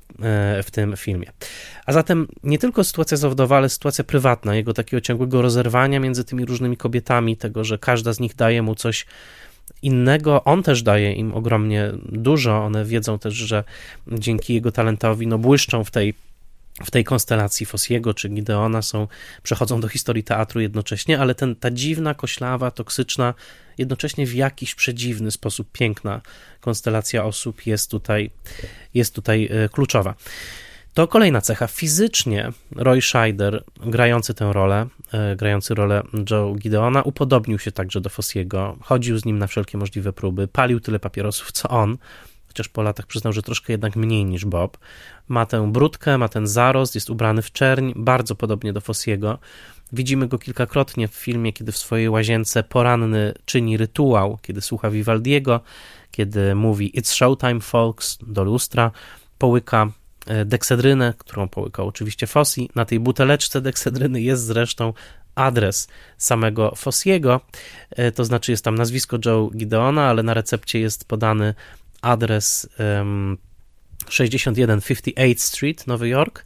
w 0.63 0.71
tym 0.71 0.97
filmie. 0.97 1.27
A 1.87 1.93
zatem 1.93 2.29
nie 2.43 2.59
tylko 2.59 2.85
sytuacja 2.85 3.17
zawodowa, 3.17 3.57
ale 3.57 3.69
sytuacja 3.69 4.05
prywatna, 4.05 4.55
jego 4.55 4.75
takiego 4.75 5.01
ciągłego 5.01 5.43
rozerwania 5.43 6.01
między 6.01 6.25
tymi 6.25 6.45
różnymi 6.45 6.77
kobietami, 6.77 7.37
tego, 7.37 7.65
że 7.65 7.79
każda 7.79 8.13
z 8.13 8.21
nich 8.21 8.35
daje 8.35 8.63
mu 8.63 8.75
coś 8.75 9.07
innego. 9.83 10.45
On 10.45 10.63
też 10.63 10.83
daje 10.83 11.13
im 11.13 11.35
ogromnie 11.35 11.93
dużo. 12.09 12.65
One 12.65 12.85
wiedzą 12.85 13.19
też, 13.19 13.35
że 13.35 13.65
dzięki 14.07 14.55
jego 14.55 14.73
talentowi 14.73 15.27
no, 15.27 15.39
błyszczą 15.39 15.85
w 15.85 15.91
tej 15.91 16.15
w 16.85 16.91
tej 16.91 17.05
konstelacji 17.05 17.67
Fossiego 17.67 18.15
czy 18.15 18.29
Gideona 18.29 18.83
są, 18.83 19.09
przechodzą 19.43 19.81
do 19.81 19.89
historii 19.89 20.25
teatru 20.25 20.61
jednocześnie, 20.61 21.21
ale 21.21 21.35
ten, 21.35 21.57
ta 21.57 21.71
dziwna, 21.71 22.15
koślawa, 22.15 22.71
toksyczna, 22.71 23.35
jednocześnie 23.79 24.27
w 24.27 24.35
jakiś 24.35 24.75
przedziwny 24.75 25.31
sposób 25.31 25.69
piękna 25.73 26.21
konstelacja 26.61 27.25
osób 27.25 27.67
jest 27.67 27.91
tutaj, 27.91 28.31
jest 28.95 29.15
tutaj 29.15 29.49
e, 29.51 29.69
kluczowa. 29.69 30.15
To 30.99 31.09
kolejna 31.09 31.41
cecha. 31.41 31.67
Fizycznie 31.67 32.53
Roy 32.77 33.03
Scheider, 33.03 33.65
grający 33.81 34.35
tę 34.35 34.53
rolę, 34.53 34.87
e, 35.13 35.37
grający 35.37 35.75
rolę 35.75 36.03
Joe 36.31 36.55
Gideona, 36.55 37.03
upodobnił 37.03 37.59
się 37.59 37.73
także 37.73 38.01
do 38.01 38.11
Fossiego. 38.11 38.77
Chodził 38.83 39.19
z 39.19 39.25
nim 39.25 39.39
na 39.39 39.47
wszelkie 39.47 39.79
możliwe 39.79 40.13
próby, 40.13 40.49
palił 40.49 40.81
tyle 40.81 40.99
papierosów 40.99 41.53
co 41.53 41.69
on, 41.69 41.99
chociaż 42.49 42.69
po 42.69 42.83
latach 42.83 43.07
przyznał, 43.07 43.33
że 43.33 43.43
troszkę 43.43 43.73
jednak 43.73 43.97
mniej 43.97 44.25
niż 44.25 44.45
Bob. 44.45 44.79
Ma 45.29 45.47
tę 45.47 45.73
brudkę, 45.73 46.19
ma 46.19 46.29
ten 46.29 46.47
zarost, 46.47 46.95
jest 46.95 47.11
ubrany 47.11 47.43
w 47.43 47.53
czerń, 47.53 47.93
bardzo 47.97 48.35
podobnie 48.35 48.73
do 48.73 48.81
Fossiego. 48.81 49.39
Widzimy 49.93 50.29
go 50.29 50.39
kilkakrotnie 50.39 51.09
w 51.09 51.15
filmie, 51.15 51.53
kiedy 51.53 51.73
w 51.73 51.77
swojej 51.77 52.09
łazience 52.09 52.63
poranny 52.63 53.35
czyni 53.45 53.77
rytuał, 53.77 54.39
kiedy 54.43 54.61
słucha 54.61 54.91
Vivaldiego, 54.91 55.61
kiedy 56.11 56.55
mówi 56.55 56.93
It's 56.97 57.13
showtime, 57.15 57.61
folks, 57.61 58.19
do 58.23 58.45
lustra, 58.45 58.91
połyka 59.39 59.89
deksedrynę, 60.45 61.15
którą 61.19 61.49
połykał 61.49 61.89
oczywiście 61.89 62.27
Fossi. 62.27 62.71
Na 62.75 62.85
tej 62.85 63.01
buteleczce 63.01 63.61
deksedryny 63.61 64.21
jest 64.21 64.45
zresztą 64.45 64.93
adres 65.35 65.89
samego 66.17 66.75
Fossiego, 66.77 67.41
e, 67.91 68.13
to 68.13 68.25
znaczy 68.25 68.51
jest 68.51 68.65
tam 68.65 68.75
nazwisko 68.75 69.19
Joe 69.25 69.51
Gideona, 69.57 70.09
ale 70.09 70.23
na 70.23 70.35
recepcie 70.35 70.81
jest 70.81 71.09
podany 71.09 71.55
adres 72.03 72.69
um, 72.79 73.39
6158 74.09 75.39
Street, 75.39 75.87
Nowy 75.87 76.09
Jork, 76.09 76.45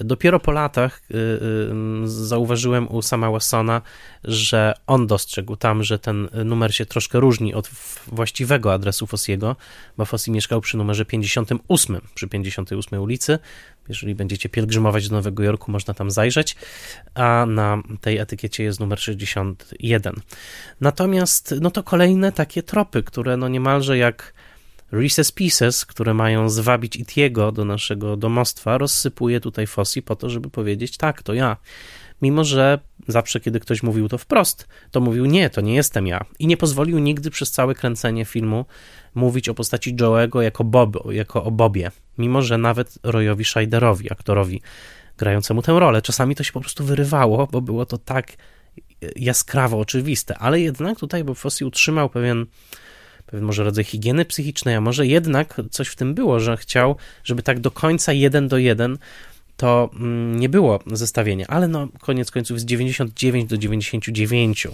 Dopiero 0.00 0.40
po 0.40 0.52
latach 0.52 1.02
y, 1.10 1.14
y, 1.14 2.08
zauważyłem 2.08 2.94
u 2.94 3.02
sama 3.02 3.30
Watsona, 3.30 3.82
że 4.24 4.74
on 4.86 5.06
dostrzegł 5.06 5.56
tam, 5.56 5.84
że 5.84 5.98
ten 5.98 6.28
numer 6.44 6.74
się 6.74 6.86
troszkę 6.86 7.20
różni 7.20 7.54
od 7.54 7.70
właściwego 8.06 8.72
adresu 8.72 9.06
Fossiego, 9.06 9.56
bo 9.96 10.04
Fossi 10.04 10.30
mieszkał 10.30 10.60
przy 10.60 10.76
numerze 10.76 11.04
58, 11.04 12.00
przy 12.14 12.28
58 12.28 13.00
ulicy. 13.00 13.38
Jeżeli 13.88 14.14
będziecie 14.14 14.48
pielgrzymować 14.48 15.08
do 15.08 15.16
Nowego 15.16 15.42
Jorku, 15.42 15.70
można 15.72 15.94
tam 15.94 16.10
zajrzeć, 16.10 16.56
a 17.14 17.46
na 17.48 17.82
tej 18.00 18.18
etykiecie 18.18 18.64
jest 18.64 18.80
numer 18.80 19.00
61. 19.00 20.14
Natomiast, 20.80 21.54
no 21.60 21.70
to 21.70 21.82
kolejne 21.82 22.32
takie 22.32 22.62
tropy, 22.62 23.02
które 23.02 23.36
no 23.36 23.48
niemalże 23.48 23.98
jak 23.98 24.34
Reese's 24.92 25.34
Pieces, 25.34 25.86
które 25.86 26.14
mają 26.14 26.48
zwabić 26.48 26.96
Itiego 26.96 27.52
do 27.52 27.64
naszego 27.64 28.16
domostwa, 28.16 28.78
rozsypuje 28.78 29.40
tutaj 29.40 29.66
Fossi 29.66 30.02
po 30.02 30.16
to, 30.16 30.30
żeby 30.30 30.50
powiedzieć, 30.50 30.96
tak, 30.96 31.22
to 31.22 31.34
ja. 31.34 31.56
Mimo, 32.22 32.44
że 32.44 32.78
zawsze, 33.08 33.40
kiedy 33.40 33.60
ktoś 33.60 33.82
mówił 33.82 34.08
to 34.08 34.18
wprost, 34.18 34.68
to 34.90 35.00
mówił, 35.00 35.26
nie, 35.26 35.50
to 35.50 35.60
nie 35.60 35.74
jestem 35.74 36.06
ja. 36.06 36.24
I 36.38 36.46
nie 36.46 36.56
pozwolił 36.56 36.98
nigdy 36.98 37.30
przez 37.30 37.50
całe 37.50 37.74
kręcenie 37.74 38.24
filmu 38.24 38.64
mówić 39.14 39.48
o 39.48 39.54
postaci 39.54 39.96
Joe'ego 39.96 40.40
jako, 40.40 40.64
Bob, 40.64 41.12
jako 41.12 41.44
o 41.44 41.50
Bobie. 41.50 41.90
Mimo, 42.18 42.42
że 42.42 42.58
nawet 42.58 42.98
Royowi 43.02 43.44
Scheiderowi, 43.44 44.12
aktorowi 44.12 44.60
grającemu 45.18 45.62
tę 45.62 45.80
rolę, 45.80 46.02
czasami 46.02 46.34
to 46.34 46.44
się 46.44 46.52
po 46.52 46.60
prostu 46.60 46.84
wyrywało, 46.84 47.48
bo 47.52 47.60
było 47.60 47.86
to 47.86 47.98
tak 47.98 48.32
jaskrawo 49.16 49.78
oczywiste. 49.78 50.38
Ale 50.38 50.60
jednak 50.60 50.98
tutaj 50.98 51.24
Bob 51.24 51.38
Fosse 51.38 51.66
utrzymał 51.66 52.08
pewien 52.08 52.46
pewien 53.32 53.46
może 53.46 53.64
rodzaj 53.64 53.84
higieny 53.84 54.24
psychicznej, 54.24 54.74
a 54.74 54.80
może 54.80 55.06
jednak 55.06 55.60
coś 55.70 55.88
w 55.88 55.96
tym 55.96 56.14
było, 56.14 56.40
że 56.40 56.56
chciał, 56.56 56.96
żeby 57.24 57.42
tak 57.42 57.60
do 57.60 57.70
końca 57.70 58.12
jeden 58.12 58.48
do 58.48 58.58
jeden 58.58 58.98
to 59.56 59.90
mm, 59.94 60.40
nie 60.40 60.48
było 60.48 60.80
zestawienia, 60.86 61.46
ale 61.48 61.68
no 61.68 61.88
koniec 62.00 62.30
końców 62.30 62.54
jest 62.54 62.66
99 62.66 63.50
do 63.50 63.56
99%. 63.56 64.72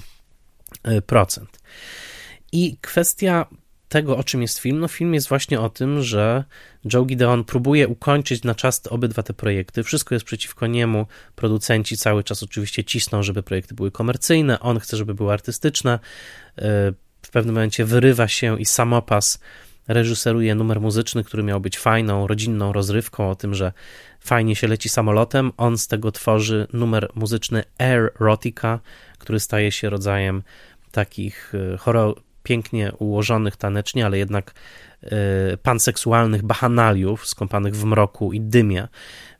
I 2.52 2.76
kwestia 2.80 3.46
tego, 3.88 4.16
o 4.16 4.24
czym 4.24 4.42
jest 4.42 4.58
film, 4.58 4.78
no 4.78 4.88
film 4.88 5.14
jest 5.14 5.28
właśnie 5.28 5.60
o 5.60 5.68
tym, 5.70 6.02
że 6.02 6.44
Joe 6.92 7.04
Gideon 7.04 7.44
próbuje 7.44 7.88
ukończyć 7.88 8.44
na 8.44 8.54
czas 8.54 8.82
obydwa 8.86 9.22
te 9.22 9.34
projekty. 9.34 9.82
Wszystko 9.82 10.14
jest 10.14 10.24
przeciwko 10.24 10.66
niemu. 10.66 11.06
Producenci 11.36 11.96
cały 11.96 12.24
czas 12.24 12.42
oczywiście 12.42 12.84
cisną, 12.84 13.22
żeby 13.22 13.42
projekty 13.42 13.74
były 13.74 13.90
komercyjne. 13.90 14.60
On 14.60 14.80
chce, 14.80 14.96
żeby 14.96 15.14
były 15.14 15.32
artystyczne. 15.32 15.98
W 17.28 17.30
pewnym 17.30 17.54
momencie 17.54 17.84
wyrywa 17.84 18.28
się 18.28 18.60
i 18.60 18.64
samopas 18.64 19.38
reżyseruje 19.88 20.54
numer 20.54 20.80
muzyczny, 20.80 21.24
który 21.24 21.42
miał 21.42 21.60
być 21.60 21.78
fajną, 21.78 22.26
rodzinną 22.26 22.72
rozrywką 22.72 23.30
o 23.30 23.34
tym, 23.34 23.54
że 23.54 23.72
fajnie 24.20 24.56
się 24.56 24.68
leci 24.68 24.88
samolotem. 24.88 25.52
On 25.56 25.78
z 25.78 25.86
tego 25.86 26.12
tworzy 26.12 26.66
numer 26.72 27.08
muzyczny 27.14 27.64
Air 27.78 28.12
Rotica, 28.20 28.80
który 29.18 29.40
staje 29.40 29.72
się 29.72 29.90
rodzajem 29.90 30.42
takich 30.92 31.52
choro, 31.78 32.14
pięknie 32.42 32.92
ułożonych 32.98 33.56
tanecznie, 33.56 34.06
ale 34.06 34.18
jednak 34.18 34.54
e, 35.02 35.08
panseksualnych 35.56 36.42
bachanaliów 36.42 37.26
skąpanych 37.26 37.76
w 37.76 37.84
mroku 37.84 38.32
i 38.32 38.40
dymie, 38.40 38.88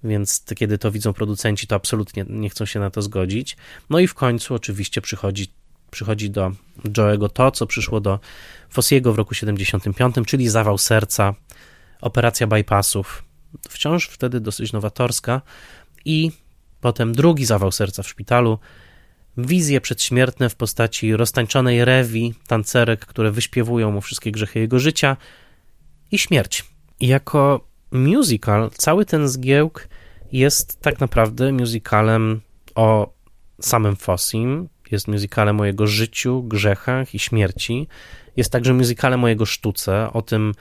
więc 0.04 0.44
kiedy 0.56 0.78
to 0.78 0.90
widzą 0.90 1.12
producenci, 1.12 1.66
to 1.66 1.74
absolutnie 1.76 2.24
nie 2.28 2.50
chcą 2.50 2.64
się 2.64 2.80
na 2.80 2.90
to 2.90 3.02
zgodzić. 3.02 3.56
No 3.90 3.98
i 3.98 4.06
w 4.06 4.14
końcu 4.14 4.54
oczywiście 4.54 5.00
przychodzi 5.00 5.58
przychodzi 5.90 6.30
do 6.30 6.52
Joe'ego 6.84 7.28
to, 7.32 7.50
co 7.50 7.66
przyszło 7.66 8.00
do 8.00 8.20
Fossiego 8.70 9.12
w 9.12 9.16
roku 9.16 9.34
75, 9.34 10.14
czyli 10.26 10.48
zawał 10.48 10.78
serca, 10.78 11.34
operacja 12.00 12.46
bypassów, 12.46 13.24
wciąż 13.68 14.08
wtedy 14.08 14.40
dosyć 14.40 14.72
nowatorska 14.72 15.42
i 16.04 16.32
potem 16.80 17.12
drugi 17.12 17.44
zawał 17.44 17.72
serca 17.72 18.02
w 18.02 18.08
szpitalu, 18.08 18.58
wizje 19.36 19.80
przedśmiertne 19.80 20.48
w 20.48 20.56
postaci 20.56 21.16
roztańczonej 21.16 21.84
rewi, 21.84 22.34
tancerek, 22.46 23.06
które 23.06 23.30
wyśpiewują 23.30 23.90
mu 23.90 24.00
wszystkie 24.00 24.32
grzechy 24.32 24.58
jego 24.60 24.78
życia 24.78 25.16
i 26.12 26.18
śmierć. 26.18 26.64
Jako 27.00 27.68
musical 27.92 28.70
cały 28.74 29.04
ten 29.04 29.28
zgiełk 29.28 29.88
jest 30.32 30.80
tak 30.80 31.00
naprawdę 31.00 31.52
musicalem 31.52 32.40
o 32.74 33.12
samym 33.60 33.96
Fossim, 33.96 34.68
jest 34.92 35.08
musicalem 35.08 35.60
o 35.60 35.64
jego 35.64 35.86
życiu, 35.86 36.42
grzechach 36.42 37.14
i 37.14 37.18
śmierci. 37.18 37.88
Jest 38.36 38.52
także 38.52 38.74
musicalem 38.74 39.24
o 39.24 39.28
jego 39.28 39.46
sztuce, 39.46 40.12
o 40.12 40.22
tym, 40.22 40.54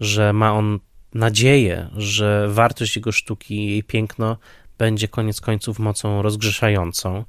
że 0.00 0.32
ma 0.32 0.52
on 0.52 0.80
nadzieję, 1.14 1.88
że 1.96 2.48
wartość 2.48 2.96
jego 2.96 3.12
sztuki 3.12 3.54
i 3.54 3.70
jej 3.70 3.82
piękno 3.82 4.36
będzie 4.78 5.08
koniec 5.08 5.40
końców 5.40 5.78
mocą 5.78 6.22
rozgrzeszającą. 6.22 7.24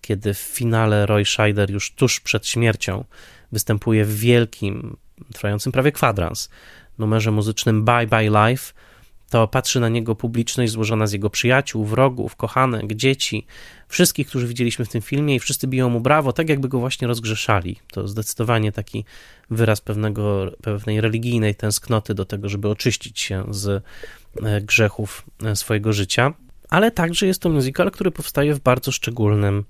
Kiedy 0.00 0.34
w 0.34 0.38
finale 0.38 1.06
Roy 1.06 1.24
Scheider 1.24 1.70
już 1.70 1.92
tuż 1.92 2.20
przed 2.20 2.46
śmiercią 2.46 3.04
występuje 3.52 4.04
w 4.04 4.18
wielkim, 4.18 4.96
trwającym 5.32 5.72
prawie 5.72 5.92
kwadrans 5.92 6.48
numerze 6.98 7.30
muzycznym 7.30 7.84
Bye 7.84 8.06
Bye 8.06 8.30
Life, 8.48 8.72
to 9.30 9.48
patrzy 9.48 9.80
na 9.80 9.88
niego 9.88 10.14
publiczność 10.14 10.72
złożona 10.72 11.06
z 11.06 11.12
jego 11.12 11.30
przyjaciół, 11.30 11.84
wrogów, 11.84 12.36
kochanek, 12.36 12.94
dzieci, 12.94 13.46
wszystkich, 13.88 14.28
którzy 14.28 14.46
widzieliśmy 14.46 14.84
w 14.84 14.88
tym 14.88 15.02
filmie 15.02 15.34
i 15.34 15.40
wszyscy 15.40 15.66
biją 15.66 15.90
mu 15.90 16.00
brawo, 16.00 16.32
tak 16.32 16.48
jakby 16.48 16.68
go 16.68 16.78
właśnie 16.78 17.08
rozgrzeszali. 17.08 17.76
To 17.92 18.08
zdecydowanie 18.08 18.72
taki 18.72 19.04
wyraz 19.50 19.80
pewnego, 19.80 20.52
pewnej 20.62 21.00
religijnej 21.00 21.54
tęsknoty 21.54 22.14
do 22.14 22.24
tego, 22.24 22.48
żeby 22.48 22.68
oczyścić 22.68 23.20
się 23.20 23.44
z 23.50 23.84
e, 24.42 24.60
grzechów 24.60 25.24
e, 25.44 25.56
swojego 25.56 25.92
życia. 25.92 26.32
Ale 26.70 26.90
także 26.90 27.26
jest 27.26 27.42
to 27.42 27.48
musical, 27.48 27.90
który 27.90 28.10
powstaje 28.10 28.54
w 28.54 28.60
bardzo 28.60 28.92
szczególnym 28.92 29.64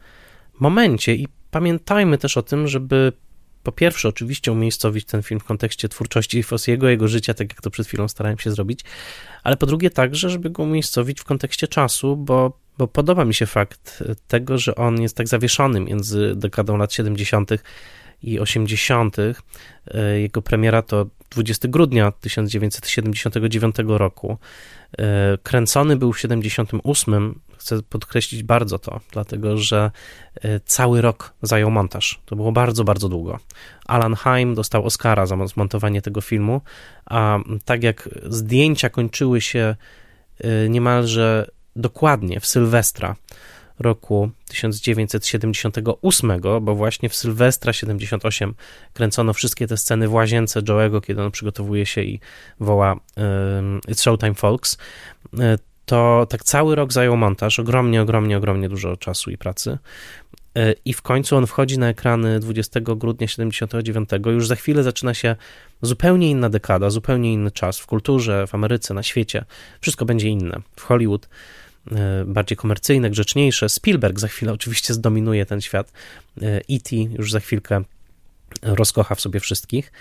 momencie 0.60 1.14
i 1.14 1.28
pamiętajmy 1.50 2.18
też 2.18 2.36
o 2.36 2.42
tym, 2.42 2.68
żeby 2.68 3.12
po 3.64 3.72
pierwsze, 3.72 4.08
oczywiście 4.08 4.52
umiejscowić 4.52 5.04
ten 5.04 5.22
film 5.22 5.40
w 5.40 5.44
kontekście 5.44 5.88
twórczości 5.88 6.42
Fossiego, 6.42 6.88
jego 6.88 7.08
życia, 7.08 7.34
tak 7.34 7.50
jak 7.50 7.60
to 7.60 7.70
przed 7.70 7.86
chwilą 7.86 8.08
starałem 8.08 8.38
się 8.38 8.50
zrobić, 8.50 8.80
ale 9.42 9.56
po 9.56 9.66
drugie 9.66 9.90
także, 9.90 10.30
żeby 10.30 10.50
go 10.50 10.62
umiejscowić 10.62 11.20
w 11.20 11.24
kontekście 11.24 11.68
czasu, 11.68 12.16
bo, 12.16 12.58
bo 12.78 12.88
podoba 12.88 13.24
mi 13.24 13.34
się 13.34 13.46
fakt 13.46 14.04
tego, 14.28 14.58
że 14.58 14.74
on 14.74 15.02
jest 15.02 15.16
tak 15.16 15.28
zawieszony 15.28 15.80
między 15.80 16.32
dekadą 16.36 16.76
lat 16.76 16.92
70. 16.92 17.50
i 18.22 18.40
80. 18.40 19.16
E, 19.18 20.20
jego 20.20 20.42
premiera 20.42 20.82
to 20.82 21.06
20 21.30 21.68
grudnia 21.68 22.12
1979 22.12 23.76
roku. 23.86 24.38
E, 24.98 25.38
kręcony 25.42 25.96
był 25.96 26.12
w 26.12 26.20
78 26.20 27.40
chcę 27.64 27.82
podkreślić 27.82 28.42
bardzo 28.42 28.78
to, 28.78 29.00
dlatego 29.12 29.58
że 29.58 29.90
e, 30.34 30.60
cały 30.60 31.00
rok 31.00 31.32
zajął 31.42 31.70
montaż. 31.70 32.20
To 32.24 32.36
było 32.36 32.52
bardzo, 32.52 32.84
bardzo 32.84 33.08
długo. 33.08 33.38
Alan 33.86 34.14
Haim 34.14 34.54
dostał 34.54 34.84
Oscara 34.84 35.26
za 35.26 35.46
zmontowanie 35.46 36.02
tego 36.02 36.20
filmu, 36.20 36.60
a 37.06 37.38
tak 37.64 37.82
jak 37.82 38.08
zdjęcia 38.28 38.90
kończyły 38.90 39.40
się 39.40 39.76
e, 40.40 40.68
niemalże 40.68 41.50
dokładnie 41.76 42.40
w 42.40 42.46
Sylwestra 42.46 43.16
roku 43.78 44.30
1978, 44.48 46.40
bo 46.60 46.74
właśnie 46.74 47.08
w 47.08 47.14
Sylwestra 47.14 47.72
78 47.72 48.54
kręcono 48.92 49.32
wszystkie 49.32 49.66
te 49.66 49.76
sceny 49.76 50.08
w 50.08 50.12
łazience 50.12 50.62
Joe'ego, 50.62 51.00
kiedy 51.00 51.22
on 51.22 51.30
przygotowuje 51.30 51.86
się 51.86 52.02
i 52.02 52.20
woła 52.60 52.96
It's 53.88 54.02
Showtime 54.02 54.34
Folks 54.34 54.78
e, 55.38 55.58
to 55.86 56.26
tak 56.30 56.44
cały 56.44 56.74
rok 56.74 56.92
zajął 56.92 57.16
montaż, 57.16 57.58
ogromnie, 57.58 58.02
ogromnie, 58.02 58.36
ogromnie 58.36 58.68
dużo 58.68 58.96
czasu 58.96 59.30
i 59.30 59.38
pracy. 59.38 59.78
E, 60.56 60.74
I 60.84 60.92
w 60.92 61.02
końcu 61.02 61.36
on 61.36 61.46
wchodzi 61.46 61.78
na 61.78 61.88
ekrany 61.88 62.40
20 62.40 62.80
grudnia 62.80 63.28
79. 63.28 64.08
Już 64.26 64.46
za 64.46 64.56
chwilę 64.56 64.82
zaczyna 64.82 65.14
się 65.14 65.36
zupełnie 65.82 66.30
inna 66.30 66.50
dekada, 66.50 66.90
zupełnie 66.90 67.32
inny 67.32 67.50
czas 67.50 67.78
w 67.78 67.86
kulturze, 67.86 68.46
w 68.46 68.54
Ameryce, 68.54 68.94
na 68.94 69.02
świecie. 69.02 69.44
Wszystko 69.80 70.04
będzie 70.04 70.28
inne. 70.28 70.60
W 70.76 70.82
Hollywood 70.82 71.28
e, 71.92 72.24
bardziej 72.26 72.56
komercyjne, 72.56 73.10
grzeczniejsze. 73.10 73.68
Spielberg 73.68 74.20
za 74.20 74.28
chwilę 74.28 74.52
oczywiście 74.52 74.94
zdominuje 74.94 75.46
ten 75.46 75.60
świat. 75.60 75.92
E.T. 76.42 76.96
już 76.96 77.32
za 77.32 77.40
chwilkę 77.40 77.82
rozkocha 78.62 79.14
w 79.14 79.20
sobie 79.20 79.40
wszystkich. 79.40 79.92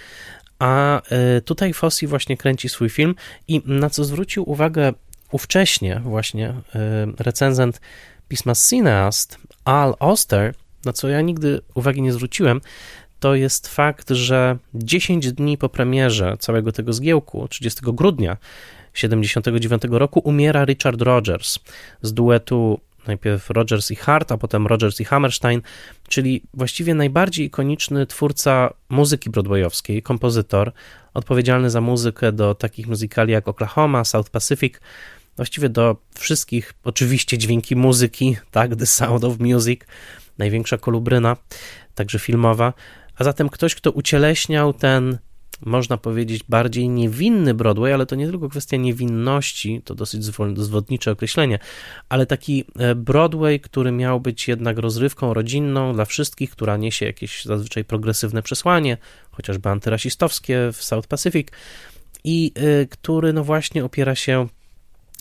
A 0.59 1.01
tutaj 1.45 1.73
Fossi 1.73 2.07
właśnie 2.07 2.37
kręci 2.37 2.69
swój 2.69 2.89
film 2.89 3.15
i 3.47 3.61
na 3.65 3.89
co 3.89 4.03
zwrócił 4.03 4.49
uwagę 4.49 4.93
ówcześnie 5.33 6.01
właśnie 6.03 6.49
y, 6.49 7.23
recenzent 7.23 7.81
pisma 8.27 8.53
Cineast 8.69 9.37
Al 9.65 9.95
Oster, 9.99 10.53
na 10.85 10.93
co 10.93 11.07
ja 11.07 11.21
nigdy 11.21 11.61
uwagi 11.73 12.01
nie 12.01 12.13
zwróciłem, 12.13 12.61
to 13.19 13.35
jest 13.35 13.67
fakt, 13.67 14.09
że 14.09 14.57
10 14.73 15.31
dni 15.31 15.57
po 15.57 15.69
premierze 15.69 16.37
całego 16.39 16.71
tego 16.71 16.93
zgiełku, 16.93 17.47
30 17.47 17.81
grudnia 17.83 18.37
79 18.93 19.81
roku, 19.89 20.19
umiera 20.19 20.65
Richard 20.65 21.01
Rogers 21.01 21.59
z 22.01 22.13
duetu 22.13 22.79
najpierw 23.07 23.49
Rogers 23.49 23.91
i 23.91 23.95
Hart, 23.95 24.31
a 24.31 24.37
potem 24.37 24.67
Rogers 24.67 25.01
i 25.01 25.05
Hammerstein, 25.05 25.61
czyli 26.07 26.43
właściwie 26.53 26.95
najbardziej 26.95 27.45
ikoniczny 27.45 28.05
twórca 28.07 28.73
muzyki 28.89 29.29
broadwayowskiej, 29.29 30.01
kompozytor, 30.01 30.71
odpowiedzialny 31.13 31.69
za 31.69 31.81
muzykę 31.81 32.31
do 32.31 32.55
takich 32.55 32.87
muzykali 32.87 33.31
jak 33.31 33.47
Oklahoma, 33.47 34.03
South 34.03 34.29
Pacific, 34.29 34.73
właściwie 35.35 35.69
do 35.69 35.95
wszystkich, 36.15 36.73
oczywiście 36.83 37.37
dźwięki 37.37 37.75
muzyki, 37.75 38.37
tak, 38.51 38.75
The 38.75 38.85
Sound 38.85 39.23
of 39.23 39.39
Music, 39.39 39.81
największa 40.37 40.77
kolubryna, 40.77 41.37
także 41.95 42.19
filmowa, 42.19 42.73
a 43.15 43.23
zatem 43.23 43.49
ktoś, 43.49 43.75
kto 43.75 43.91
ucieleśniał 43.91 44.73
ten 44.73 45.17
można 45.65 45.97
powiedzieć, 45.97 46.43
bardziej 46.49 46.89
niewinny 46.89 47.53
Broadway, 47.53 47.93
ale 47.93 48.05
to 48.05 48.15
nie 48.15 48.27
tylko 48.27 48.49
kwestia 48.49 48.77
niewinności, 48.77 49.81
to 49.85 49.95
dosyć 49.95 50.23
zwodnicze 50.55 51.11
określenie, 51.11 51.59
ale 52.09 52.25
taki 52.25 52.65
e, 52.79 52.95
Broadway, 52.95 53.59
który 53.59 53.91
miał 53.91 54.19
być 54.19 54.47
jednak 54.47 54.77
rozrywką 54.77 55.33
rodzinną 55.33 55.93
dla 55.93 56.05
wszystkich, 56.05 56.51
która 56.51 56.77
niesie 56.77 57.05
jakieś 57.05 57.45
zazwyczaj 57.45 57.85
progresywne 57.85 58.41
przesłanie, 58.41 58.97
chociażby 59.31 59.69
antyrasistowskie 59.69 60.69
w 60.73 60.83
South 60.83 61.07
Pacific 61.07 61.47
i 62.23 62.51
e, 62.55 62.85
który 62.85 63.33
no 63.33 63.43
właśnie 63.43 63.85
opiera 63.85 64.15
się 64.15 64.47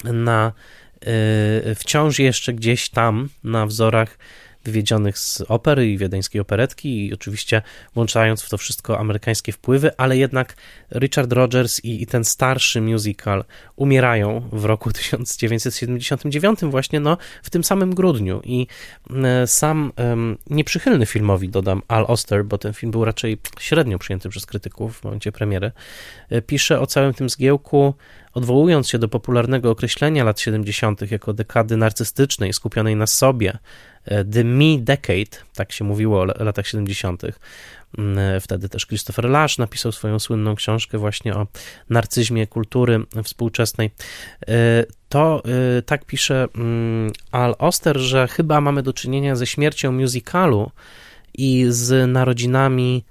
na 0.05 0.53
e, 1.01 1.74
wciąż 1.74 2.18
jeszcze 2.18 2.53
gdzieś 2.53 2.88
tam 2.88 3.28
na 3.45 3.66
wzorach 3.66 4.18
wywiedzionych 4.65 5.19
z 5.19 5.41
opery 5.41 5.91
i 5.91 5.99
wiedeńskiej 5.99 6.41
operetki 6.41 7.07
i 7.07 7.15
oczywiście 7.15 7.63
włączając 7.95 8.43
w 8.43 8.49
to 8.49 8.59
wszystko 8.59 8.99
amerykańskie 8.99 9.53
wpływy, 9.53 9.91
ale 9.97 10.17
jednak 10.17 10.57
Richard 10.95 11.33
Rogers 11.33 11.85
i, 11.85 12.03
i 12.03 12.07
ten 12.07 12.25
starszy 12.25 12.81
musical 12.81 13.45
umierają 13.77 14.49
w 14.53 14.65
roku 14.65 14.93
1979 14.99 16.61
właśnie 16.61 17.01
no, 17.01 17.17
w 17.43 17.51
tym 17.51 17.65
samym 17.65 17.95
grudniu 17.95 18.41
i 18.45 18.67
e, 19.25 19.47
sam 19.47 19.93
nieprzychylny 20.51 21.07
filmowi, 21.07 21.49
dodam, 21.49 21.83
Al 21.89 22.05
Oster, 22.09 22.45
bo 22.45 22.59
ten 22.59 22.73
film 22.73 22.93
był 22.93 23.05
raczej 23.05 23.39
średnio 23.61 23.99
przyjęty 23.99 24.29
przez 24.29 24.47
krytyków 24.47 24.99
w 24.99 25.05
momencie 25.05 25.33
premiery, 25.33 25.73
e, 26.31 26.43
pisze 26.43 26.81
o 26.81 26.87
całym 26.87 27.15
tym 27.15 27.31
zgiełku 27.31 27.95
odwołując 28.35 28.89
się 28.89 28.99
do 28.99 29.09
popularnego 29.09 29.71
określenia 29.71 30.25
lat 30.25 30.41
70. 30.41 31.11
jako 31.11 31.33
dekady 31.33 31.77
narcystycznej, 31.77 32.53
skupionej 32.53 32.97
na 32.97 33.07
sobie, 33.07 33.59
The 34.05 34.44
Me 34.44 34.78
Decade, 34.78 35.44
tak 35.55 35.72
się 35.72 35.84
mówiło 35.84 36.20
o 36.20 36.24
latach 36.24 36.66
70. 36.66 37.22
Mm, 37.98 38.18
e, 38.18 38.40
wtedy 38.40 38.68
też 38.68 38.86
Christopher 38.86 39.24
Lash 39.24 39.59
napisał 39.59 39.92
swoją 39.92 40.18
słynną 40.18 40.55
książkę 40.55 40.98
właśnie 40.98 41.34
o 41.34 41.46
narcyzmie 41.90 42.46
kultury 42.46 43.00
współczesnej. 43.24 43.90
E, 44.48 44.84
to 45.09 45.42
tak 45.86 46.05
pisze 46.05 46.48
mm, 46.55 47.12
Al 47.30 47.55
Oster, 47.59 47.98
że 47.98 48.28
chyba 48.28 48.61
mamy 48.61 48.82
do 48.82 48.92
czynienia 48.92 49.36
ze 49.36 49.46
śmiercią 49.46 49.92
musicalu 49.92 50.70
i 51.34 51.66
z 51.68 52.11
narodzinami, 52.11 53.05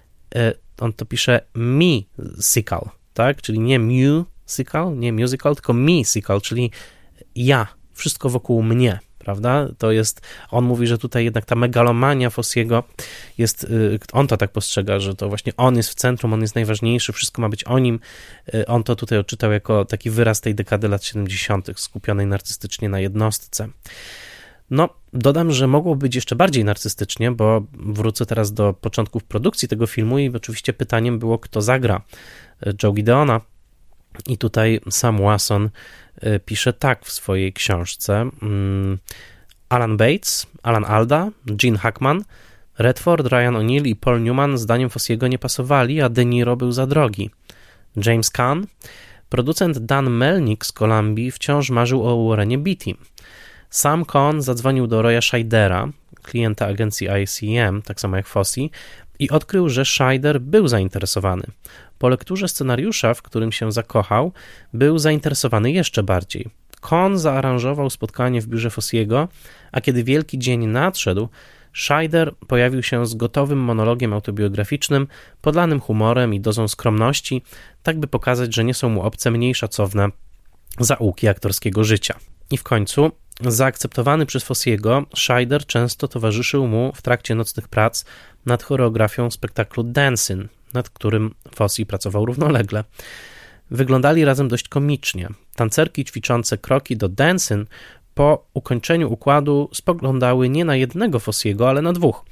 on 0.79 0.93
to 0.93 1.05
pisze 1.05 1.41
musical, 1.55 2.89
tak? 3.13 3.41
Czyli 3.41 3.59
nie 3.59 3.79
mu 3.79 4.25
musical, 4.51 4.97
nie 4.97 5.13
musical, 5.13 5.55
tylko 5.55 5.73
musical, 5.73 6.41
czyli 6.41 6.71
ja, 7.35 7.67
wszystko 7.93 8.29
wokół 8.29 8.63
mnie, 8.63 8.99
prawda? 9.23 9.67
To 9.77 9.91
jest, 9.91 10.21
on 10.51 10.65
mówi, 10.65 10.87
że 10.87 10.97
tutaj 10.97 11.23
jednak 11.23 11.45
ta 11.45 11.55
megalomania 11.55 12.29
Fossiego 12.29 12.83
jest, 13.37 13.63
y, 13.63 13.99
on 14.11 14.27
to 14.27 14.37
tak 14.37 14.51
postrzega, 14.51 14.99
że 14.99 15.15
to 15.15 15.29
właśnie 15.29 15.53
on 15.57 15.77
jest 15.77 15.89
w 15.89 15.95
centrum, 15.95 16.33
on 16.33 16.41
jest 16.41 16.55
najważniejszy, 16.55 17.13
wszystko 17.13 17.41
ma 17.41 17.49
być 17.49 17.63
o 17.63 17.79
nim. 17.79 17.99
Y, 18.53 18.65
on 18.65 18.83
to 18.83 18.95
tutaj 18.95 19.17
odczytał 19.17 19.51
jako 19.51 19.85
taki 19.85 20.09
wyraz 20.09 20.41
tej 20.41 20.55
dekady 20.55 20.87
lat 20.87 21.03
70., 21.03 21.67
skupionej 21.75 22.27
narcystycznie 22.27 22.89
na 22.89 22.99
jednostce. 22.99 23.69
No, 24.69 24.89
dodam, 25.13 25.51
że 25.51 25.67
mogło 25.67 25.95
być 25.95 26.15
jeszcze 26.15 26.35
bardziej 26.35 26.65
narcystycznie, 26.65 27.31
bo 27.31 27.63
wrócę 27.73 28.25
teraz 28.25 28.53
do 28.53 28.73
początków 28.73 29.23
produkcji 29.23 29.67
tego 29.67 29.87
filmu 29.87 30.19
i 30.19 30.35
oczywiście 30.35 30.73
pytaniem 30.73 31.19
było, 31.19 31.39
kto 31.39 31.61
zagra 31.61 32.01
y, 32.67 32.73
Joe 32.83 32.93
Gideona. 32.93 33.41
I 34.27 34.37
tutaj 34.37 34.79
Sam 34.89 35.21
Wasson 35.21 35.69
pisze 36.45 36.73
tak 36.73 37.05
w 37.05 37.11
swojej 37.11 37.53
książce. 37.53 38.29
Mm, 38.41 38.97
Alan 39.69 39.97
Bates, 39.97 40.47
Alan 40.63 40.85
Alda, 40.85 41.29
Gene 41.45 41.77
Hackman, 41.77 42.23
Redford, 42.77 43.27
Ryan 43.27 43.55
O'Neill 43.55 43.87
i 43.87 43.95
Paul 43.95 44.23
Newman 44.23 44.57
zdaniem 44.57 44.89
Fossiego 44.89 45.27
nie 45.27 45.39
pasowali, 45.39 46.01
a 46.01 46.09
De 46.09 46.25
Niro 46.25 46.55
był 46.55 46.71
za 46.71 46.87
drogi. 46.87 47.29
James 48.05 48.29
Caan, 48.29 48.67
producent 49.29 49.79
Dan 49.79 50.09
Melnick 50.09 50.65
z 50.65 50.71
Kolumbii 50.71 51.31
wciąż 51.31 51.69
marzył 51.69 52.07
o 52.07 52.29
Warrenie 52.29 52.57
Beatty. 52.57 52.93
Sam 53.69 54.05
Cohn 54.05 54.41
zadzwonił 54.41 54.87
do 54.87 55.01
Roya 55.01 55.21
Scheidera, 55.21 55.89
klienta 56.21 56.65
agencji 56.65 57.07
ICM, 57.23 57.81
tak 57.81 57.99
samo 57.99 58.17
jak 58.17 58.27
Fossey, 58.27 58.71
i 59.21 59.29
odkrył, 59.29 59.69
że 59.69 59.85
Scheider 59.85 60.41
był 60.41 60.67
zainteresowany. 60.67 61.43
Po 61.97 62.09
lekturze 62.09 62.47
scenariusza, 62.47 63.13
w 63.13 63.21
którym 63.21 63.51
się 63.51 63.71
zakochał, 63.71 64.31
był 64.73 64.97
zainteresowany 64.97 65.71
jeszcze 65.71 66.03
bardziej. 66.03 66.49
Kohn 66.79 67.17
zaaranżował 67.17 67.89
spotkanie 67.89 68.41
w 68.41 68.47
biurze 68.47 68.69
Fossiego, 68.69 69.27
a 69.71 69.81
kiedy 69.81 70.03
wielki 70.03 70.39
dzień 70.39 70.67
nadszedł, 70.67 71.29
Scheider 71.73 72.35
pojawił 72.47 72.83
się 72.83 73.05
z 73.05 73.15
gotowym 73.15 73.59
monologiem 73.59 74.13
autobiograficznym, 74.13 75.07
podlanym 75.41 75.79
humorem 75.79 76.33
i 76.33 76.39
dozą 76.39 76.67
skromności, 76.67 77.41
tak 77.83 77.99
by 77.99 78.07
pokazać, 78.07 78.55
że 78.55 78.63
nie 78.63 78.73
są 78.73 78.89
mu 78.89 79.01
obce 79.01 79.31
mniej 79.31 79.55
szacowne 79.55 80.09
zaułki 80.79 81.27
aktorskiego 81.27 81.83
życia. 81.83 82.15
I 82.51 82.57
w 82.57 82.63
końcu, 82.63 83.11
zaakceptowany 83.47 84.25
przez 84.25 84.43
Fossiego, 84.43 85.05
Scheider 85.15 85.65
często 85.65 86.07
towarzyszył 86.07 86.67
mu 86.67 86.91
w 86.95 87.01
trakcie 87.01 87.35
nocnych 87.35 87.67
prac 87.67 88.05
nad 88.45 88.63
choreografią 88.63 89.31
spektaklu 89.31 89.83
Dancing, 89.83 90.47
nad 90.73 90.89
którym 90.89 91.33
Fossi 91.55 91.85
pracował 91.85 92.25
równolegle. 92.25 92.83
Wyglądali 93.71 94.25
razem 94.25 94.47
dość 94.47 94.67
komicznie. 94.67 95.29
Tancerki 95.55 96.05
ćwiczące 96.05 96.57
kroki 96.57 96.97
do 96.97 97.09
Dancing 97.09 97.69
po 98.13 98.45
ukończeniu 98.53 99.13
układu 99.13 99.69
spoglądały 99.73 100.49
nie 100.49 100.65
na 100.65 100.75
jednego 100.75 101.19
Fossiego, 101.19 101.69
ale 101.69 101.81
na 101.81 101.93
dwóch. 101.93 102.25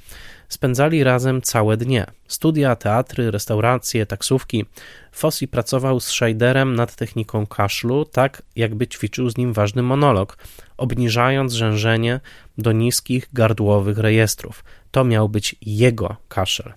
Spędzali 0.48 1.04
razem 1.04 1.42
całe 1.42 1.76
dnie. 1.76 2.06
Studia, 2.28 2.76
teatry, 2.76 3.30
restauracje, 3.30 4.06
taksówki. 4.06 4.64
Fossi 5.12 5.48
pracował 5.48 6.00
z 6.00 6.06
Scheiderem 6.06 6.74
nad 6.74 6.96
techniką 6.96 7.46
kaszlu, 7.46 8.04
tak 8.04 8.42
jakby 8.56 8.86
ćwiczył 8.86 9.30
z 9.30 9.36
nim 9.36 9.52
ważny 9.52 9.82
monolog, 9.82 10.38
obniżając 10.80 11.52
rzężenie 11.52 12.20
do 12.58 12.72
niskich, 12.72 13.28
gardłowych 13.32 13.98
rejestrów. 13.98 14.64
To 14.90 15.04
miał 15.04 15.28
być 15.28 15.56
jego 15.62 16.16
kaszel. 16.28 16.72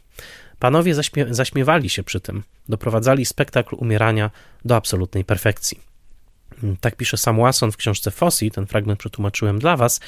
Panowie 0.59 0.95
zaśmie 0.95 1.25
zaśmiewali 1.29 1.89
się 1.89 2.03
przy 2.03 2.19
tym, 2.19 2.43
doprowadzali 2.69 3.25
spektakl 3.25 3.75
umierania 3.75 4.31
do 4.65 4.75
absolutnej 4.75 5.25
perfekcji. 5.25 5.79
Tak 6.81 6.95
pisze 6.95 7.17
Sam 7.17 7.37
Wasson 7.37 7.71
w 7.71 7.77
książce 7.77 8.11
Fossi, 8.11 8.51
ten 8.51 8.67
fragment 8.67 8.99
przetłumaczyłem 8.99 9.59
dla 9.59 9.77
was, 9.77 9.99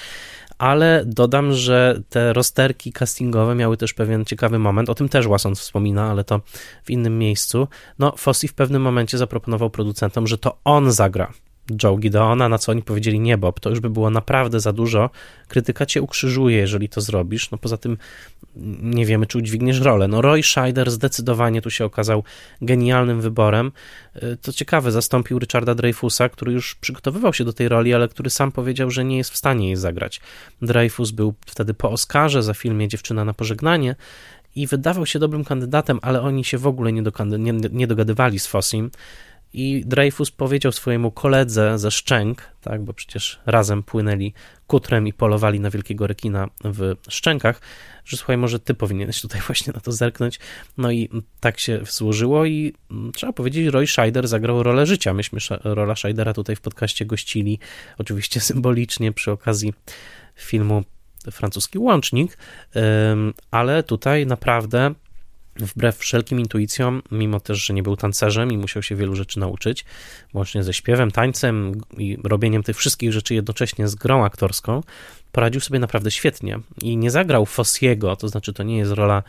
ale 0.57 1.03
dodam, 1.05 1.53
że 1.53 2.01
te 2.09 2.33
rozterki 2.33 2.91
castingowe 2.93 3.55
miały 3.55 3.77
też 3.77 3.93
pewien 3.93 4.25
ciekawy 4.25 4.59
moment, 4.59 4.89
o 4.89 4.95
tym 4.95 5.09
też 5.09 5.27
Wasson 5.27 5.55
wspomina, 5.55 6.11
ale 6.11 6.23
to 6.23 6.41
w 6.83 6.89
innym 6.89 7.19
miejscu. 7.19 7.67
No, 7.99 8.13
Fossi 8.17 8.47
w 8.47 8.53
pewnym 8.53 8.81
momencie 8.81 9.17
zaproponował 9.17 9.69
producentom, 9.69 10.27
że 10.27 10.37
to 10.37 10.57
on 10.63 10.91
zagra 10.91 11.33
Joe 11.83 11.97
Gideona, 11.97 12.49
na 12.49 12.57
co 12.57 12.71
oni 12.71 12.81
powiedzieli 12.81 13.19
nie, 13.19 13.37
Bob, 13.37 13.59
to 13.59 13.69
już 13.69 13.79
by 13.79 13.89
było 13.89 14.09
naprawdę 14.09 14.59
za 14.59 14.73
dużo. 14.73 15.09
Krytyka 15.47 15.85
cię 15.85 16.01
ukrzyżuje, 16.01 16.57
jeżeli 16.57 16.89
to 16.89 17.01
zrobisz. 17.01 17.51
No 17.51 17.57
poza 17.57 17.77
tym 17.77 17.97
nie 18.81 19.05
wiemy, 19.05 19.25
czy 19.25 19.37
udźwigniesz 19.37 19.79
rolę. 19.79 20.07
No 20.07 20.21
Roy 20.21 20.43
Scheider 20.43 20.91
zdecydowanie 20.91 21.61
tu 21.61 21.69
się 21.69 21.85
okazał 21.85 22.23
genialnym 22.61 23.21
wyborem. 23.21 23.71
Y, 24.15 24.37
to 24.41 24.53
ciekawe, 24.53 24.91
zastąpił 24.91 25.39
Richarda 25.39 25.75
Dreyfusa, 25.75 26.29
który 26.29 26.51
już 26.51 26.75
przygotowywał 26.75 27.33
się 27.33 27.45
do 27.45 27.53
tej 27.53 27.69
roli, 27.69 27.93
ale 27.93 28.07
który 28.07 28.29
sam 28.29 28.51
powiedział, 28.51 28.91
że 28.91 29.05
nie 29.05 29.17
jest 29.17 29.31
w 29.31 29.37
stanie 29.37 29.67
jej 29.67 29.75
zagrać. 29.75 30.21
Dreyfus 30.61 31.11
był 31.11 31.33
wtedy 31.45 31.73
po 31.73 31.91
Oscarze 31.91 32.43
za 32.43 32.53
filmie 32.53 32.87
Dziewczyna 32.87 33.25
na 33.25 33.33
pożegnanie 33.33 33.95
i 34.55 34.67
wydawał 34.67 35.05
się 35.05 35.19
dobrym 35.19 35.43
kandydatem, 35.43 35.99
ale 36.01 36.21
oni 36.21 36.43
się 36.43 36.57
w 36.57 36.67
ogóle 36.67 36.93
nie, 36.93 37.03
nie, 37.37 37.53
nie 37.71 37.87
dogadywali 37.87 38.39
z 38.39 38.47
Fossim 38.47 38.91
i 39.55 39.85
Dreyfus 39.85 40.31
powiedział 40.31 40.71
swojemu 40.71 41.11
koledze 41.11 41.79
ze 41.79 41.91
Szczęk, 41.91 42.41
tak, 42.61 42.83
bo 42.83 42.93
przecież 42.93 43.39
razem 43.45 43.83
płynęli 43.83 44.33
kutrem 44.67 45.07
i 45.07 45.13
polowali 45.13 45.59
na 45.59 45.69
wielkiego 45.69 46.07
rekina 46.07 46.47
w 46.63 46.95
Szczękach, 47.09 47.61
że 48.05 48.17
słuchaj, 48.17 48.37
może 48.37 48.59
ty 48.59 48.73
powinieneś 48.73 49.21
tutaj 49.21 49.41
właśnie 49.47 49.73
na 49.73 49.79
to 49.79 49.91
zerknąć. 49.91 50.39
No 50.77 50.91
i 50.91 51.09
tak 51.39 51.59
się 51.59 51.79
złożyło 51.89 52.45
i 52.45 52.73
mm, 52.91 53.11
trzeba 53.11 53.33
powiedzieć, 53.33 53.67
Roy 53.67 53.87
Scheider 53.87 54.27
zagrał 54.27 54.63
rolę 54.63 54.85
życia. 54.85 55.13
Myśmy 55.13 55.39
rola 55.63 55.95
Scheidera 55.95 56.33
tutaj 56.33 56.55
w 56.55 56.61
podcaście 56.61 57.05
gościli, 57.05 57.59
oczywiście 57.97 58.39
symbolicznie 58.51 59.11
przy 59.11 59.31
okazji 59.31 59.73
filmu 60.35 60.83
Francuski 61.31 61.79
Łącznik, 61.79 62.37
ale 63.51 63.83
tutaj 63.83 64.25
naprawdę 64.25 64.93
wbrew 65.55 65.97
wszelkim 65.97 66.39
intuicjom, 66.39 67.01
mimo 67.11 67.39
też, 67.39 67.65
że 67.65 67.73
nie 67.73 67.83
był 67.83 67.95
tancerzem 67.95 68.51
i 68.51 68.57
musiał 68.57 68.83
się 68.83 68.95
wielu 68.95 69.15
rzeczy 69.15 69.39
nauczyć, 69.39 69.85
łącznie 70.33 70.63
ze 70.63 70.73
śpiewem, 70.73 71.11
tańcem 71.11 71.81
i 71.97 72.17
robieniem 72.23 72.63
tych 72.63 72.77
wszystkich 72.77 73.13
rzeczy 73.13 73.35
jednocześnie 73.35 73.87
z 73.87 73.95
grą 73.95 74.25
aktorską, 74.25 74.83
poradził 75.31 75.61
sobie 75.61 75.79
naprawdę 75.79 76.11
świetnie 76.11 76.59
i 76.81 76.97
nie 76.97 77.11
zagrał 77.11 77.45
Fossiego, 77.45 78.15
to 78.15 78.27
znaczy 78.27 78.53
to 78.53 78.63
nie 78.63 78.77
jest 78.77 78.91
rola 78.91 79.23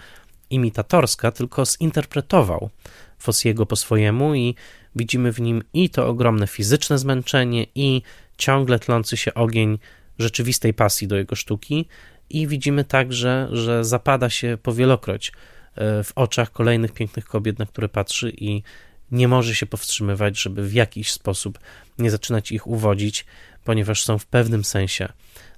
imitatorska, 0.50 1.30
tylko 1.30 1.66
zinterpretował 1.66 2.70
Fossiego 3.18 3.66
po 3.66 3.76
swojemu 3.76 4.34
i 4.34 4.54
widzimy 4.96 5.32
w 5.32 5.40
nim 5.40 5.62
i 5.74 5.90
to 5.90 6.08
ogromne 6.08 6.46
fizyczne 6.46 6.98
zmęczenie, 6.98 7.66
i 7.74 8.02
ciągle 8.38 8.78
tlący 8.78 9.16
się 9.16 9.34
ogień 9.34 9.78
rzeczywistej 10.18 10.74
pasji 10.74 11.08
do 11.08 11.16
jego 11.16 11.36
sztuki, 11.36 11.86
i 12.30 12.46
widzimy 12.46 12.84
także, 12.84 13.48
że 13.52 13.84
zapada 13.84 14.30
się 14.30 14.58
powielokroć 14.62 15.32
w 15.76 16.10
oczach 16.14 16.52
kolejnych 16.52 16.92
pięknych 16.92 17.24
kobiet, 17.24 17.58
na 17.58 17.66
które 17.66 17.88
patrzy 17.88 18.32
i 18.36 18.62
nie 19.10 19.28
może 19.28 19.54
się 19.54 19.66
powstrzymywać, 19.66 20.40
żeby 20.42 20.68
w 20.68 20.72
jakiś 20.72 21.12
sposób 21.12 21.58
nie 21.98 22.10
zaczynać 22.10 22.52
ich 22.52 22.66
uwodzić, 22.66 23.24
ponieważ 23.64 24.04
są 24.04 24.18
w 24.18 24.26
pewnym 24.26 24.64
sensie 24.64 25.08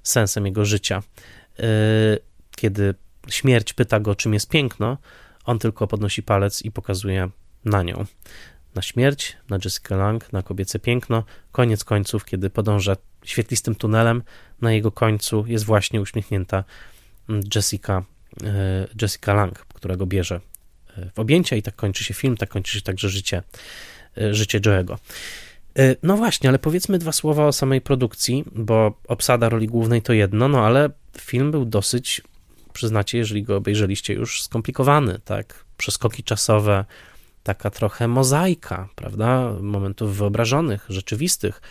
sensem 0.03 0.45
jego 0.45 0.65
życia. 0.65 1.03
E, 1.59 1.63
kiedy 2.55 2.95
śmierć 3.29 3.73
pyta 3.73 3.99
go, 3.99 4.15
czym 4.15 4.33
jest 4.33 4.49
piękno, 4.49 4.97
on 5.45 5.59
tylko 5.59 5.87
podnosi 5.87 6.23
palec 6.23 6.61
i 6.61 6.71
pokazuje 6.71 7.29
na 7.65 7.83
nią. 7.83 8.05
Na 8.75 8.81
śmierć, 8.81 9.37
na 9.49 9.57
Jessica 9.65 9.95
Lang, 9.95 10.33
na 10.33 10.43
kobiece 10.43 10.79
piękno. 10.79 11.23
Koniec 11.51 11.83
końców, 11.83 12.25
kiedy 12.25 12.49
podąża 12.49 12.95
świetlistym 13.25 13.75
tunelem, 13.75 14.23
na 14.61 14.71
jego 14.71 14.91
końcu 14.91 15.45
jest 15.47 15.65
właśnie 15.65 16.01
uśmiechnięta 16.01 16.63
Jessica, 17.55 18.03
e, 18.43 18.87
Jessica 19.01 19.33
Lang, 19.33 19.65
którego 19.79 20.05
bierze 20.05 20.39
e, 20.97 21.09
w 21.15 21.19
objęcia 21.19 21.55
i 21.55 21.61
tak 21.61 21.75
kończy 21.75 22.03
się 22.03 22.13
film, 22.13 22.37
tak 22.37 22.49
kończy 22.49 22.73
się 22.73 22.81
także 22.81 23.09
życie, 23.09 23.43
e, 24.17 24.33
życie 24.33 24.59
Joe'ego. 24.59 24.97
No 26.03 26.17
właśnie, 26.17 26.49
ale 26.49 26.59
powiedzmy 26.59 26.97
dwa 26.97 27.11
słowa 27.11 27.47
o 27.47 27.53
samej 27.53 27.81
produkcji, 27.81 28.43
bo 28.55 28.99
obsada 29.07 29.49
roli 29.49 29.67
głównej 29.67 30.01
to 30.01 30.13
jedno, 30.13 30.47
no 30.47 30.65
ale 30.65 30.89
film 31.17 31.51
był 31.51 31.65
dosyć, 31.65 32.21
przyznacie, 32.73 33.17
jeżeli 33.17 33.43
go 33.43 33.55
obejrzeliście 33.55 34.13
już, 34.13 34.43
skomplikowany, 34.43 35.19
tak? 35.25 35.65
Przeskoki 35.77 36.23
czasowe, 36.23 36.85
taka 37.43 37.69
trochę 37.69 38.07
mozaika, 38.07 38.89
prawda? 38.95 39.53
Momentów 39.61 40.17
wyobrażonych, 40.17 40.85
rzeczywistych, 40.89 41.61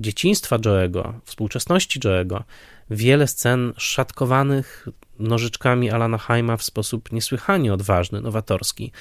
dzieciństwa 0.00 0.58
Joe'ego, 0.58 1.12
współczesności 1.24 2.00
Joe'ego, 2.00 2.42
wiele 2.90 3.26
scen 3.26 3.72
szatkowanych 3.76 4.88
nożyczkami 5.18 5.90
Alana 5.90 6.18
Haima 6.18 6.56
w 6.56 6.62
sposób 6.62 7.12
niesłychanie 7.12 7.74
odważny, 7.74 8.20
nowatorski. 8.20 8.92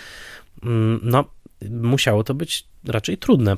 Mm, 0.64 1.00
no, 1.04 1.26
musiało 1.70 2.24
to 2.24 2.34
być 2.34 2.66
raczej 2.86 3.18
trudne. 3.18 3.58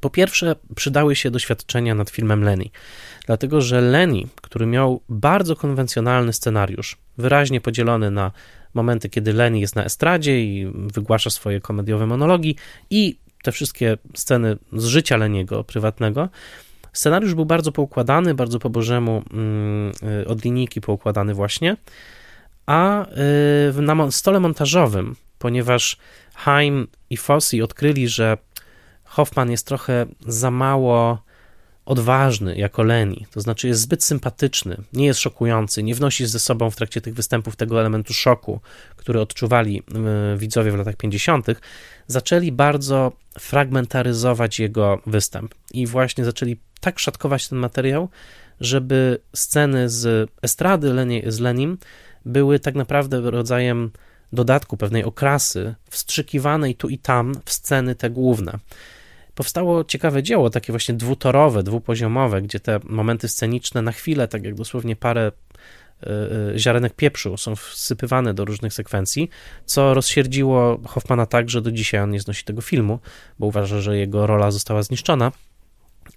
Po 0.00 0.10
pierwsze, 0.10 0.56
przydały 0.76 1.16
się 1.16 1.30
doświadczenia 1.30 1.94
nad 1.94 2.10
filmem 2.10 2.44
Lenny, 2.44 2.64
dlatego 3.26 3.60
że 3.60 3.80
Lenny, 3.80 4.22
który 4.42 4.66
miał 4.66 5.00
bardzo 5.08 5.56
konwencjonalny 5.56 6.32
scenariusz, 6.32 6.96
wyraźnie 7.18 7.60
podzielony 7.60 8.10
na 8.10 8.32
momenty, 8.74 9.08
kiedy 9.08 9.32
Lenny 9.32 9.60
jest 9.60 9.76
na 9.76 9.84
estradzie 9.84 10.44
i 10.44 10.72
wygłasza 10.74 11.30
swoje 11.30 11.60
komediowe 11.60 12.06
monologi 12.06 12.56
i 12.90 13.16
te 13.42 13.52
wszystkie 13.52 13.98
sceny 14.14 14.56
z 14.72 14.84
życia 14.84 15.16
Leniego 15.16 15.64
prywatnego. 15.64 16.28
Scenariusz 16.92 17.34
był 17.34 17.46
bardzo 17.46 17.72
poukładany, 17.72 18.34
bardzo 18.34 18.58
po 18.58 18.70
bożemu 18.70 19.22
mm, 19.32 19.92
y, 20.22 20.28
od 20.28 20.44
linijki 20.44 20.80
poukładany 20.80 21.34
właśnie, 21.34 21.76
a 22.66 23.06
y, 23.78 23.82
na 23.82 24.10
stole 24.10 24.40
montażowym, 24.40 25.16
ponieważ 25.38 25.96
Heim 26.34 26.88
i 27.10 27.16
Fossi 27.16 27.62
odkryli, 27.62 28.08
że 28.08 28.38
Hoffman 29.04 29.50
jest 29.50 29.66
trochę 29.66 30.06
za 30.26 30.50
mało 30.50 31.22
odważny 31.84 32.56
jako 32.56 32.82
Leni, 32.82 33.26
to 33.32 33.40
znaczy 33.40 33.68
jest 33.68 33.80
zbyt 33.80 34.04
sympatyczny, 34.04 34.76
nie 34.92 35.06
jest 35.06 35.20
szokujący, 35.20 35.82
nie 35.82 35.94
wnosi 35.94 36.26
ze 36.26 36.38
sobą 36.38 36.70
w 36.70 36.76
trakcie 36.76 37.00
tych 37.00 37.14
występów 37.14 37.56
tego 37.56 37.80
elementu 37.80 38.14
szoku, 38.14 38.60
który 38.96 39.20
odczuwali 39.20 39.82
y, 40.34 40.38
widzowie 40.38 40.72
w 40.72 40.76
latach 40.76 40.96
50., 40.96 41.46
zaczęli 42.06 42.52
bardzo 42.52 43.12
fragmentaryzować 43.38 44.60
jego 44.60 45.00
występ 45.06 45.54
i 45.72 45.86
właśnie 45.86 46.24
zaczęli 46.24 46.56
tak 46.80 46.98
szatkować 46.98 47.48
ten 47.48 47.58
materiał, 47.58 48.08
żeby 48.60 49.18
sceny 49.34 49.88
z 49.88 50.30
estrady 50.42 50.92
Leni, 50.92 51.22
z 51.26 51.40
Lenim 51.40 51.78
były 52.24 52.58
tak 52.58 52.74
naprawdę 52.74 53.30
rodzajem 53.30 53.90
dodatku, 54.32 54.76
pewnej 54.76 55.04
okrasy, 55.04 55.74
wstrzykiwanej 55.90 56.74
tu 56.74 56.88
i 56.88 56.98
tam 56.98 57.32
w 57.44 57.52
sceny 57.52 57.94
te 57.94 58.10
główne 58.10 58.58
powstało 59.40 59.84
ciekawe 59.84 60.22
dzieło, 60.22 60.50
takie 60.50 60.72
właśnie 60.72 60.94
dwutorowe, 60.94 61.62
dwupoziomowe, 61.62 62.42
gdzie 62.42 62.60
te 62.60 62.80
momenty 62.84 63.28
sceniczne 63.28 63.82
na 63.82 63.92
chwilę, 63.92 64.28
tak 64.28 64.44
jak 64.44 64.54
dosłownie 64.54 64.96
parę 64.96 65.32
e, 66.02 66.06
e, 66.06 66.58
ziarenek 66.58 66.94
pieprzu 66.94 67.36
są 67.36 67.56
wsypywane 67.56 68.34
do 68.34 68.44
różnych 68.44 68.74
sekwencji, 68.74 69.30
co 69.66 69.94
rozsierdziło 69.94 70.80
Hoffmana 70.86 71.26
tak, 71.26 71.50
że 71.50 71.62
do 71.62 71.72
dzisiaj 71.72 72.00
on 72.00 72.10
nie 72.10 72.20
znosi 72.20 72.44
tego 72.44 72.62
filmu, 72.62 72.98
bo 73.38 73.46
uważa, 73.46 73.80
że 73.80 73.98
jego 73.98 74.26
rola 74.26 74.50
została 74.50 74.82
zniszczona. 74.82 75.32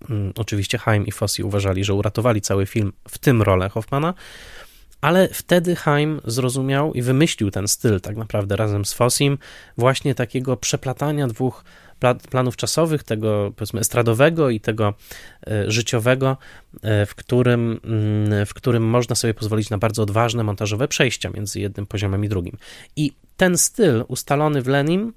Mm, 0.09 0.33
oczywiście 0.35 0.77
Haim 0.77 1.05
i 1.05 1.11
Fossi 1.11 1.43
uważali, 1.43 1.83
że 1.83 1.93
uratowali 1.93 2.41
cały 2.41 2.65
film, 2.65 2.93
w 3.09 3.17
tym 3.17 3.41
rolę 3.41 3.69
Hoffmana, 3.69 4.13
ale 5.01 5.27
wtedy 5.27 5.75
Haim 5.75 6.21
zrozumiał 6.25 6.93
i 6.93 7.01
wymyślił 7.01 7.51
ten 7.51 7.67
styl 7.67 8.01
tak 8.01 8.17
naprawdę 8.17 8.55
razem 8.55 8.85
z 8.85 8.93
Fossim, 8.93 9.37
właśnie 9.77 10.15
takiego 10.15 10.57
przeplatania 10.57 11.27
dwóch 11.27 11.63
planów 12.29 12.57
czasowych, 12.57 13.03
tego 13.03 13.51
powiedzmy 13.55 13.79
estradowego 13.79 14.49
i 14.49 14.59
tego 14.59 14.93
e, 15.47 15.71
życiowego, 15.71 16.37
e, 16.81 17.05
w 17.05 17.15
którym, 17.15 17.79
mm, 17.83 18.45
w 18.45 18.53
którym 18.53 18.83
można 18.83 19.15
sobie 19.15 19.33
pozwolić 19.33 19.69
na 19.69 19.77
bardzo 19.77 20.03
odważne 20.03 20.43
montażowe 20.43 20.87
przejścia 20.87 21.29
między 21.29 21.59
jednym 21.59 21.85
poziomem 21.85 22.25
i 22.25 22.29
drugim. 22.29 22.57
I 22.95 23.11
ten 23.37 23.57
styl 23.57 24.03
ustalony 24.07 24.61
w 24.61 24.67
Lenim 24.67 25.13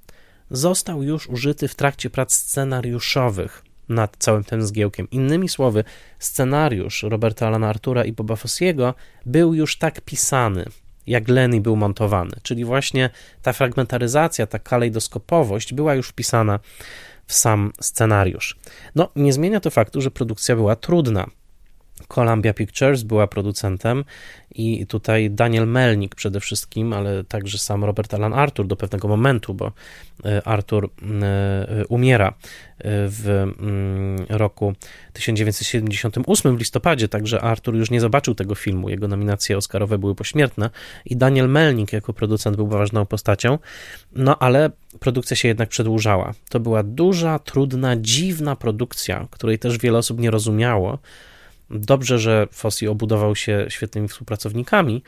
został 0.50 1.02
już 1.02 1.28
użyty 1.28 1.68
w 1.68 1.74
trakcie 1.74 2.10
prac 2.10 2.34
scenariuszowych 2.34 3.62
nad 3.88 4.16
całym 4.18 4.44
tym 4.44 4.66
zgiełkiem. 4.66 5.10
Innymi 5.10 5.48
słowy, 5.48 5.84
scenariusz 6.18 7.02
Roberta 7.02 7.46
Alana 7.46 7.68
Artura 7.68 8.04
i 8.04 8.12
Boba 8.12 8.36
Fossiego 8.36 8.94
był 9.26 9.54
już 9.54 9.78
tak 9.78 10.00
pisany, 10.00 10.64
jak 11.06 11.28
Lenny 11.28 11.60
był 11.60 11.76
montowany, 11.76 12.32
czyli 12.42 12.64
właśnie 12.64 13.10
ta 13.42 13.52
fragmentaryzacja, 13.52 14.46
ta 14.46 14.58
kalejdoskopowość 14.58 15.74
była 15.74 15.94
już 15.94 16.08
wpisana 16.08 16.60
w 17.26 17.32
sam 17.32 17.72
scenariusz. 17.80 18.56
No, 18.94 19.08
nie 19.16 19.32
zmienia 19.32 19.60
to 19.60 19.70
faktu, 19.70 20.00
że 20.00 20.10
produkcja 20.10 20.56
była 20.56 20.76
trudna. 20.76 21.26
Columbia 22.08 22.54
Pictures 22.54 23.02
była 23.02 23.26
producentem 23.26 24.04
i 24.54 24.86
tutaj 24.86 25.30
Daniel 25.30 25.66
Melnik 25.66 26.14
przede 26.14 26.40
wszystkim, 26.40 26.92
ale 26.92 27.24
także 27.24 27.58
sam 27.58 27.84
Robert 27.84 28.14
Alan 28.14 28.32
Arthur 28.32 28.66
do 28.66 28.76
pewnego 28.76 29.08
momentu, 29.08 29.54
bo 29.54 29.72
e, 30.24 30.42
Arthur 30.48 30.90
e, 31.22 31.86
umiera 31.88 32.28
e, 32.28 32.32
w 33.08 33.28
mm, 33.28 34.26
roku 34.28 34.74
1978 35.12 36.56
w 36.56 36.58
listopadzie, 36.58 37.08
także 37.08 37.40
Arthur 37.40 37.74
już 37.74 37.90
nie 37.90 38.00
zobaczył 38.00 38.34
tego 38.34 38.54
filmu, 38.54 38.88
jego 38.88 39.08
nominacje 39.08 39.56
oscarowe 39.56 39.98
były 39.98 40.14
pośmiertne 40.14 40.70
i 41.04 41.16
Daniel 41.16 41.48
Melnik 41.48 41.92
jako 41.92 42.12
producent 42.12 42.56
był 42.56 42.68
ważną 42.68 43.06
postacią, 43.06 43.58
no 44.12 44.38
ale 44.38 44.70
produkcja 45.00 45.36
się 45.36 45.48
jednak 45.48 45.68
przedłużała. 45.68 46.34
To 46.48 46.60
była 46.60 46.82
duża, 46.82 47.38
trudna, 47.38 47.96
dziwna 47.96 48.56
produkcja, 48.56 49.28
której 49.30 49.58
też 49.58 49.78
wiele 49.78 49.98
osób 49.98 50.20
nie 50.20 50.30
rozumiało, 50.30 50.98
Dobrze, 51.70 52.18
że 52.18 52.46
Fossi 52.52 52.88
obudował 52.88 53.36
się 53.36 53.66
świetnymi 53.68 54.08
współpracownikami, 54.08 55.02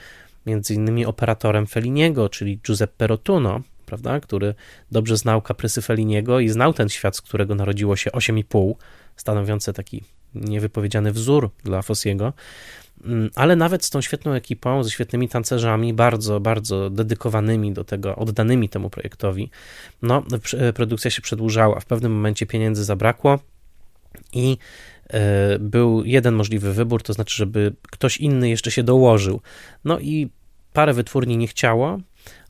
między 0.47 0.75
innymi 0.75 1.07
operatorem 1.07 1.67
Feliniego, 1.67 2.29
czyli 2.29 2.59
Giuseppe 2.59 3.07
Rotuno, 3.07 3.61
prawda, 3.87 4.21
który 4.21 4.55
dobrze 4.91 5.17
znał 5.17 5.43
kaprysy 5.43 5.83
Feliniego 5.83 6.41
i 6.41 6.49
znał 6.49 6.73
ten 6.73 6.89
świat, 6.89 7.17
z 7.17 7.21
którego 7.21 7.55
narodziło 7.55 7.97
się 7.97 8.11
8,5, 8.11 8.75
stanowiące 9.17 9.73
taki 9.73 10.03
niewypowiedziany 10.35 11.13
wzór 11.13 11.51
dla 11.65 11.83
Fossiego. 11.83 12.33
Mm, 13.05 13.31
ale 13.35 13.57
nawet 13.57 13.85
z 13.85 13.91
tą 13.91 14.01
świetną 14.01 14.33
ekipą, 14.33 14.85
ze 14.85 14.91
świetnymi 14.91 15.29
tancerzami, 15.29 15.95
bardzo, 15.95 16.41
bardzo 16.41 16.91
dedykowanymi 16.91 17.73
do 17.73 17.85
tego, 17.85 18.17
oddanymi 18.17 18.69
temu 18.69 18.91
projektowi, 18.91 19.51
no, 20.03 20.23
produkcja 20.75 21.11
się 21.11 21.23
przedłużała. 21.23 21.81
W 21.81 21.87
pewnym 21.87 22.13
momencie 22.13 22.47
pieniędzy 22.47 22.85
zabrakło 22.85 23.39
i 24.33 24.59
był 25.61 26.05
jeden 26.05 26.35
możliwy 26.35 26.73
wybór, 26.73 27.03
to 27.03 27.13
znaczy, 27.13 27.37
żeby 27.37 27.73
ktoś 27.91 28.17
inny 28.17 28.49
jeszcze 28.49 28.71
się 28.71 28.83
dołożył. 28.83 29.41
No 29.85 29.99
i 29.99 30.29
parę 30.73 30.93
wytwórni 30.93 31.37
nie 31.37 31.47
chciało, 31.47 31.99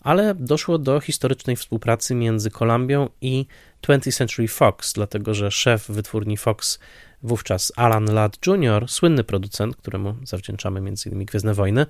ale 0.00 0.34
doszło 0.34 0.78
do 0.78 1.00
historycznej 1.00 1.56
współpracy 1.56 2.14
między 2.14 2.50
Columbią 2.50 3.08
i 3.20 3.46
20th 3.82 4.16
Century 4.16 4.48
Fox, 4.48 4.92
dlatego 4.92 5.34
że 5.34 5.50
szef 5.50 5.86
wytwórni 5.88 6.36
Fox 6.36 6.78
wówczas 7.22 7.72
Alan 7.76 8.04
Ladd 8.04 8.46
Jr., 8.46 8.88
słynny 8.88 9.24
producent, 9.24 9.76
któremu 9.76 10.14
zawdzięczamy 10.24 10.80
m.in. 10.80 11.24
Gwiezdne 11.24 11.54
Wojny, 11.54 11.86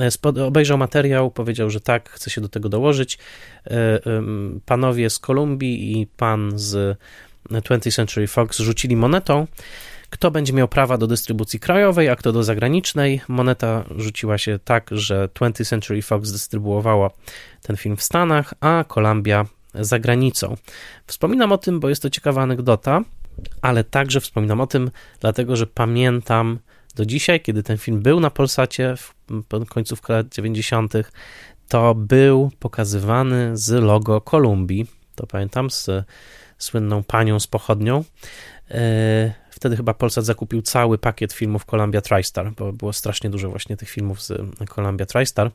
e, 0.00 0.44
obejrzał 0.46 0.78
materiał, 0.78 1.30
powiedział, 1.30 1.70
że 1.70 1.80
tak, 1.80 2.10
chce 2.10 2.30
się 2.30 2.40
do 2.40 2.48
tego 2.48 2.68
dołożyć. 2.68 3.18
E, 3.66 4.00
panowie 4.66 5.10
z 5.10 5.18
Kolumbii 5.18 6.00
i 6.00 6.06
pan 6.06 6.52
z 6.54 6.98
20th 7.50 7.94
Century 7.94 8.26
Fox 8.26 8.58
rzucili 8.58 8.96
monetą 8.96 9.46
kto 10.10 10.30
będzie 10.30 10.52
miał 10.52 10.68
prawa 10.68 10.98
do 10.98 11.06
dystrybucji 11.06 11.60
krajowej, 11.60 12.08
a 12.08 12.16
kto 12.16 12.32
do 12.32 12.42
zagranicznej. 12.42 13.20
Moneta 13.28 13.84
rzuciła 13.96 14.38
się 14.38 14.58
tak, 14.64 14.90
że 14.92 15.28
20th 15.34 15.68
Century 15.68 16.02
Fox 16.02 16.32
dystrybuowała 16.32 17.10
ten 17.62 17.76
film 17.76 17.96
w 17.96 18.02
Stanach, 18.02 18.54
a 18.60 18.84
Columbia 18.84 19.46
za 19.74 19.98
granicą. 19.98 20.56
Wspominam 21.06 21.52
o 21.52 21.58
tym, 21.58 21.80
bo 21.80 21.88
jest 21.88 22.02
to 22.02 22.10
ciekawa 22.10 22.42
anegdota, 22.42 23.02
ale 23.62 23.84
także 23.84 24.20
wspominam 24.20 24.60
o 24.60 24.66
tym, 24.66 24.90
dlatego 25.20 25.56
że 25.56 25.66
pamiętam 25.66 26.58
do 26.96 27.06
dzisiaj, 27.06 27.40
kiedy 27.40 27.62
ten 27.62 27.78
film 27.78 28.02
był 28.02 28.20
na 28.20 28.30
Polsacie 28.30 28.94
w 28.96 29.14
końcówce 29.68 30.12
lat 30.12 30.34
90., 30.34 30.92
to 31.68 31.94
był 31.94 32.50
pokazywany 32.58 33.56
z 33.56 33.70
logo 33.70 34.20
Kolumbii. 34.20 34.86
To 35.14 35.26
pamiętam 35.26 35.70
z 35.70 35.90
słynną 36.58 37.02
panią 37.02 37.40
z 37.40 37.46
pochodnią. 37.46 38.04
Wtedy 39.58 39.76
chyba 39.76 39.94
Polsat 39.94 40.24
zakupił 40.24 40.62
cały 40.62 40.98
pakiet 40.98 41.32
filmów 41.32 41.64
Columbia 41.64 42.00
TriStar, 42.00 42.52
bo 42.52 42.72
było 42.72 42.92
strasznie 42.92 43.30
dużo 43.30 43.50
właśnie 43.50 43.76
tych 43.76 43.90
filmów 43.90 44.22
z 44.22 44.32
Columbia 44.74 45.06
TriStar. 45.06 45.50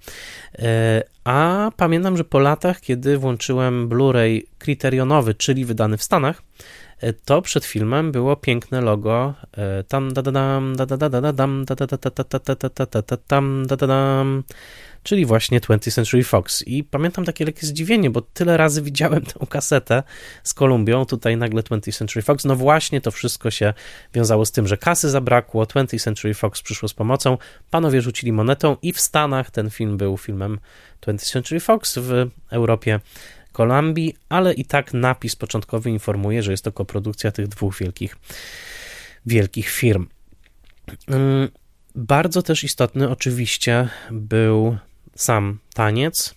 E, 0.59 1.03
a 1.23 1.71
pamiętam, 1.77 2.17
że 2.17 2.23
po 2.23 2.39
latach, 2.39 2.81
kiedy 2.81 3.17
włączyłem 3.17 3.89
Blu-ray 3.89 4.41
kryterionowy, 4.59 5.33
czyli 5.33 5.65
wydany 5.65 5.97
w 5.97 6.03
Stanach, 6.03 6.41
to 7.25 7.41
przed 7.41 7.65
filmem 7.65 8.11
było 8.11 8.35
piękne 8.35 8.81
logo 8.81 9.33
tam 9.87 10.13
da 10.13 10.21
da 10.21 10.31
dam 10.31 10.75
da 10.75 10.85
da 10.85 10.97
da 10.97 11.09
da 11.09 11.33
dam 11.33 11.65
da 11.65 11.75
da 11.75 13.17
dam 13.27 13.67
da 13.67 13.75
da 13.75 13.87
dam 13.87 14.43
czyli 15.03 15.25
właśnie 15.25 15.61
20th 15.61 15.91
Century 15.91 16.23
Fox. 16.23 16.63
I 16.67 16.83
pamiętam 16.83 17.25
takie 17.25 17.45
lekkie 17.45 17.67
zdziwienie, 17.67 18.09
bo 18.09 18.21
tyle 18.21 18.57
razy 18.57 18.81
widziałem 18.81 19.21
tę 19.21 19.45
kasetę 19.49 20.03
z 20.43 20.53
Kolumbią, 20.53 21.05
tutaj 21.05 21.37
nagle 21.37 21.61
20th 21.61 21.97
Century 21.97 22.21
Fox. 22.21 22.45
No 22.45 22.55
właśnie 22.55 23.01
to 23.01 23.11
wszystko 23.11 23.51
się 23.51 23.73
wiązało 24.13 24.45
z 24.45 24.51
tym, 24.51 24.67
że 24.67 24.77
kasy 24.77 25.09
zabrakło, 25.09 25.63
20th 25.63 26.03
Century 26.03 26.33
Fox 26.33 26.61
przyszło 26.61 26.89
z 26.89 26.93
pomocą, 26.93 27.37
panowie 27.69 28.01
rzucili 28.01 28.31
monetą 28.31 28.77
i 28.81 28.93
w 28.93 28.99
Stanach 28.99 29.51
ten 29.51 29.69
film 29.69 29.97
był 29.97 30.17
filmem 30.17 30.59
20th 31.01 31.31
Century 31.31 31.59
Fox, 31.59 31.97
w 31.97 32.29
Europie 32.51 32.99
Kolumbii, 33.53 34.15
ale 34.29 34.53
i 34.53 34.65
tak 34.65 34.93
napis 34.93 35.35
początkowy 35.35 35.89
informuje, 35.89 36.43
że 36.43 36.51
jest 36.51 36.63
to 36.63 36.71
koprodukcja 36.71 37.31
tych 37.31 37.47
dwóch 37.47 37.77
wielkich, 37.77 38.17
wielkich 39.25 39.69
firm. 39.69 40.07
Mm, 41.07 41.49
bardzo 41.95 42.41
też 42.41 42.63
istotny 42.63 43.09
oczywiście 43.09 43.89
był 44.11 44.77
sam 45.15 45.59
taniec. 45.73 46.35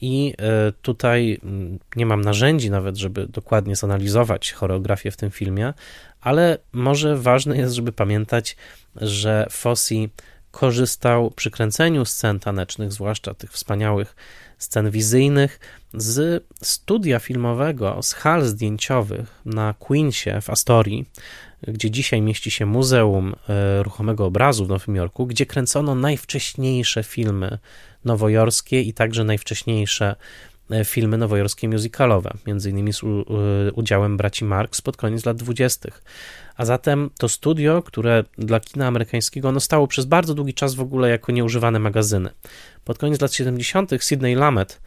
I 0.00 0.34
e, 0.38 0.72
tutaj 0.82 1.40
mm, 1.42 1.78
nie 1.96 2.06
mam 2.06 2.20
narzędzi 2.20 2.70
nawet, 2.70 2.96
żeby 2.96 3.26
dokładnie 3.26 3.76
zanalizować 3.76 4.52
choreografię 4.52 5.10
w 5.10 5.16
tym 5.16 5.30
filmie, 5.30 5.74
ale 6.20 6.58
może 6.72 7.16
ważne 7.16 7.56
jest, 7.56 7.74
żeby 7.74 7.92
pamiętać, 7.92 8.56
że 8.96 9.46
Fossi 9.50 10.10
korzystał 10.50 11.30
przy 11.30 11.50
kręceniu 11.50 12.04
scen 12.04 12.40
tanecznych, 12.40 12.92
zwłaszcza 12.92 13.34
tych 13.34 13.52
wspaniałych 13.52 14.16
scen 14.64 14.90
wizyjnych, 14.90 15.60
z 15.94 16.44
studia 16.62 17.18
filmowego, 17.18 18.02
z 18.02 18.12
hal 18.12 18.44
zdjęciowych 18.44 19.40
na 19.44 19.74
Queensie 19.78 20.40
w 20.40 20.50
Astorii, 20.50 21.04
gdzie 21.68 21.90
dzisiaj 21.90 22.22
mieści 22.22 22.50
się 22.50 22.66
Muzeum 22.66 23.34
e, 23.48 23.82
Ruchomego 23.82 24.26
Obrazu 24.26 24.66
w 24.66 24.68
Nowym 24.68 24.96
Jorku, 24.96 25.26
gdzie 25.26 25.46
kręcono 25.46 25.94
najwcześniejsze 25.94 27.02
filmy 27.02 27.58
nowojorskie 28.04 28.82
i 28.82 28.92
także 28.92 29.24
najwcześniejsze 29.24 30.16
e, 30.70 30.84
filmy 30.84 31.18
nowojorskie 31.18 31.68
musicalowe, 31.68 32.30
między 32.46 32.70
innymi 32.70 32.92
z 32.92 33.00
udziałem 33.74 34.16
braci 34.16 34.44
Marx 34.44 34.80
pod 34.80 34.96
koniec 34.96 35.26
lat 35.26 35.36
dwudziestych. 35.36 36.02
A 36.56 36.64
zatem 36.64 37.10
to 37.18 37.28
studio, 37.28 37.82
które 37.82 38.24
dla 38.38 38.60
kina 38.60 38.86
amerykańskiego 38.86 39.52
no 39.52 39.60
stało 39.60 39.86
przez 39.86 40.04
bardzo 40.04 40.34
długi 40.34 40.54
czas 40.54 40.74
w 40.74 40.80
ogóle 40.80 41.08
jako 41.10 41.32
nieużywane 41.32 41.78
magazyny. 41.78 42.30
Pod 42.84 42.98
koniec 42.98 43.20
lat 43.20 43.32
70. 43.32 43.90
Sidney 44.00 44.34
Lamet 44.34 44.80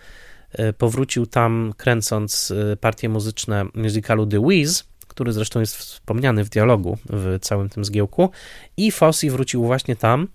e, 0.52 0.74
powrócił 0.74 1.26
tam 1.26 1.74
kręcąc 1.78 2.54
partie 2.82 3.10
muzyczne 3.10 3.66
musicalu 3.76 4.26
The 4.26 4.48
Wiz, 4.48 4.84
który 5.08 5.34
zresztą 5.34 5.60
jest 5.60 5.78
wspomniany 5.78 6.44
w 6.44 6.50
dialogu 6.50 6.98
w 7.10 7.38
całym 7.42 7.70
tym 7.70 7.86
zgiełku. 7.86 8.30
I 8.78 8.92
Fossi 8.92 9.30
wrócił 9.30 9.66
właśnie 9.66 9.96
tam 9.96 10.28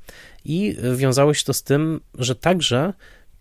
i 0.44 0.76
wiązało 0.96 1.34
się 1.34 1.44
to 1.44 1.52
z 1.52 1.62
tym, 1.62 2.00
że 2.18 2.34
także 2.34 2.92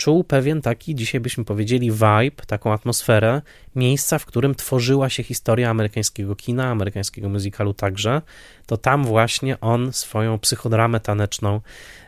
czuł 0.02 0.24
pewien 0.24 0.62
taki, 0.62 0.96
dzisiaj 0.96 1.22
byśmy 1.22 1.46
powiedzieli, 1.46 1.92
vibe, 1.92 2.46
taką 2.48 2.74
atmosferę 2.74 3.42
miejsca, 3.76 4.20
w 4.20 4.26
którym 4.26 4.56
tworzyła 4.56 5.10
się 5.10 5.24
historia 5.24 5.70
amerykańskiego 5.70 6.36
kina, 6.36 6.70
amerykańskiego 6.70 7.30
muzykalu 7.30 7.74
także, 7.74 8.22
to 8.66 8.78
tam 8.78 9.06
właśnie 9.06 9.60
on 9.60 9.94
swoją 9.94 10.40
psychodramę 10.40 11.00
taneczną 11.00 11.62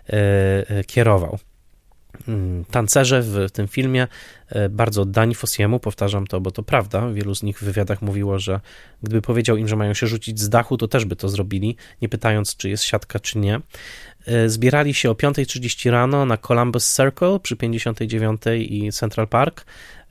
yy, 0.09 0.83
kierował. 0.83 1.39
Mm, 2.27 2.65
tancerze 2.65 3.21
w 3.21 3.51
tym 3.51 3.67
filmie 3.67 4.07
e, 4.49 4.69
bardzo 4.69 5.01
oddani 5.01 5.35
Fossiemu, 5.35 5.79
powtarzam 5.79 6.27
to, 6.27 6.41
bo 6.41 6.51
to 6.51 6.63
prawda. 6.63 7.09
Wielu 7.09 7.35
z 7.35 7.43
nich 7.43 7.59
w 7.59 7.63
wywiadach 7.63 8.01
mówiło, 8.01 8.39
że 8.39 8.59
gdyby 9.03 9.21
powiedział 9.21 9.57
im, 9.57 9.67
że 9.67 9.75
mają 9.75 9.93
się 9.93 10.07
rzucić 10.07 10.39
z 10.39 10.49
dachu, 10.49 10.77
to 10.77 10.87
też 10.87 11.05
by 11.05 11.15
to 11.15 11.29
zrobili, 11.29 11.75
nie 12.01 12.09
pytając, 12.09 12.57
czy 12.57 12.69
jest 12.69 12.83
siatka, 12.83 13.19
czy 13.19 13.37
nie. 13.37 13.59
E, 14.25 14.49
zbierali 14.49 14.93
się 14.93 15.09
o 15.09 15.13
5.30 15.13 15.91
rano 15.91 16.25
na 16.25 16.37
Columbus 16.37 16.95
Circle 16.95 17.39
przy 17.39 17.55
59 17.55 18.41
i 18.57 18.91
Central 18.91 19.27
Park. 19.27 19.65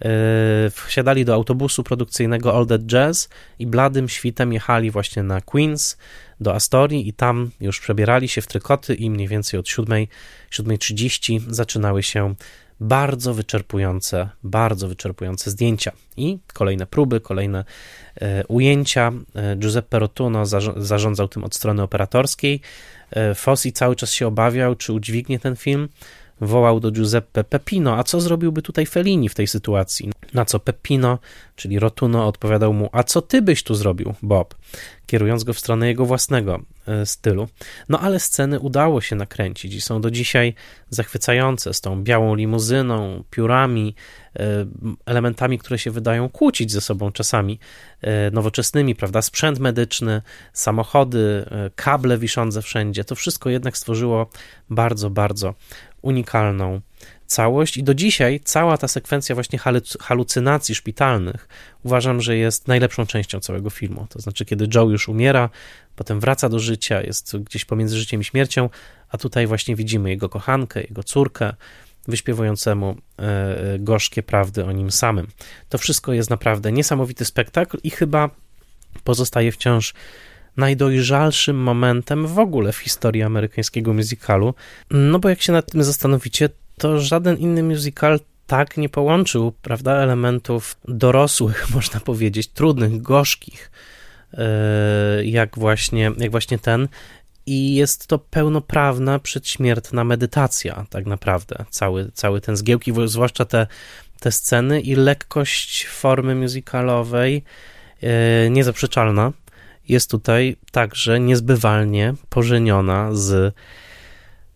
E, 0.04 0.70
wsiadali 0.70 1.24
do 1.24 1.34
autobusu 1.34 1.84
produkcyjnego 1.84 2.56
All 2.56 2.66
That 2.66 2.82
Jazz 2.82 3.28
i 3.58 3.66
bladym 3.66 4.08
świtem 4.08 4.52
jechali 4.52 4.90
właśnie 4.90 5.22
na 5.22 5.40
Queens 5.40 5.96
do 6.40 6.54
Astorii 6.54 7.08
i 7.08 7.12
tam 7.12 7.50
już 7.60 7.80
przebierali 7.80 8.28
się 8.28 8.42
w 8.42 8.46
trykoty 8.46 8.94
i 8.94 9.10
mniej 9.10 9.28
więcej 9.28 9.60
od 9.60 9.68
7, 9.68 9.86
7.30 10.50 11.40
zaczynały 11.48 12.02
się 12.02 12.34
bardzo 12.82 13.34
wyczerpujące, 13.34 14.28
bardzo 14.42 14.88
wyczerpujące 14.88 15.50
zdjęcia 15.50 15.92
i 16.16 16.38
kolejne 16.54 16.86
próby, 16.86 17.20
kolejne 17.20 17.64
e, 18.20 18.46
ujęcia. 18.46 19.12
E, 19.34 19.56
Giuseppe 19.56 19.98
Rotuno 19.98 20.46
zarządzał 20.76 21.28
tym 21.28 21.44
od 21.44 21.54
strony 21.54 21.82
operatorskiej. 21.82 22.60
E, 23.10 23.34
Fossi 23.34 23.72
cały 23.72 23.96
czas 23.96 24.12
się 24.12 24.26
obawiał, 24.26 24.74
czy 24.74 24.92
udźwignie 24.92 25.38
ten 25.38 25.56
film 25.56 25.88
wołał 26.42 26.80
do 26.80 26.90
Giuseppe 26.90 27.44
Pepino, 27.44 27.98
a 27.98 28.04
co 28.04 28.20
zrobiłby 28.20 28.62
tutaj 28.62 28.86
Fellini 28.86 29.28
w 29.28 29.34
tej 29.34 29.46
sytuacji? 29.46 30.10
Na 30.34 30.44
co 30.44 30.60
Pepino, 30.60 31.18
czyli 31.56 31.78
Rotuno, 31.78 32.26
odpowiadał 32.26 32.72
mu, 32.72 32.88
a 32.92 33.02
co 33.02 33.22
ty 33.22 33.42
byś 33.42 33.62
tu 33.62 33.74
zrobił, 33.74 34.14
Bob? 34.22 34.54
Kierując 35.06 35.44
go 35.44 35.52
w 35.52 35.58
stronę 35.58 35.88
jego 35.88 36.06
własnego 36.06 36.60
e, 36.86 37.06
stylu. 37.06 37.48
No 37.88 38.00
ale 38.00 38.20
sceny 38.20 38.60
udało 38.60 39.00
się 39.00 39.16
nakręcić 39.16 39.74
i 39.74 39.80
są 39.80 40.00
do 40.00 40.10
dzisiaj 40.10 40.54
zachwycające 40.90 41.74
z 41.74 41.80
tą 41.80 42.02
białą 42.02 42.34
limuzyną, 42.34 43.24
piórami, 43.30 43.94
e, 44.36 44.66
elementami, 45.06 45.58
które 45.58 45.78
się 45.78 45.90
wydają 45.90 46.28
kłócić 46.28 46.72
ze 46.72 46.80
sobą 46.80 47.12
czasami, 47.12 47.58
e, 48.00 48.30
nowoczesnymi, 48.30 48.94
prawda? 48.94 49.22
Sprzęt 49.22 49.58
medyczny, 49.58 50.22
samochody, 50.52 51.44
kable 51.74 52.18
wiszące 52.18 52.62
wszędzie. 52.62 53.04
To 53.04 53.14
wszystko 53.14 53.50
jednak 53.50 53.76
stworzyło 53.76 54.30
bardzo, 54.70 55.10
bardzo 55.10 55.54
unikalną 56.02 56.80
całość 57.26 57.76
i 57.76 57.82
do 57.82 57.94
dzisiaj 57.94 58.40
cała 58.44 58.78
ta 58.78 58.88
sekwencja 58.88 59.34
właśnie 59.34 59.58
halucynacji 60.00 60.74
szpitalnych 60.74 61.48
uważam, 61.82 62.20
że 62.20 62.36
jest 62.36 62.68
najlepszą 62.68 63.06
częścią 63.06 63.40
całego 63.40 63.70
filmu. 63.70 64.06
To 64.10 64.20
znaczy, 64.20 64.44
kiedy 64.44 64.68
Joe 64.74 64.90
już 64.90 65.08
umiera, 65.08 65.50
potem 65.96 66.20
wraca 66.20 66.48
do 66.48 66.58
życia, 66.58 67.02
jest 67.02 67.36
gdzieś 67.36 67.64
pomiędzy 67.64 67.98
życiem 67.98 68.20
i 68.20 68.24
śmiercią, 68.24 68.70
a 69.08 69.18
tutaj 69.18 69.46
właśnie 69.46 69.76
widzimy 69.76 70.10
jego 70.10 70.28
kochankę, 70.28 70.80
jego 70.80 71.02
córkę, 71.02 71.54
wyśpiewującemu 72.08 72.96
e, 73.18 73.22
e, 73.22 73.78
gorzkie 73.78 74.22
prawdy 74.22 74.64
o 74.64 74.72
nim 74.72 74.90
samym. 74.90 75.26
To 75.68 75.78
wszystko 75.78 76.12
jest 76.12 76.30
naprawdę 76.30 76.72
niesamowity 76.72 77.24
spektakl 77.24 77.78
i 77.82 77.90
chyba 77.90 78.30
pozostaje 79.04 79.52
wciąż 79.52 79.94
najdojrzalszym 80.56 81.56
momentem 81.56 82.26
w 82.26 82.38
ogóle 82.38 82.72
w 82.72 82.76
historii 82.76 83.22
amerykańskiego 83.22 83.92
musicalu. 83.92 84.54
No 84.90 85.18
bo 85.18 85.28
jak 85.28 85.42
się 85.42 85.52
nad 85.52 85.72
tym 85.72 85.84
zastanowicie, 85.84 86.48
to 86.78 87.00
żaden 87.00 87.36
inny 87.36 87.62
musical 87.62 88.20
tak 88.46 88.76
nie 88.76 88.88
połączył, 88.88 89.52
prawda, 89.62 89.92
elementów 89.92 90.76
dorosłych, 90.88 91.66
można 91.74 92.00
powiedzieć, 92.00 92.48
trudnych, 92.48 93.02
gorzkich, 93.02 93.70
e, 94.34 95.24
jak 95.24 95.58
właśnie, 95.58 96.12
jak 96.18 96.30
właśnie 96.30 96.58
ten. 96.58 96.88
I 97.46 97.74
jest 97.74 98.06
to 98.06 98.18
pełnoprawna, 98.18 99.18
przedśmiertna 99.18 100.04
medytacja, 100.04 100.86
tak 100.90 101.06
naprawdę, 101.06 101.64
cały, 101.70 102.10
cały 102.14 102.40
ten 102.40 102.56
zgiełki, 102.56 102.92
zwłaszcza 103.04 103.44
te, 103.44 103.66
te 104.20 104.32
sceny 104.32 104.80
i 104.80 104.94
lekkość 104.94 105.86
formy 105.86 106.34
musicalowej, 106.34 107.42
e, 108.02 108.50
niezaprzeczalna 108.50 109.32
jest 109.88 110.10
tutaj 110.10 110.56
także 110.70 111.20
niezbywalnie 111.20 112.14
pożeniona 112.28 113.08
z 113.12 113.54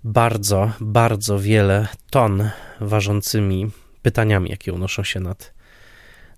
bardzo, 0.04 0.72
bardzo 0.80 1.38
wiele 1.38 1.88
ton 2.10 2.50
ważącymi 2.80 3.70
pytaniami, 4.02 4.50
jakie 4.50 4.72
unoszą 4.72 5.04
się 5.04 5.20
nad, 5.20 5.54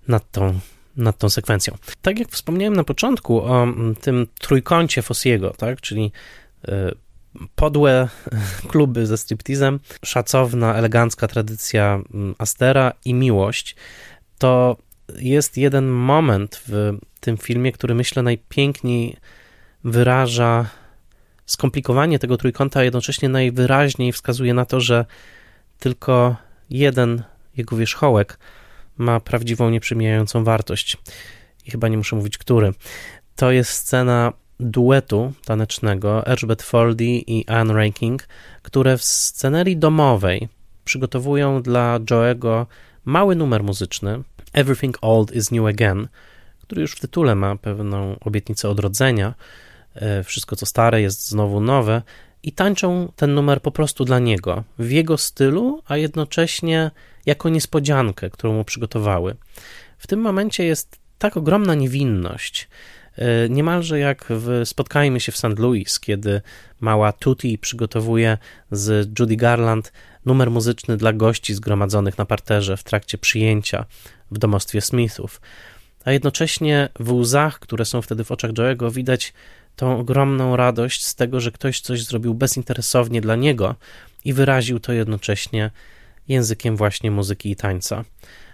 nad, 0.07 0.31
tą, 0.31 0.59
nad 0.97 1.17
tą 1.17 1.29
sekwencją. 1.29 1.77
Tak 2.01 2.19
jak 2.19 2.29
wspomniałem 2.29 2.75
na 2.75 2.83
początku 2.83 3.41
o 3.41 3.67
tym 4.01 4.27
trójkącie 4.39 5.01
Fossiego, 5.01 5.53
tak, 5.57 5.81
czyli 5.81 6.11
y, 6.67 6.71
podłe 7.55 8.07
kluby 8.71 9.07
ze 9.07 9.17
striptizem, 9.17 9.79
szacowna, 10.05 10.75
elegancka 10.75 11.27
tradycja 11.27 12.01
Astera 12.37 12.93
i 13.05 13.13
miłość, 13.13 13.75
to 14.37 14.77
jest 15.19 15.57
jeden 15.57 15.87
moment 15.87 16.61
w 16.67 16.97
tym 17.19 17.37
filmie, 17.37 17.71
który 17.71 17.95
myślę 17.95 18.23
najpiękniej 18.23 19.17
wyraża 19.83 20.65
skomplikowanie 21.45 22.19
tego 22.19 22.37
trójkąta, 22.37 22.79
a 22.79 22.83
jednocześnie 22.83 23.29
najwyraźniej 23.29 24.11
wskazuje 24.11 24.53
na 24.53 24.65
to, 24.65 24.79
że 24.81 25.05
tylko 25.79 26.35
jeden 26.69 27.23
jego 27.57 27.75
wierzchołek 27.75 28.39
ma 28.97 29.19
prawdziwą, 29.19 29.69
nieprzymijającą 29.69 30.43
wartość. 30.43 30.97
I 31.65 31.71
chyba 31.71 31.87
nie 31.87 31.97
muszę 31.97 32.15
mówić, 32.15 32.37
który. 32.37 32.73
To 33.35 33.51
jest 33.51 33.69
scena 33.69 34.33
duetu 34.59 35.33
tanecznego 35.45 36.25
Elizabeth 36.25 36.65
Foldy 36.65 37.05
i 37.05 37.47
Anne 37.47 37.73
Ranking, 37.73 38.27
które 38.61 38.97
w 38.97 39.03
scenerii 39.03 39.77
domowej 39.77 40.49
przygotowują 40.85 41.61
dla 41.61 41.99
Joe'ego 41.99 42.65
mały 43.05 43.35
numer 43.35 43.63
muzyczny 43.63 44.23
Everything 44.53 44.97
Old 45.01 45.31
is 45.31 45.51
New 45.51 45.65
Again, 45.65 46.07
który 46.69 46.81
już 46.81 46.91
w 46.91 46.99
tytule 46.99 47.35
ma 47.35 47.55
pewną 47.55 48.15
obietnicę 48.19 48.69
odrodzenia. 48.69 49.33
E, 49.95 50.23
wszystko 50.23 50.55
co 50.55 50.65
stare 50.65 51.01
jest 51.01 51.29
znowu 51.29 51.61
nowe 51.61 52.01
i 52.43 52.51
tańczą 52.51 53.11
ten 53.15 53.33
numer 53.33 53.61
po 53.61 53.71
prostu 53.71 54.05
dla 54.05 54.19
niego, 54.19 54.63
w 54.79 54.91
jego 54.91 55.17
stylu, 55.17 55.81
a 55.87 55.97
jednocześnie 55.97 56.91
jako 57.25 57.49
niespodziankę, 57.49 58.29
którą 58.29 58.53
mu 58.53 58.63
przygotowały. 58.63 59.35
W 59.97 60.07
tym 60.07 60.19
momencie 60.21 60.65
jest 60.65 60.99
tak 61.17 61.37
ogromna 61.37 61.75
niewinność, 61.75 62.67
e, 63.15 63.49
niemalże 63.49 63.99
jak 63.99 64.25
w 64.29 64.61
Spotkajmy 64.65 65.19
się 65.19 65.31
w 65.31 65.37
St. 65.37 65.59
Louis, 65.59 65.99
kiedy 65.99 66.41
mała 66.79 67.11
Tutti 67.13 67.57
przygotowuje 67.57 68.37
z 68.71 69.19
Judy 69.19 69.35
Garland 69.35 69.91
numer 70.25 70.51
muzyczny 70.51 70.97
dla 70.97 71.13
gości 71.13 71.53
zgromadzonych 71.53 72.17
na 72.17 72.25
parterze 72.25 72.77
w 72.77 72.83
trakcie 72.83 73.17
przyjęcia 73.17 73.85
w 74.31 74.37
domostwie 74.37 74.81
Smithów. 74.81 75.41
A 76.05 76.11
jednocześnie 76.11 76.89
w 76.99 77.13
łzach, 77.13 77.59
które 77.59 77.85
są 77.85 78.01
wtedy 78.01 78.23
w 78.23 78.31
oczach 78.31 78.51
Joe'ego, 78.51 78.91
widać 78.91 79.33
tą 79.75 79.99
ogromną 79.99 80.55
radość 80.55 81.05
z 81.05 81.15
tego, 81.15 81.39
że 81.39 81.51
ktoś 81.51 81.81
coś 81.81 82.03
zrobił 82.03 82.33
bezinteresownie 82.33 83.21
dla 83.21 83.35
niego 83.35 83.75
i 84.25 84.33
wyraził 84.33 84.79
to 84.79 84.93
jednocześnie 84.93 85.71
językiem 86.27 86.77
właśnie 86.77 87.11
muzyki 87.11 87.51
i 87.51 87.55
tańca. 87.55 88.03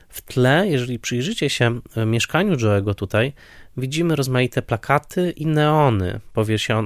W 0.09 0.21
tle, 0.21 0.67
jeżeli 0.67 0.99
przyjrzycie 0.99 1.49
się 1.49 1.81
e, 1.95 2.05
mieszkaniu 2.05 2.55
Joe'ego 2.55 2.95
tutaj, 2.95 3.33
widzimy 3.77 4.15
rozmaite 4.15 4.61
plakaty 4.61 5.31
i 5.31 5.45
neony 5.45 6.19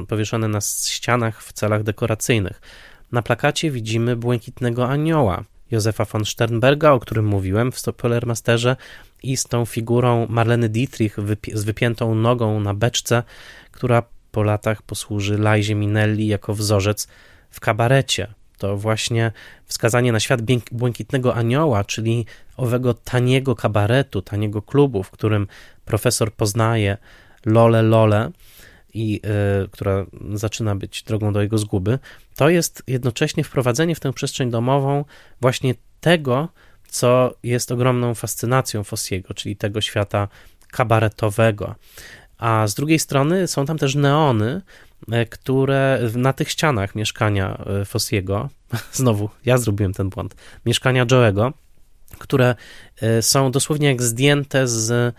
powieszone 0.08 0.48
na 0.48 0.62
ścianach 0.62 1.44
w 1.44 1.54
celach 1.54 1.84
dekoracyjnych. 1.84 2.62
Na 3.12 3.22
plakacie 3.22 3.72
widzimy 3.72 4.16
błękitnego 4.16 4.90
anioła 4.90 5.44
Józefa 5.72 6.06
von 6.06 6.26
Sternberga, 6.26 6.92
o 6.92 7.00
którym 7.00 7.26
mówiłem 7.26 7.72
w 7.72 7.80
Spoilermasterze 7.80 8.76
i 9.24 9.38
z 9.38 9.44
tą 9.44 9.66
figurą 9.66 10.28
Marleny 10.30 10.70
Dietrich 10.70 11.18
z 11.54 11.64
wypiętą 11.64 12.16
nogą 12.16 12.60
na 12.60 12.74
beczce, 12.74 13.24
która 13.72 14.04
po 14.32 14.44
latach 14.44 14.82
posłuży 14.82 15.38
Lajzie 15.38 15.76
Minelli 15.76 16.28
jako 16.28 16.54
wzorzec 16.54 17.08
w 17.50 17.60
kabarecie. 17.60 18.28
To 18.58 18.78
właśnie 18.78 19.32
wskazanie 19.66 20.12
na 20.12 20.20
świat 20.20 20.42
błękitnego 20.72 21.36
anioła, 21.36 21.84
czyli 21.84 22.26
owego 22.58 22.94
taniego 22.94 23.56
kabaretu, 23.56 24.22
taniego 24.22 24.62
klubu, 24.62 25.04
w 25.04 25.12
którym 25.12 25.48
profesor 25.86 26.34
poznaje 26.34 26.98
Lole 27.46 27.82
Lole, 27.82 28.32
i 28.94 29.22
y, 29.66 29.70
która 29.70 30.06
zaczyna 30.34 30.76
być 30.76 31.04
drogą 31.04 31.34
do 31.34 31.42
jego 31.42 31.58
zguby, 31.58 32.00
to 32.36 32.50
jest 32.50 32.84
jednocześnie 32.88 33.44
wprowadzenie 33.44 33.96
w 33.96 34.00
tę 34.00 34.14
przestrzeń 34.14 34.52
domową 34.52 35.06
właśnie 35.42 35.76
tego, 36.00 36.50
co 36.88 37.34
jest 37.44 37.72
ogromną 37.72 38.14
fascynacją 38.14 38.84
Fossiego, 38.84 39.34
czyli 39.34 39.56
tego 39.56 39.82
świata 39.82 40.28
kabaretowego. 40.72 41.76
A 42.38 42.68
z 42.68 42.76
drugiej 42.76 43.00
strony 43.00 43.48
są 43.48 43.66
tam 43.66 43.78
też 43.78 43.96
neony, 43.96 44.62
e, 45.12 45.26
które 45.26 46.00
na 46.16 46.34
tych 46.34 46.50
ścianach 46.50 46.96
mieszkania 46.96 47.64
e, 47.82 47.86
Fossiego, 47.86 48.50
znowu 48.94 49.30
ja 49.46 49.58
zrobiłem 49.58 49.94
ten 49.94 50.10
błąd, 50.10 50.36
mieszkania 50.66 51.06
Joe'ego, 51.06 51.52
które 52.18 52.56
są 53.22 53.52
dosłownie 53.52 53.88
jak 53.88 54.02
zdjęte 54.02 54.68
z 54.68 55.16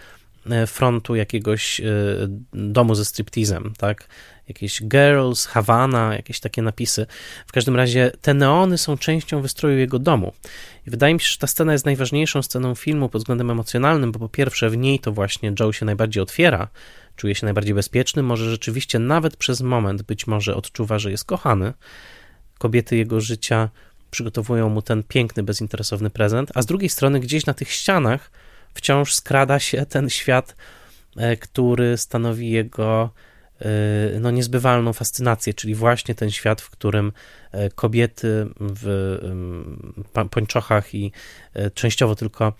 frontu 0.66 1.14
jakiegoś 1.14 1.80
e, 1.80 1.84
domu 2.52 2.94
ze 2.94 3.04
striptizem, 3.04 3.72
tak? 3.78 4.08
Jakieś 4.48 4.82
girls, 4.82 5.46
Havana, 5.46 6.14
jakieś 6.14 6.40
takie 6.40 6.62
napisy. 6.62 7.06
W 7.46 7.52
każdym 7.52 7.76
razie 7.76 8.12
te 8.20 8.34
neony 8.34 8.78
są 8.78 8.98
częścią 8.98 9.42
wystroju 9.42 9.78
jego 9.78 9.98
domu. 9.98 10.32
I 10.86 10.90
wydaje 10.90 11.14
mi 11.14 11.20
się, 11.20 11.30
że 11.30 11.38
ta 11.38 11.46
scena 11.46 11.72
jest 11.72 11.84
najważniejszą 11.84 12.42
sceną 12.42 12.74
filmu 12.74 13.08
pod 13.08 13.22
względem 13.22 13.50
emocjonalnym, 13.50 14.12
bo 14.12 14.18
po 14.18 14.28
pierwsze 14.28 14.70
w 14.70 14.76
niej 14.76 14.98
to 14.98 15.12
właśnie 15.12 15.52
Joe 15.60 15.72
się 15.72 15.86
najbardziej 15.86 16.22
otwiera, 16.22 16.68
czuje 17.16 17.34
się 17.34 17.46
najbardziej 17.46 17.74
bezpieczny, 17.74 18.22
może 18.22 18.50
rzeczywiście 18.50 18.98
nawet 18.98 19.36
przez 19.36 19.60
moment 19.60 20.02
być 20.02 20.26
może 20.26 20.56
odczuwa, 20.56 20.98
że 20.98 21.10
jest 21.10 21.24
kochany. 21.24 21.72
Kobiety 22.58 22.96
jego 22.96 23.20
życia 23.20 23.68
przygotowują 24.10 24.68
mu 24.68 24.82
ten 24.82 25.02
piękny, 25.02 25.42
bezinteresowny 25.42 26.10
prezent, 26.10 26.50
a 26.54 26.62
z 26.62 26.66
drugiej 26.66 26.88
strony 26.88 27.20
gdzieś 27.20 27.46
na 27.46 27.54
tych 27.54 27.70
ścianach 27.72 28.30
wciąż 28.74 29.14
skrada 29.14 29.58
się 29.58 29.86
ten 29.86 30.10
świat, 30.10 30.56
e, 31.16 31.36
który 31.36 31.96
stanowi 31.96 32.50
jego 32.50 33.10
e, 33.60 34.20
no, 34.20 34.30
niezbywalną 34.30 34.92
fascynację, 34.92 35.54
czyli 35.54 35.74
właśnie 35.74 36.14
ten 36.14 36.30
świat, 36.30 36.60
w 36.60 36.70
którym 36.70 37.12
e, 37.52 37.70
kobiety 37.70 38.46
w 38.60 39.18
pończochach 40.30 40.94
i 40.94 41.12
częściowo 41.74 42.14
tylko 42.14 42.52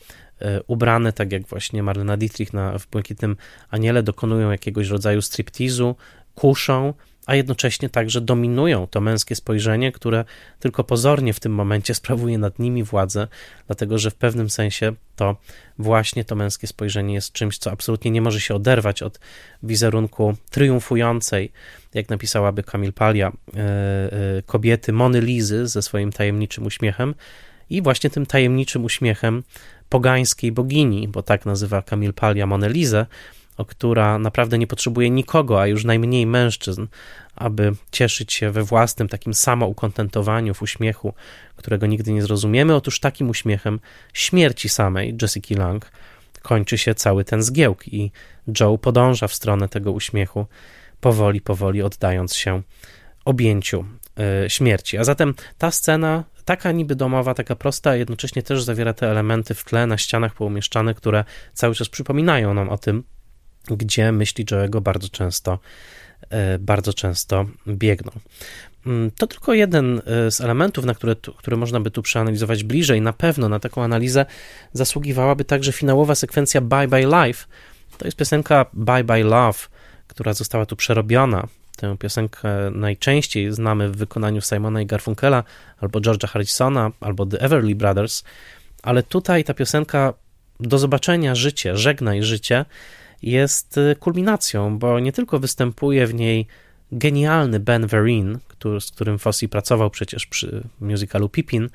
ubrane, 0.67 1.13
tak 1.13 1.33
jak 1.33 1.47
właśnie 1.47 1.83
Marlena 1.83 2.17
Dietrich 2.17 2.53
na, 2.53 2.79
w 2.79 2.87
Błękitnym 2.87 3.37
Aniele, 3.71 4.03
dokonują 4.03 4.51
jakiegoś 4.51 4.89
rodzaju 4.89 5.23
striptizu, 5.23 5.97
kuszą, 6.35 6.95
a 7.31 7.35
jednocześnie 7.35 7.89
także 7.89 8.21
dominują 8.21 8.87
to 8.87 9.01
męskie 9.01 9.37
spojrzenie, 9.37 9.93
które 9.93 10.25
tylko 10.61 10.85
pozornie 10.85 11.33
w 11.33 11.41
tym 11.41 11.53
momencie 11.53 11.95
sprawuje 11.95 12.39
nad 12.39 12.59
nimi 12.59 12.85
władzę, 12.85 13.29
dlatego 13.67 13.99
że 13.99 14.11
w 14.11 14.15
pewnym 14.15 14.51
sensie 14.51 14.93
to 15.17 15.37
właśnie 15.79 16.25
to 16.25 16.37
męskie 16.37 16.67
spojrzenie 16.67 17.15
jest 17.15 17.33
czymś, 17.33 17.59
co 17.59 17.71
absolutnie 17.71 18.11
nie 18.11 18.23
może 18.23 18.41
się 18.41 18.55
oderwać 18.55 19.03
od 19.03 19.21
wizerunku 19.63 20.37
triumfującej, 20.51 21.53
jak 21.95 22.09
napisałaby 22.09 22.63
Kamil 22.63 22.93
Palia, 22.93 23.29
e, 23.29 23.59
e, 23.59 24.43
kobiety 24.47 24.93
Mony 24.93 25.21
Lizy 25.21 25.67
ze 25.67 25.83
swoim 25.83 26.13
tajemniczym 26.13 26.67
uśmiechem 26.67 27.15
i 27.71 27.83
właśnie 27.83 28.11
tym 28.11 28.27
tajemniczym 28.27 28.85
uśmiechem 28.85 29.43
pogańskiej 29.89 30.53
bogini, 30.53 31.09
bo 31.09 31.23
tak 31.23 31.47
nazywa 31.47 31.83
Kamil 31.83 32.13
Palia 32.13 32.47
Monelizę, 32.47 33.07
która 33.65 34.19
naprawdę 34.19 34.59
nie 34.59 34.67
potrzebuje 34.67 35.11
nikogo, 35.11 35.61
a 35.61 35.67
już 35.67 35.85
najmniej 35.85 36.27
mężczyzn, 36.27 36.87
aby 37.37 37.73
cieszyć 37.91 38.33
się 38.33 38.51
we 38.51 38.63
własnym 38.63 39.09
takim 39.09 39.35
samoukontentowaniu, 39.35 40.55
w 40.55 40.63
uśmiechu, 40.63 41.15
którego 41.57 41.87
nigdy 41.87 42.13
nie 42.13 42.23
zrozumiemy. 42.23 42.75
Otóż 42.75 43.01
takim 43.01 43.31
uśmiechem 43.31 43.81
śmierci 44.13 44.69
samej 44.69 45.17
Jessica 45.23 45.55
Lang 45.59 45.93
kończy 46.43 46.79
się 46.79 46.95
cały 46.95 47.25
ten 47.25 47.43
zgiełk 47.43 47.89
i 47.89 48.11
Joe 48.61 48.79
podąża 48.79 49.29
w 49.29 49.35
stronę 49.35 49.69
tego 49.69 49.93
uśmiechu, 49.93 50.47
powoli, 51.01 51.41
powoli 51.41 51.83
oddając 51.83 52.35
się 52.35 52.63
objęciu 53.25 53.85
y, 54.45 54.51
śmierci. 54.51 54.99
A 54.99 55.05
zatem 55.05 55.35
ta 55.59 55.71
scena, 55.71 56.25
taka 56.45 56.73
niby 56.73 56.97
domowa, 56.97 57.35
taka 57.35 57.57
prosta, 57.57 57.97
jednocześnie 57.97 58.43
też 58.43 58.63
zawiera 58.63 58.93
te 58.93 59.11
elementy 59.11 59.55
w 59.55 59.65
tle, 59.65 59.87
na 59.87 59.99
ścianach 59.99 60.35
poumieszczane, 60.35 60.95
które 60.95 61.25
cały 61.53 61.75
czas 61.75 61.89
przypominają 61.89 62.55
nam 62.55 62.69
o 62.69 62.79
tym, 62.79 63.05
gdzie 63.69 64.13
myśli 64.13 64.45
Joe'ego 64.45 64.81
bardzo 64.81 65.09
często, 65.09 65.59
e, 66.31 66.59
bardzo 66.59 66.95
często 66.95 67.47
biegną. 67.69 68.13
Mm, 68.87 69.11
to 69.11 69.27
tylko 69.27 69.55
jeden 69.55 70.03
e, 70.07 70.31
z 70.31 70.41
elementów, 70.41 70.85
na 70.85 70.95
które, 70.95 71.17
które 71.37 71.57
można 71.57 71.81
by 71.81 71.91
tu 71.91 72.03
przeanalizować 72.03 72.65
bliżej. 72.65 73.01
Na 73.01 73.13
pewno 73.13 73.49
na 73.49 73.61
taką 73.61 73.83
analizę 73.83 74.27
zasługiwałaby 74.73 75.45
także 75.45 75.73
finałowa 75.73 76.15
sekwencja 76.15 76.61
Bye 76.61 76.89
Bye 76.89 77.27
Life. 77.27 77.45
To 77.99 78.05
jest 78.05 78.17
piosenka 78.17 78.67
Bye 78.73 79.05
Bye 79.05 79.25
Love, 79.25 79.59
która 80.07 80.33
została 80.33 80.67
tu 80.67 80.77
przerobiona. 80.77 81.47
Tę 81.77 81.97
piosenkę 81.99 82.49
najczęściej 82.71 83.53
znamy 83.53 83.89
w 83.89 83.97
wykonaniu 83.97 84.41
Simona 84.41 84.83
i 84.83 84.87
Garfunkela, 84.87 85.45
albo 85.79 86.01
George'a 86.01 86.29
Harrisona, 86.29 86.91
albo 87.01 87.27
The 87.27 87.41
Everly 87.41 87.75
Brothers, 87.75 88.25
ale 88.83 89.03
tutaj 89.03 89.45
ta 89.45 89.55
piosenka 89.55 90.15
do 90.61 90.79
zobaczenia 90.79 91.35
życie, 91.35 91.77
żegnaj 91.77 92.23
życie, 92.23 92.65
jest 93.23 93.79
y, 93.79 93.97
kulminacją, 94.01 94.79
bo 94.79 95.01
nie 95.01 95.13
tylko 95.13 95.39
występuje 95.39 96.07
w 96.07 96.15
niej 96.15 96.47
genialny 96.93 97.61
Ben 97.61 97.87
Vereen, 97.87 98.39
który, 98.49 98.81
z 98.81 98.91
którym 98.91 99.19
Fossey 99.19 99.49
pracował 99.49 99.91
przecież 99.91 100.27
przy 100.27 100.63
musicalu 100.81 101.29
Pippin, 101.29 101.69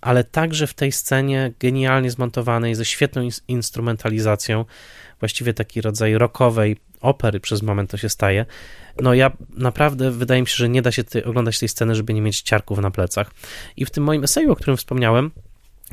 ale 0.00 0.24
także 0.24 0.66
w 0.66 0.74
tej 0.74 0.92
scenie 0.92 1.52
genialnie 1.60 2.10
zmontowanej, 2.10 2.74
ze 2.74 2.84
świetną 2.84 3.28
instrumentalizacją, 3.48 4.64
właściwie 5.20 5.54
taki 5.54 5.80
rodzaj 5.80 6.14
rockowej 6.14 6.76
opery 7.00 7.40
przez 7.40 7.62
moment 7.62 7.90
to 7.90 7.96
się 7.96 8.08
staje. 8.08 8.46
No 9.00 9.14
ja 9.14 9.32
naprawdę, 9.54 10.10
wydaje 10.10 10.40
mi 10.40 10.46
się, 10.46 10.56
że 10.56 10.68
nie 10.68 10.82
da 10.82 10.92
się 10.92 11.02
oglądać 11.24 11.58
tej 11.58 11.68
sceny, 11.68 11.94
żeby 11.94 12.14
nie 12.14 12.22
mieć 12.22 12.42
ciarków 12.42 12.78
na 12.78 12.90
plecach. 12.90 13.30
I 13.76 13.84
w 13.84 13.90
tym 13.90 14.04
moim 14.04 14.24
eseju, 14.24 14.52
o 14.52 14.56
którym 14.56 14.76
wspomniałem, 14.76 15.30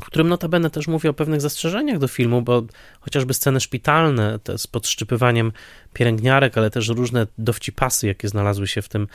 w 0.02 0.06
którym 0.06 0.28
notabene 0.28 0.70
też 0.70 0.88
mówię 0.88 1.10
o 1.10 1.12
pewnych 1.12 1.40
zastrzeżeniach 1.40 1.98
do 1.98 2.08
filmu, 2.08 2.42
bo 2.42 2.62
chociażby 3.00 3.34
sceny 3.34 3.60
szpitalne, 3.60 4.38
te 4.38 4.58
z 4.58 4.66
podszczypywaniem 4.66 5.52
pielęgniarek, 5.92 6.58
ale 6.58 6.70
też 6.70 6.88
różne 6.88 7.26
dowcipasy, 7.38 8.06
jakie 8.06 8.28
znalazły 8.28 8.66
się 8.66 8.82
w 8.82 8.88
tym 8.88 9.08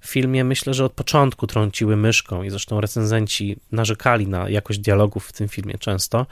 filmie, 0.00 0.44
myślę, 0.44 0.74
że 0.74 0.84
od 0.84 0.92
początku 0.92 1.46
trąciły 1.46 1.96
myszką 1.96 2.42
i 2.42 2.50
zresztą 2.50 2.80
recenzenci 2.80 3.56
narzekali 3.72 4.26
na 4.26 4.48
jakość 4.48 4.78
dialogów 4.78 5.26
w 5.26 5.32
tym 5.32 5.48
filmie 5.48 5.78
często. 5.78 6.26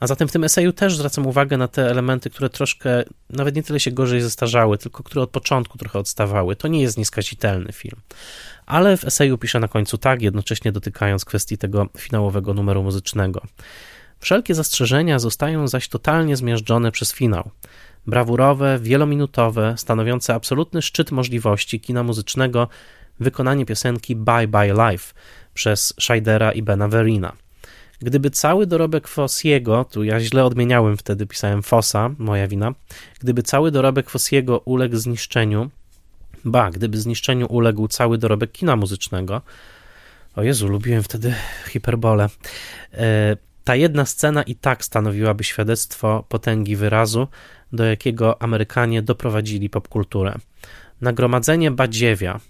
A 0.00 0.06
zatem 0.06 0.28
w 0.28 0.32
tym 0.32 0.44
eseju 0.44 0.72
też 0.72 0.96
zwracam 0.96 1.26
uwagę 1.26 1.56
na 1.56 1.68
te 1.68 1.90
elementy, 1.90 2.30
które 2.30 2.50
troszkę 2.50 3.04
nawet 3.30 3.56
nie 3.56 3.62
tyle 3.62 3.80
się 3.80 3.90
gorzej 3.90 4.20
zestarzały, 4.20 4.78
tylko 4.78 5.02
które 5.02 5.22
od 5.22 5.30
początku 5.30 5.78
trochę 5.78 5.98
odstawały. 5.98 6.56
To 6.56 6.68
nie 6.68 6.82
jest 6.82 6.98
nieskazitelny 6.98 7.72
film. 7.72 8.00
Ale 8.72 8.96
w 8.96 9.04
eseju 9.04 9.38
piszę 9.38 9.60
na 9.60 9.68
końcu 9.68 9.98
tak, 9.98 10.22
jednocześnie 10.22 10.72
dotykając 10.72 11.24
kwestii 11.24 11.58
tego 11.58 11.86
finałowego 11.98 12.54
numeru 12.54 12.82
muzycznego. 12.82 13.42
Wszelkie 14.18 14.54
zastrzeżenia 14.54 15.18
zostają 15.18 15.68
zaś 15.68 15.88
totalnie 15.88 16.36
zmiażdżone 16.36 16.92
przez 16.92 17.12
finał. 17.12 17.50
Brawurowe, 18.06 18.78
wielominutowe, 18.82 19.74
stanowiące 19.76 20.34
absolutny 20.34 20.82
szczyt 20.82 21.10
możliwości 21.10 21.80
kina 21.80 22.02
muzycznego 22.02 22.68
wykonanie 23.20 23.66
piosenki 23.66 24.16
Bye 24.16 24.48
Bye 24.48 24.74
Life 24.90 25.14
przez 25.54 25.94
Scheidera 26.00 26.52
i 26.52 26.62
Bena 26.62 26.88
Verina. 26.88 27.32
Gdyby 28.00 28.30
cały 28.30 28.66
dorobek 28.66 29.08
Fossiego, 29.08 29.84
tu 29.84 30.04
ja 30.04 30.20
źle 30.20 30.44
odmieniałem 30.44 30.96
wtedy, 30.96 31.26
pisałem 31.26 31.62
Fossa, 31.62 32.10
moja 32.18 32.48
wina, 32.48 32.72
gdyby 33.20 33.42
cały 33.42 33.70
dorobek 33.70 34.10
Fossiego 34.10 34.58
uległ 34.58 34.96
zniszczeniu, 34.96 35.70
ba, 36.44 36.70
gdyby 36.70 36.98
zniszczeniu 36.98 37.46
uległ 37.46 37.88
cały 37.88 38.18
dorobek 38.18 38.52
kina 38.52 38.76
muzycznego, 38.76 39.42
o 40.36 40.42
Jezu, 40.42 40.68
lubiłem 40.68 41.02
wtedy 41.02 41.34
hiperbolę, 41.68 42.28
e, 42.92 43.36
ta 43.64 43.76
jedna 43.76 44.06
scena 44.06 44.42
i 44.42 44.54
tak 44.54 44.84
stanowiłaby 44.84 45.44
świadectwo 45.44 46.24
potęgi 46.28 46.76
wyrazu, 46.76 47.28
do 47.72 47.84
jakiego 47.84 48.42
Amerykanie 48.42 49.02
doprowadzili 49.02 49.70
popkulturę. 49.70 50.34
Nagromadzenie 51.00 51.70
badziewia 51.70 52.40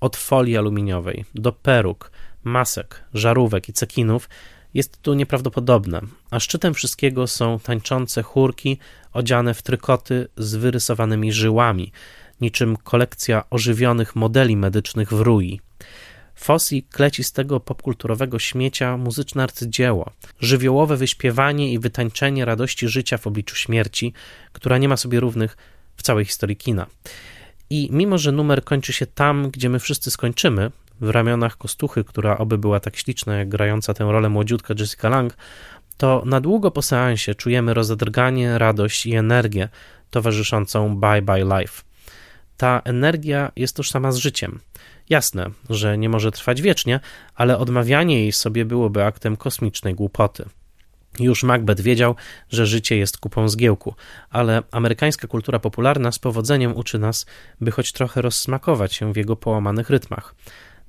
od 0.00 0.16
folii 0.16 0.56
aluminiowej 0.56 1.24
do 1.34 1.52
peruk, 1.52 2.10
masek, 2.44 3.04
żarówek 3.14 3.68
i 3.68 3.72
cekinów 3.72 4.28
jest 4.74 5.02
tu 5.02 5.14
nieprawdopodobne, 5.14 6.00
a 6.30 6.40
szczytem 6.40 6.74
wszystkiego 6.74 7.26
są 7.26 7.58
tańczące 7.58 8.22
chórki 8.22 8.78
odziane 9.12 9.54
w 9.54 9.62
trykoty 9.62 10.28
z 10.36 10.54
wyrysowanymi 10.54 11.32
żyłami, 11.32 11.92
niczym 12.42 12.76
kolekcja 12.76 13.44
ożywionych 13.50 14.16
modeli 14.16 14.56
medycznych 14.56 15.12
w 15.12 15.20
rui. 15.20 15.60
Fossi 16.34 16.82
kleci 16.82 17.24
z 17.24 17.32
tego 17.32 17.60
popkulturowego 17.60 18.38
śmiecia 18.38 18.96
muzyczne 18.96 19.42
arcydzieło, 19.42 20.10
żywiołowe 20.40 20.96
wyśpiewanie 20.96 21.72
i 21.72 21.78
wytańczenie 21.78 22.44
radości 22.44 22.88
życia 22.88 23.18
w 23.18 23.26
obliczu 23.26 23.56
śmierci, 23.56 24.12
która 24.52 24.78
nie 24.78 24.88
ma 24.88 24.96
sobie 24.96 25.20
równych 25.20 25.56
w 25.96 26.02
całej 26.02 26.24
historii 26.24 26.56
kina. 26.56 26.86
I 27.70 27.88
mimo, 27.92 28.18
że 28.18 28.32
numer 28.32 28.64
kończy 28.64 28.92
się 28.92 29.06
tam, 29.06 29.50
gdzie 29.50 29.68
my 29.68 29.78
wszyscy 29.78 30.10
skończymy, 30.10 30.70
w 31.00 31.10
ramionach 31.10 31.58
kostuchy, 31.58 32.04
która 32.04 32.38
oby 32.38 32.58
była 32.58 32.80
tak 32.80 32.96
śliczna, 32.96 33.36
jak 33.36 33.48
grająca 33.48 33.94
tę 33.94 34.04
rolę 34.04 34.28
młodziutka 34.28 34.74
Jessica 34.78 35.08
Lang, 35.08 35.36
to 35.96 36.22
na 36.26 36.40
długo 36.40 36.70
po 36.70 36.82
seansie 36.82 37.34
czujemy 37.34 37.74
rozedrganie, 37.74 38.58
radość 38.58 39.06
i 39.06 39.14
energię 39.14 39.68
towarzyszącą 40.10 40.96
Bye 40.96 41.22
Bye 41.22 41.44
Life. 41.44 41.91
Ta 42.62 42.82
energia 42.84 43.52
jest 43.56 43.76
tożsama 43.76 44.12
z 44.12 44.16
życiem. 44.16 44.60
Jasne, 45.08 45.50
że 45.70 45.98
nie 45.98 46.08
może 46.08 46.30
trwać 46.30 46.62
wiecznie, 46.62 47.00
ale 47.34 47.58
odmawianie 47.58 48.20
jej 48.20 48.32
sobie 48.32 48.64
byłoby 48.64 49.04
aktem 49.04 49.36
kosmicznej 49.36 49.94
głupoty. 49.94 50.44
Już 51.20 51.42
Macbeth 51.42 51.80
wiedział, 51.80 52.16
że 52.50 52.66
życie 52.66 52.96
jest 52.96 53.18
kupą 53.18 53.48
zgiełku, 53.48 53.94
ale 54.30 54.62
amerykańska 54.70 55.28
kultura 55.28 55.58
popularna 55.58 56.12
z 56.12 56.18
powodzeniem 56.18 56.76
uczy 56.76 56.98
nas, 56.98 57.26
by 57.60 57.70
choć 57.70 57.92
trochę 57.92 58.22
rozsmakować 58.22 58.94
się 58.94 59.12
w 59.12 59.16
jego 59.16 59.36
połamanych 59.36 59.90
rytmach 59.90 60.34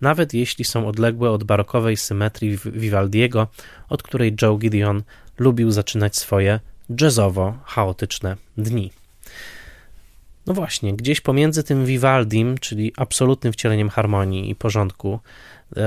nawet 0.01 0.33
jeśli 0.33 0.65
są 0.65 0.87
odległe 0.87 1.31
od 1.31 1.43
barokowej 1.43 1.97
symetrii 1.97 2.57
Vivaldiego, 2.65 3.47
od 3.89 4.03
której 4.03 4.35
Joe 4.41 4.57
Gideon 4.57 5.03
lubił 5.39 5.71
zaczynać 5.71 6.17
swoje 6.17 6.59
jazzowo-chaotyczne 6.89 8.35
dni. 8.57 9.02
No 10.45 10.53
właśnie, 10.53 10.93
gdzieś 10.93 11.21
pomiędzy 11.21 11.63
tym 11.63 11.85
Vivaldim, 11.85 12.57
czyli 12.57 12.93
absolutnym 12.97 13.53
wcieleniem 13.53 13.89
harmonii 13.89 14.49
i 14.49 14.55
porządku, 14.55 15.19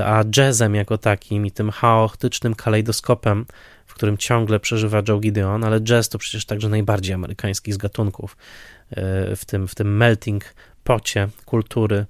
a 0.05 0.23
jazzem 0.37 0.75
jako 0.75 0.97
takim 0.97 1.45
i 1.45 1.51
tym 1.51 1.71
chaotycznym 1.71 2.55
kalejdoskopem, 2.55 3.45
w 3.85 3.93
którym 3.93 4.17
ciągle 4.17 4.59
przeżywa 4.59 5.01
Joe 5.07 5.19
Gideon, 5.19 5.63
ale 5.63 5.81
jazz 5.81 6.09
to 6.09 6.17
przecież 6.17 6.45
także 6.45 6.69
najbardziej 6.69 7.13
amerykański 7.13 7.73
z 7.73 7.77
gatunków, 7.77 8.37
e, 8.89 9.35
w 9.35 9.45
tym, 9.45 9.67
w 9.67 9.75
tym 9.75 9.97
melting 9.97 10.43
pocie 10.83 11.27
kultury 11.45 12.05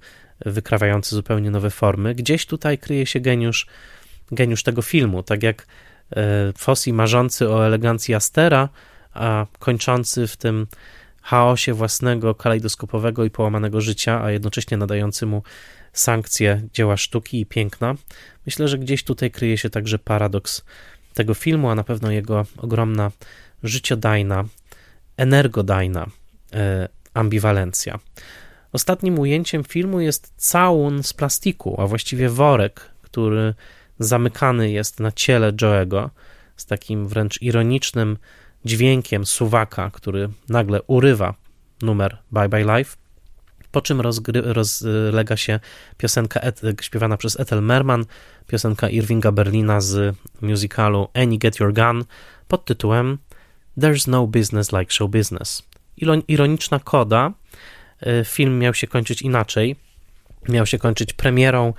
wykrawający 0.46 1.14
zupełnie 1.14 1.50
nowe 1.50 1.70
formy. 1.70 2.14
Gdzieś 2.14 2.46
tutaj 2.46 2.78
kryje 2.78 3.06
się 3.06 3.20
geniusz, 3.20 3.66
geniusz 4.32 4.62
tego 4.62 4.82
filmu, 4.82 5.22
tak 5.22 5.42
jak 5.42 5.66
e, 6.16 6.52
Fossi 6.58 6.92
marzący 6.92 7.50
o 7.50 7.66
elegancji 7.66 8.14
Astera, 8.14 8.68
a 9.14 9.46
kończący 9.58 10.26
w 10.26 10.36
tym 10.36 10.66
chaosie 11.28 11.74
własnego 11.74 12.34
kalejdoskopowego 12.34 13.24
i 13.24 13.30
połamanego 13.30 13.80
życia, 13.80 14.22
a 14.22 14.30
jednocześnie 14.30 14.76
nadający 14.76 15.26
mu 15.26 15.42
sankcje 15.92 16.62
dzieła 16.72 16.96
sztuki 16.96 17.40
i 17.40 17.46
piękna. 17.46 17.94
Myślę, 18.46 18.68
że 18.68 18.78
gdzieś 18.78 19.04
tutaj 19.04 19.30
kryje 19.30 19.58
się 19.58 19.70
także 19.70 19.98
paradoks 19.98 20.64
tego 21.14 21.34
filmu, 21.34 21.70
a 21.70 21.74
na 21.74 21.84
pewno 21.84 22.10
jego 22.10 22.46
ogromna 22.56 23.10
życiodajna, 23.62 24.44
energodajna 25.16 26.06
e, 26.52 26.88
ambiwalencja. 27.14 27.98
Ostatnim 28.72 29.18
ujęciem 29.18 29.64
filmu 29.64 30.00
jest 30.00 30.32
całun 30.36 31.02
z 31.02 31.12
plastiku, 31.12 31.80
a 31.80 31.86
właściwie 31.86 32.28
worek, 32.28 32.90
który 33.02 33.54
zamykany 33.98 34.70
jest 34.70 35.00
na 35.00 35.12
ciele 35.12 35.52
Joego 35.52 36.10
z 36.56 36.66
takim 36.66 37.08
wręcz 37.08 37.42
ironicznym 37.42 38.18
dźwiękiem 38.64 39.26
suwaka, 39.26 39.90
który 39.90 40.28
nagle 40.48 40.82
urywa 40.82 41.34
numer 41.82 42.18
Bye 42.32 42.48
Bye 42.48 42.78
Life, 42.78 42.96
po 43.70 43.80
czym 43.80 44.00
rozgry, 44.00 44.42
rozlega 44.44 45.36
się 45.36 45.60
piosenka 45.96 46.40
et, 46.40 46.60
śpiewana 46.80 47.16
przez 47.16 47.40
Ethel 47.40 47.62
Merman, 47.62 48.04
piosenka 48.46 48.88
Irvinga 48.88 49.32
Berlina 49.32 49.80
z 49.80 50.16
musicalu 50.40 51.08
Any 51.14 51.38
Get 51.38 51.60
Your 51.60 51.74
Gun 51.74 52.04
pod 52.48 52.64
tytułem 52.64 53.18
There's 53.78 54.08
No 54.08 54.26
Business 54.26 54.72
Like 54.72 54.92
Show 54.92 55.10
Business. 55.10 55.62
Ironiczna 56.28 56.78
koda, 56.78 57.32
E, 58.00 58.24
film 58.24 58.58
miał 58.58 58.74
się 58.74 58.86
kończyć 58.86 59.22
inaczej. 59.22 59.76
Miał 60.48 60.66
się 60.66 60.78
kończyć 60.78 61.12
premierą 61.12 61.74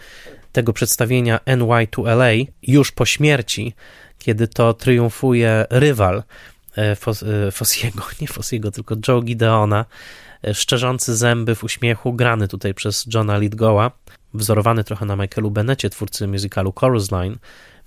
tego 0.51 0.73
przedstawienia 0.73 1.39
NY 1.45 1.87
to 1.87 2.11
LA 2.11 2.31
już 2.61 2.91
po 2.91 3.05
śmierci, 3.05 3.73
kiedy 4.17 4.47
to 4.47 4.73
triumfuje 4.73 5.65
rywal 5.69 6.23
e, 6.79 6.95
e, 7.47 7.51
Fossiego, 7.51 8.03
nie 8.21 8.27
Fossiego, 8.27 8.71
tylko 8.71 8.95
Joe 9.07 9.21
Gideona, 9.21 9.85
szczerzący 10.53 11.15
zęby 11.15 11.55
w 11.55 11.63
uśmiechu, 11.63 12.13
grany 12.13 12.47
tutaj 12.47 12.73
przez 12.73 13.05
Johna 13.13 13.37
Lithgowa, 13.37 13.91
wzorowany 14.33 14.83
trochę 14.83 15.05
na 15.05 15.15
Michaelu 15.15 15.51
Bennecie, 15.51 15.89
twórcy 15.89 16.27
musicalu 16.27 16.73
Chorus 16.75 17.11
Line, 17.11 17.37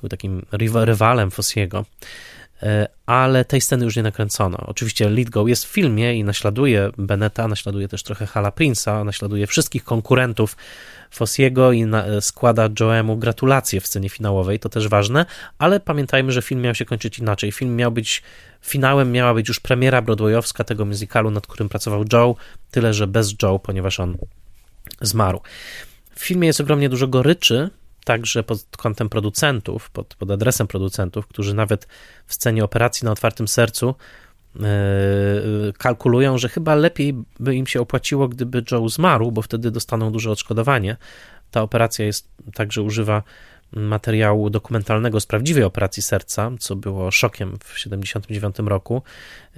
był 0.00 0.08
takim 0.08 0.46
rywalem 0.74 1.30
Fossiego. 1.30 1.84
E, 2.62 2.88
ale 3.06 3.44
tej 3.44 3.60
sceny 3.60 3.84
już 3.84 3.96
nie 3.96 4.02
nakręcono. 4.02 4.58
Oczywiście 4.66 5.10
Lithgow 5.10 5.48
jest 5.48 5.64
w 5.64 5.68
filmie 5.68 6.14
i 6.14 6.24
naśladuje 6.24 6.90
Beneta, 6.98 7.48
naśladuje 7.48 7.88
też 7.88 8.02
trochę 8.02 8.26
Hala 8.26 8.50
Prince'a, 8.50 9.04
naśladuje 9.04 9.46
wszystkich 9.46 9.84
konkurentów 9.84 10.56
Fossiego 11.10 11.72
i 11.72 11.84
na, 11.84 12.06
e, 12.06 12.20
składa 12.20 12.68
Joemu 12.80 13.16
gratulacje 13.16 13.80
w 13.80 13.86
scenie 13.86 14.08
finałowej, 14.08 14.58
to 14.58 14.68
też 14.68 14.88
ważne, 14.88 15.26
ale 15.58 15.80
pamiętajmy, 15.80 16.32
że 16.32 16.42
film 16.42 16.60
miał 16.60 16.74
się 16.74 16.84
kończyć 16.84 17.18
inaczej. 17.18 17.52
Film 17.52 17.76
miał 17.76 17.92
być, 17.92 18.22
finałem 18.62 19.12
miała 19.12 19.34
być 19.34 19.48
już 19.48 19.60
premiera 19.60 20.02
broadwayowska 20.02 20.64
tego 20.64 20.84
musicalu, 20.84 21.30
nad 21.30 21.46
którym 21.46 21.68
pracował 21.68 22.04
Joe, 22.12 22.36
tyle 22.70 22.94
że 22.94 23.06
bez 23.06 23.34
Joe, 23.42 23.58
ponieważ 23.58 24.00
on 24.00 24.18
zmarł. 25.00 25.40
W 26.14 26.24
filmie 26.24 26.46
jest 26.46 26.60
ogromnie 26.60 26.88
dużo 26.88 27.08
goryczy, 27.08 27.70
także 28.04 28.42
pod 28.42 28.64
kątem 28.76 29.08
producentów, 29.08 29.90
pod, 29.90 30.14
pod 30.14 30.30
adresem 30.30 30.66
producentów, 30.66 31.26
którzy 31.26 31.54
nawet 31.54 31.86
w 32.26 32.34
scenie 32.34 32.64
operacji 32.64 33.04
na 33.04 33.12
otwartym 33.12 33.48
sercu 33.48 33.94
yy, 34.54 34.62
kalkulują, 35.78 36.38
że 36.38 36.48
chyba 36.48 36.74
lepiej 36.74 37.14
by 37.40 37.54
im 37.54 37.66
się 37.66 37.80
opłaciło, 37.80 38.28
gdyby 38.28 38.64
Joe 38.70 38.88
zmarł, 38.88 39.32
bo 39.32 39.42
wtedy 39.42 39.70
dostaną 39.70 40.12
duże 40.12 40.30
odszkodowanie. 40.30 40.96
Ta 41.50 41.62
operacja 41.62 42.04
jest 42.04 42.28
także 42.54 42.82
używa 42.82 43.22
materiału 43.72 44.50
dokumentalnego 44.50 45.20
z 45.20 45.26
prawdziwej 45.26 45.64
operacji 45.64 46.02
serca, 46.02 46.50
co 46.60 46.76
było 46.76 47.10
szokiem 47.10 47.50
w 47.50 47.74
1979 47.74 48.56
roku 48.68 49.02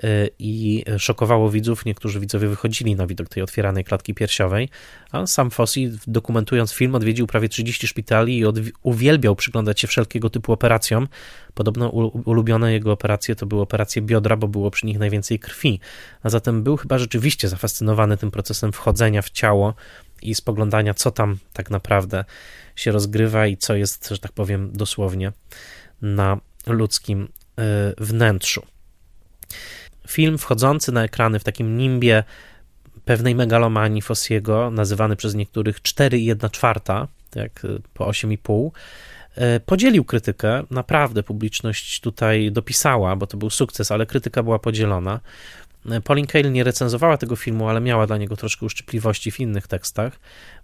y, 0.05 0.31
i 0.39 0.85
szokowało 0.99 1.51
widzów. 1.51 1.85
Niektórzy 1.85 2.21
widzowie 2.21 2.49
wychodzili 2.49 2.97
na 2.97 3.07
widok 3.07 3.29
tej 3.29 3.43
otwieranej 3.43 3.85
klatki 3.85 4.15
piersiowej, 4.15 4.69
a 5.13 5.27
sam 5.27 5.51
Fossi, 5.51 5.91
dokumentując 6.07 6.73
film, 6.73 6.95
odwiedził 6.95 7.27
prawie 7.27 7.49
30 7.49 7.87
szpitali 7.87 8.39
i 8.39 8.45
uwielbiał 8.83 9.37
przyglądać 9.37 9.81
się 9.81 9.87
wszelkiego 9.87 10.31
typu 10.31 10.53
operacjom. 10.53 11.09
Podobno 11.55 11.89
ulubione 12.25 12.73
jego 12.73 12.93
operacje 12.93 13.37
to 13.37 13.47
były 13.47 13.63
operacje 13.63 14.03
biodra, 14.03 14.37
bo 14.37 14.49
było 14.49 14.71
przy 14.71 14.87
nich 14.87 14.99
najwięcej 14.99 15.39
krwi, 15.39 15.81
a 16.23 16.31
zatem 16.31 16.63
był 16.63 16.77
chyba 16.77 16.99
rzeczywiście 16.99 17.49
zafascynowany 17.49 18.17
tym 18.17 18.31
procesem 18.31 18.73
wchodzenia 18.73 19.23
w 19.23 19.31
ciało 19.31 19.75
i 20.23 20.35
spoglądania, 20.35 20.95
co 20.95 21.11
tam 21.11 21.37
tak 21.53 21.71
naprawdę 21.71 22.25
się 22.77 22.93
rozgrywa 22.93 23.47
i 23.47 23.57
co 23.57 23.75
jest, 23.75 24.09
że 24.09 24.19
tak 24.19 24.33
powiem, 24.33 24.71
dosłownie 24.73 25.33
na 26.03 26.41
ludzkim 26.67 27.23
y, 27.23 28.05
wnętrzu. 28.05 28.67
Film 30.09 30.39
wchodzący 30.39 30.93
na 30.93 31.05
ekrany 31.05 31.39
w 31.39 31.45
takim 31.45 31.77
nimbie 31.77 32.25
pewnej 33.05 33.35
megalomanii 33.35 34.03
Fossiego, 34.03 34.71
nazywany 34.71 35.17
przez 35.17 35.35
niektórych 35.35 35.83
4,1 35.83 36.51
czwarta, 36.51 37.09
jak 37.35 37.65
y, 37.65 37.81
po 37.95 38.07
8,5, 38.07 38.71
y, 39.57 39.61
podzielił 39.61 40.05
krytykę. 40.05 40.63
Naprawdę 40.71 41.23
publiczność 41.23 42.01
tutaj 42.01 42.53
dopisała, 42.53 43.17
bo 43.17 43.27
to 43.27 43.37
był 43.37 43.51
sukces, 43.51 43.93
ale 43.93 44.07
krytyka 44.07 44.43
była 44.43 44.59
podzielona. 44.59 45.21
Pauline 46.05 46.27
Kael 46.27 46.53
nie 46.53 46.65
recenzowała 46.65 47.17
tego 47.17 47.37
filmu, 47.37 47.69
ale 47.69 47.81
miała 47.81 48.07
dla 48.07 48.17
niego 48.17 48.37
troszkę 48.37 48.67
uszczypliwości 48.67 49.31
w 49.31 49.41
innych 49.41 49.67
tekstach. 49.67 50.19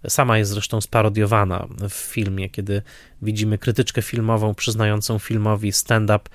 Sama 0.07 0.37
jest 0.37 0.51
zresztą 0.51 0.81
sparodiowana 0.81 1.67
w 1.89 1.93
filmie, 1.93 2.49
kiedy 2.49 2.81
widzimy 3.21 3.57
krytyczkę 3.57 4.01
filmową 4.01 4.55
przyznającą 4.55 5.19
filmowi 5.19 5.71
stand-up 5.71 6.29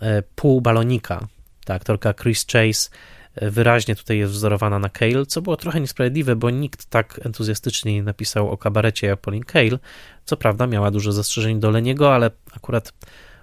e, 0.00 0.22
pół 0.22 0.60
balonika. 0.60 1.26
Ta 1.64 1.74
aktorka 1.74 2.14
Chris 2.14 2.46
Chase 2.46 2.90
e, 3.34 3.50
wyraźnie 3.50 3.96
tutaj 3.96 4.18
jest 4.18 4.32
wzorowana 4.32 4.78
na 4.78 4.88
Cale, 4.88 5.26
co 5.26 5.42
było 5.42 5.56
trochę 5.56 5.80
niesprawiedliwe, 5.80 6.36
bo 6.36 6.50
nikt 6.50 6.84
tak 6.84 7.20
entuzjastycznie 7.24 7.94
nie 7.94 8.02
napisał 8.02 8.50
o 8.50 8.56
kabarecie 8.56 9.06
jak 9.06 9.20
Pauline 9.20 9.44
Kael. 9.44 9.78
Co 10.24 10.36
prawda 10.36 10.66
miała 10.66 10.90
dużo 10.90 11.12
zastrzeżeń 11.12 11.60
do 11.60 11.70
Leniego, 11.70 12.14
ale 12.14 12.30
akurat 12.56 12.92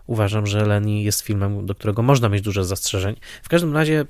uważam, 0.09 0.47
że 0.47 0.65
Lenny 0.65 1.01
jest 1.01 1.21
filmem, 1.21 1.65
do 1.65 1.75
którego 1.75 2.01
można 2.01 2.29
mieć 2.29 2.41
dużo 2.41 2.63
zastrzeżeń. 2.63 3.15
W 3.43 3.49
każdym 3.49 3.73
razie 3.73 4.05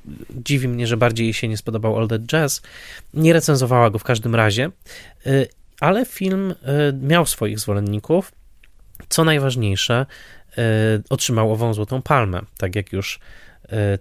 dziwi 0.45 0.67
mnie, 0.67 0.87
że 0.87 0.97
bardziej 0.97 1.25
jej 1.25 1.33
się 1.33 1.47
nie 1.47 1.57
spodobał 1.57 1.97
All 1.97 2.07
That 2.07 2.21
Jazz. 2.21 2.61
Nie 3.13 3.33
recenzowała 3.33 3.89
go 3.89 3.99
w 3.99 4.03
każdym 4.03 4.35
razie, 4.35 4.71
y, 5.27 5.47
ale 5.79 6.05
film 6.05 6.51
y, 6.51 6.55
miał 7.01 7.25
swoich 7.25 7.59
zwolenników. 7.59 8.31
Co 9.09 9.23
najważniejsze, 9.23 10.05
y, 10.51 10.61
otrzymał 11.09 11.53
ową 11.53 11.73
Złotą 11.73 12.01
Palmę, 12.01 12.41
tak 12.57 12.75
jak 12.75 12.93
już 12.93 13.19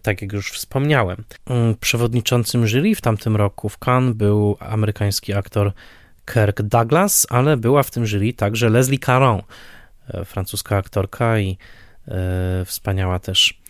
tak 0.02 0.22
jak 0.22 0.32
już 0.32 0.52
wspomniałem. 0.52 1.24
Mm, 1.46 1.74
przewodniczącym 1.80 2.66
jury 2.66 2.94
w 2.94 3.00
tamtym 3.00 3.36
roku 3.36 3.68
w 3.68 3.78
Cannes 3.78 4.14
był 4.14 4.56
amerykański 4.60 5.34
aktor 5.34 5.72
Kirk 6.32 6.62
Douglas, 6.62 7.26
ale 7.30 7.56
była 7.56 7.82
w 7.82 7.90
tym 7.90 8.06
jury 8.06 8.32
także 8.32 8.68
Leslie 8.68 8.98
Caron, 8.98 9.42
francuska 10.24 10.76
aktorka 10.76 11.38
i 11.38 11.58
wspaniała 12.64 13.18
też 13.18 13.60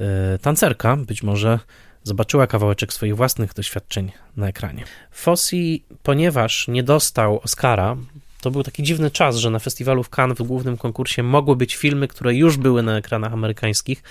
e, 0.00 0.38
tancerka, 0.38 0.96
być 0.96 1.22
może 1.22 1.58
zobaczyła 2.02 2.46
kawałeczek 2.46 2.92
swoich 2.92 3.16
własnych 3.16 3.54
doświadczeń 3.54 4.12
na 4.36 4.48
ekranie. 4.48 4.84
Fossi, 5.10 5.84
ponieważ 6.02 6.68
nie 6.68 6.82
dostał 6.82 7.40
Oscara, 7.44 7.96
to 8.40 8.50
był 8.50 8.62
taki 8.62 8.82
dziwny 8.82 9.10
czas, 9.10 9.36
że 9.36 9.50
na 9.50 9.58
festiwalu 9.58 10.02
w 10.02 10.10
Cannes 10.18 10.38
w 10.38 10.42
głównym 10.42 10.76
konkursie 10.76 11.22
mogły 11.22 11.56
być 11.56 11.76
filmy, 11.76 12.08
które 12.08 12.34
już 12.34 12.56
były 12.56 12.82
na 12.82 12.96
ekranach 12.96 13.32
amerykańskich 13.32 14.02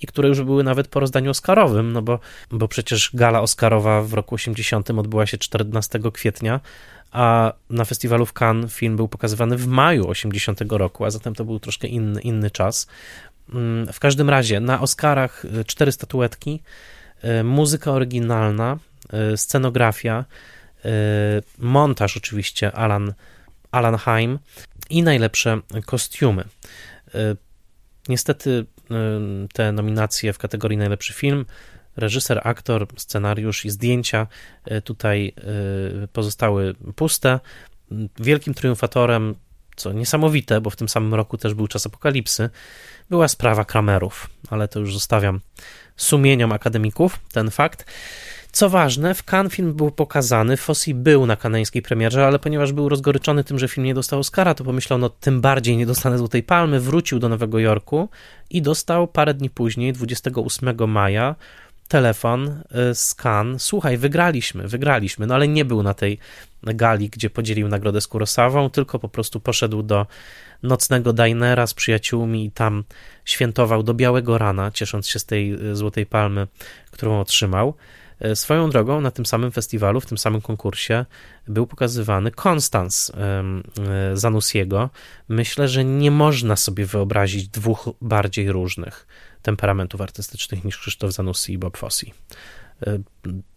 i 0.00 0.06
które 0.06 0.28
już 0.28 0.42
były 0.42 0.64
nawet 0.64 0.88
po 0.88 1.00
rozdaniu 1.00 1.30
Oscarowym, 1.30 1.92
no 1.92 2.02
bo, 2.02 2.18
bo 2.50 2.68
przecież 2.68 3.10
gala 3.14 3.40
Oscarowa 3.40 4.02
w 4.02 4.12
roku 4.12 4.34
80 4.34 4.90
odbyła 4.90 5.26
się 5.26 5.38
14 5.38 6.00
kwietnia, 6.12 6.60
a 7.14 7.52
na 7.70 7.84
festiwalu 7.84 8.26
w 8.26 8.32
Cannes 8.32 8.74
film 8.74 8.96
był 8.96 9.08
pokazywany 9.08 9.56
w 9.56 9.66
maju 9.66 10.08
80 10.08 10.60
roku, 10.68 11.04
a 11.04 11.10
zatem 11.10 11.34
to 11.34 11.44
był 11.44 11.60
troszkę 11.60 11.88
inny, 11.88 12.20
inny 12.20 12.50
czas. 12.50 12.86
Mm, 13.52 13.92
w 13.92 14.00
każdym 14.00 14.30
razie 14.30 14.60
na 14.60 14.80
Oscarach 14.80 15.44
y, 15.44 15.64
cztery 15.64 15.92
statuetki, 15.92 16.62
y, 17.24 17.44
muzyka 17.44 17.92
oryginalna, 17.92 18.78
y, 19.32 19.36
scenografia, 19.36 20.24
montaż 21.58 22.16
oczywiście 22.16 22.72
Alan, 22.72 23.14
Alan 23.70 23.96
Haim 23.96 24.38
i 24.90 25.02
najlepsze 25.02 25.60
kostiumy. 25.86 26.44
Niestety 28.08 28.66
te 29.52 29.72
nominacje 29.72 30.32
w 30.32 30.38
kategorii 30.38 30.78
najlepszy 30.78 31.12
film 31.12 31.46
reżyser, 31.96 32.40
aktor, 32.44 32.86
scenariusz 32.96 33.64
i 33.64 33.70
zdjęcia 33.70 34.26
e, 34.64 34.80
tutaj 34.80 35.32
e, 36.04 36.08
pozostały 36.08 36.74
puste. 36.96 37.40
Wielkim 38.18 38.54
triumfatorem, 38.54 39.34
co 39.76 39.92
niesamowite, 39.92 40.60
bo 40.60 40.70
w 40.70 40.76
tym 40.76 40.88
samym 40.88 41.14
roku 41.14 41.38
też 41.38 41.54
był 41.54 41.66
czas 41.66 41.86
apokalipsy, 41.86 42.50
była 43.10 43.28
sprawa 43.28 43.64
Kramerów, 43.64 44.30
ale 44.50 44.68
to 44.68 44.80
już 44.80 44.94
zostawiam 44.94 45.40
sumieniom 45.96 46.52
akademików 46.52 47.18
ten 47.32 47.50
fakt. 47.50 47.86
Co 48.52 48.70
ważne, 48.70 49.14
w 49.14 49.22
Cannes 49.22 49.52
film 49.52 49.74
był 49.74 49.90
pokazany, 49.90 50.56
Fossi 50.56 50.94
był 50.94 51.26
na 51.26 51.36
kanańskiej 51.36 51.82
premierze, 51.82 52.26
ale 52.26 52.38
ponieważ 52.38 52.72
był 52.72 52.88
rozgoryczony 52.88 53.44
tym, 53.44 53.58
że 53.58 53.68
film 53.68 53.86
nie 53.86 53.94
dostał 53.94 54.20
Oscara, 54.20 54.54
to 54.54 54.64
pomyślał, 54.64 54.98
no 54.98 55.08
tym 55.08 55.40
bardziej 55.40 55.76
nie 55.76 55.86
dostanę 55.86 56.18
Złotej 56.18 56.42
Palmy, 56.42 56.80
wrócił 56.80 57.18
do 57.18 57.28
Nowego 57.28 57.58
Jorku 57.58 58.08
i 58.50 58.62
dostał 58.62 59.08
parę 59.08 59.34
dni 59.34 59.50
później, 59.50 59.92
28 59.92 60.90
maja, 60.90 61.34
telefon, 61.88 62.62
y, 62.90 62.94
skan, 62.94 63.58
słuchaj, 63.58 63.96
wygraliśmy, 63.96 64.68
wygraliśmy, 64.68 65.26
no 65.26 65.34
ale 65.34 65.48
nie 65.48 65.64
był 65.64 65.82
na 65.82 65.94
tej 65.94 66.18
gali, 66.62 67.10
gdzie 67.10 67.30
podzielił 67.30 67.68
nagrodę 67.68 68.00
z 68.00 68.06
Kurosawą, 68.06 68.70
tylko 68.70 68.98
po 68.98 69.08
prostu 69.08 69.40
poszedł 69.40 69.82
do 69.82 70.06
nocnego 70.62 71.12
dinera 71.12 71.66
z 71.66 71.74
przyjaciółmi 71.74 72.44
i 72.44 72.50
tam 72.50 72.84
świętował 73.24 73.82
do 73.82 73.94
białego 73.94 74.38
rana, 74.38 74.70
ciesząc 74.70 75.08
się 75.08 75.18
z 75.18 75.24
tej 75.24 75.70
y, 75.70 75.76
złotej 75.76 76.06
palmy, 76.06 76.46
którą 76.90 77.20
otrzymał. 77.20 77.74
Y, 78.24 78.36
swoją 78.36 78.70
drogą 78.70 79.00
na 79.00 79.10
tym 79.10 79.26
samym 79.26 79.52
festiwalu, 79.52 80.00
w 80.00 80.06
tym 80.06 80.18
samym 80.18 80.40
konkursie 80.40 81.04
był 81.48 81.66
pokazywany 81.66 82.30
Konstans 82.30 83.12
Zanussiego. 84.14 84.90
Myślę, 85.28 85.68
że 85.68 85.84
nie 85.84 86.10
można 86.10 86.56
sobie 86.56 86.86
wyobrazić 86.86 87.48
dwóch 87.48 87.88
bardziej 88.00 88.52
różnych 88.52 89.06
temperamentów 89.44 90.00
artystycznych 90.00 90.64
niż 90.64 90.78
Krzysztof 90.78 91.12
Zanussi 91.12 91.52
i 91.52 91.58
Bob 91.58 91.76
Fosse. 91.76 92.06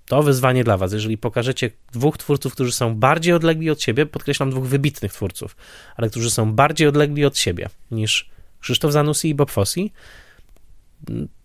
To 0.05 0.23
wyzwanie 0.23 0.63
dla 0.63 0.77
Was. 0.77 0.93
Jeżeli 0.93 1.17
pokażecie 1.17 1.71
dwóch 1.93 2.17
twórców, 2.17 2.53
którzy 2.53 2.71
są 2.71 2.95
bardziej 2.95 3.33
odlegli 3.33 3.69
od 3.69 3.81
siebie, 3.81 4.05
podkreślam 4.05 4.51
dwóch 4.51 4.65
wybitnych 4.65 5.13
twórców, 5.13 5.55
ale 5.95 6.09
którzy 6.09 6.31
są 6.31 6.53
bardziej 6.53 6.87
odlegli 6.87 7.25
od 7.25 7.37
siebie 7.37 7.69
niż 7.91 8.29
Krzysztof 8.59 8.91
Zanussi 8.91 9.29
i 9.29 9.35
Bob 9.35 9.51
Fosse, 9.51 9.81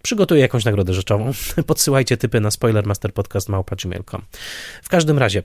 przygotuję 0.03 0.40
jakąś 0.40 0.64
nagrodę 0.64 0.95
rzeczową. 0.95 1.32
Podsyłajcie 1.66 2.16
typy 2.16 2.40
na 2.40 2.51
spoilermasterpodcast.gmail.com 2.51 4.22
W 4.82 4.88
każdym 4.88 5.18
razie, 5.18 5.43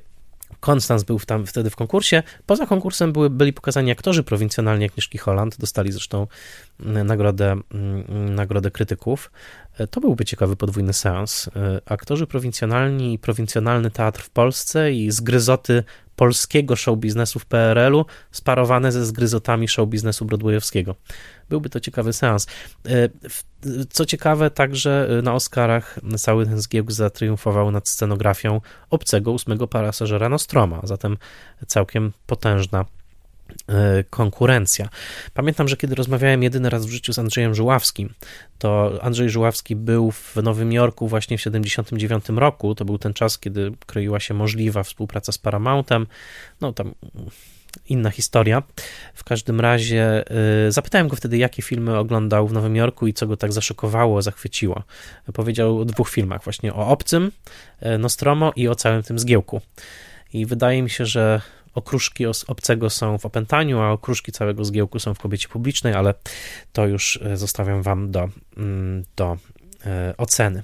Konstans 0.60 1.04
był 1.04 1.20
tam 1.20 1.46
wtedy 1.46 1.70
w 1.70 1.76
konkursie. 1.76 2.24
Poza 2.46 2.66
konkursem 2.66 3.14
były, 3.14 3.30
byli 3.30 3.54
pokazani 3.54 3.92
aktorzy 3.92 4.24
prowincjonalni 4.24 4.86
Agnieszki 4.86 5.18
Holland. 5.18 5.58
Dostali 5.60 5.92
zresztą 5.92 6.28
nagrodę, 6.80 7.56
nagrodę 8.10 8.72
krytyków. 8.72 9.32
E, 9.78 9.88
to 9.88 10.02
byłby 10.02 10.26
ciekawy 10.26 10.56
podwójny 10.56 10.94
seans. 10.94 11.48
E, 11.48 11.82
aktorzy 11.86 12.28
prowincjonalni 12.28 13.14
i 13.14 13.20
prowincjonalny 13.20 13.92
teatr 13.92 14.22
w 14.22 14.30
Polsce 14.30 14.92
i 14.92 15.12
zgryzoty 15.12 15.84
polskiego 16.18 16.76
show 16.76 17.00
biznesu 17.00 17.40
w 17.40 17.46
PRL-u 17.46 18.06
sparowane 18.32 18.92
ze 18.92 19.06
zgryzotami 19.06 19.68
show 19.68 19.90
biznesu 19.90 20.26
broadwayowskiego. 20.26 20.96
Byłby 21.50 21.70
to 21.70 21.80
ciekawy 21.80 22.14
seans. 22.14 22.48
E, 22.86 23.10
co 23.90 24.06
ciekawe, 24.06 24.52
także 24.52 25.10
na 25.24 25.34
Oscarach 25.34 26.00
cały 26.18 26.46
ten 26.46 26.62
zgiełk 26.62 26.92
zatriumfował 26.92 27.72
nad 27.72 27.90
scenografią 27.90 28.62
obcego 28.90 29.32
ósmego 29.32 29.68
pasażera 29.68 30.30
Nostroma, 30.30 30.82
zatem 30.84 31.18
całkiem 31.68 32.12
potężna 32.28 32.86
E, 32.86 33.07
konkurencja. 34.10 34.90
Pamiętam, 35.34 35.68
że 35.68 35.78
kiedy 35.78 35.96
rozmawiałem 35.96 36.44
jedyny 36.44 36.70
raz 36.70 36.86
w 36.86 36.90
życiu 36.90 37.14
z 37.14 37.20
Andrzejem 37.20 37.56
Żuławskim, 37.56 38.14
to 38.60 39.00
Andrzej 39.02 39.30
Żuławski 39.30 39.76
był 39.76 40.12
w 40.12 40.36
Nowym 40.36 40.72
Jorku 40.74 41.08
właśnie 41.08 41.38
w 41.38 41.42
1979 41.42 42.40
roku. 42.40 42.76
To 42.76 42.86
był 42.86 42.98
ten 42.98 43.14
czas, 43.14 43.40
kiedy 43.40 43.72
kroiła 43.86 44.20
się 44.20 44.34
możliwa 44.34 44.84
współpraca 44.84 45.32
z 45.32 45.38
Paramountem. 45.38 46.08
No 46.62 46.74
tam 46.74 46.94
inna 47.90 48.10
historia. 48.10 48.64
W 49.14 49.24
każdym 49.24 49.62
razie 49.62 50.24
yy, 50.66 50.72
zapytałem 50.72 51.08
go 51.08 51.16
wtedy, 51.16 51.38
jakie 51.38 51.62
filmy 51.62 51.98
oglądał 51.98 52.48
w 52.48 52.54
Nowym 52.54 52.76
Jorku 52.76 53.08
i 53.08 53.14
co 53.14 53.28
go 53.28 53.38
tak 53.38 53.54
zaszokowało, 53.54 54.22
zachwyciło. 54.22 54.84
Powiedział 55.34 55.80
o 55.80 55.86
dwóch 55.86 56.10
filmach, 56.10 56.44
właśnie 56.44 56.74
o 56.74 56.88
Obcym, 56.88 57.32
Nostromo 58.00 58.54
i 58.56 58.68
o 58.68 58.76
całym 58.76 59.04
tym 59.04 59.20
zgiełku. 59.20 59.62
I 60.34 60.46
wydaje 60.46 60.84
mi 60.84 60.90
się, 60.90 61.06
że 61.06 61.42
okruszki 61.78 62.26
obcego 62.48 62.90
są 62.90 63.18
w 63.18 63.26
opętaniu, 63.26 63.80
a 63.80 63.92
okruszki 63.92 64.32
całego 64.32 64.66
zgiełku 64.66 65.00
są 65.00 65.14
w 65.14 65.20
kobiecie 65.20 65.48
publicznej, 65.48 65.94
ale 65.94 66.14
to 66.74 66.88
już 66.88 67.20
e, 67.24 67.38
zostawiam 67.38 67.82
wam 67.82 68.12
do, 68.12 68.30
mm, 68.58 69.04
do 69.16 69.38
e, 69.86 70.14
oceny. 70.18 70.64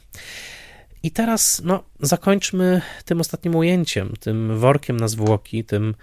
I 1.04 1.12
teraz 1.12 1.62
no, 1.66 1.84
zakończmy 2.00 2.82
tym 3.06 3.20
ostatnim 3.20 3.56
ujęciem, 3.56 4.14
tym 4.20 4.60
workiem 4.60 4.98
na 4.98 5.08
zwłoki, 5.08 5.64
tym 5.64 5.96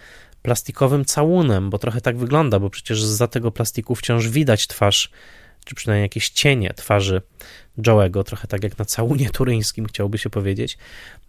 plastikowym 0.43 1.05
całunem, 1.05 1.71
bo 1.71 1.79
trochę 1.79 2.01
tak 2.01 2.19
wygląda, 2.19 2.59
bo 2.59 2.71
przecież 2.71 3.03
za 3.03 3.29
tego 3.29 3.51
plastiku 3.51 3.95
wciąż 3.95 4.29
widać 4.29 4.67
twarz, 4.67 5.11
czy 5.65 5.75
przynajmniej 5.75 6.05
jakieś 6.05 6.29
cienie 6.29 6.75
twarzy 6.75 7.23
Joe'ego, 7.79 8.25
trochę 8.25 8.49
tak 8.49 8.65
jak 8.65 8.79
na 8.79 8.85
całunie 8.85 9.31
turyńskim, 9.31 9.87
chciałby 9.87 10.19
się 10.19 10.31
powiedzieć. 10.31 10.79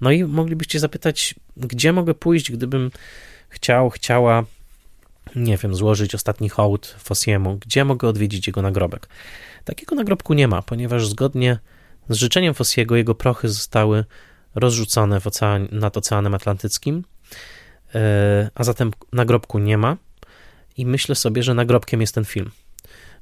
No 0.01 0.11
i 0.11 0.23
moglibyście 0.23 0.79
zapytać, 0.79 1.35
gdzie 1.57 1.93
mogę 1.93 2.13
pójść, 2.13 2.51
gdybym 2.51 2.91
chciał, 3.51 3.89
chciała, 3.89 4.43
nie 5.35 5.57
wiem, 5.57 5.75
złożyć 5.75 6.15
ostatni 6.15 6.49
hołd 6.49 6.95
Fossiemu, 6.99 7.57
gdzie 7.57 7.85
mogę 7.85 8.07
odwiedzić 8.07 8.47
jego 8.47 8.61
nagrobek. 8.61 9.09
Takiego 9.65 9.95
nagrobku 9.95 10.33
nie 10.33 10.47
ma, 10.47 10.61
ponieważ 10.61 11.07
zgodnie 11.07 11.59
z 12.09 12.15
życzeniem 12.15 12.53
Fossiego 12.53 12.95
jego 12.95 13.15
prochy 13.15 13.49
zostały 13.49 14.05
rozrzucone 14.55 15.19
w 15.19 15.27
ocean, 15.27 15.67
nad 15.71 15.97
Oceanem 15.97 16.35
Atlantyckim, 16.35 17.03
e, 17.95 18.49
a 18.55 18.63
zatem 18.63 18.91
nagrobku 19.13 19.59
nie 19.59 19.77
ma 19.77 19.97
i 20.77 20.85
myślę 20.85 21.15
sobie, 21.15 21.43
że 21.43 21.53
nagrobkiem 21.53 22.01
jest 22.01 22.15
ten 22.15 22.25
film. 22.25 22.51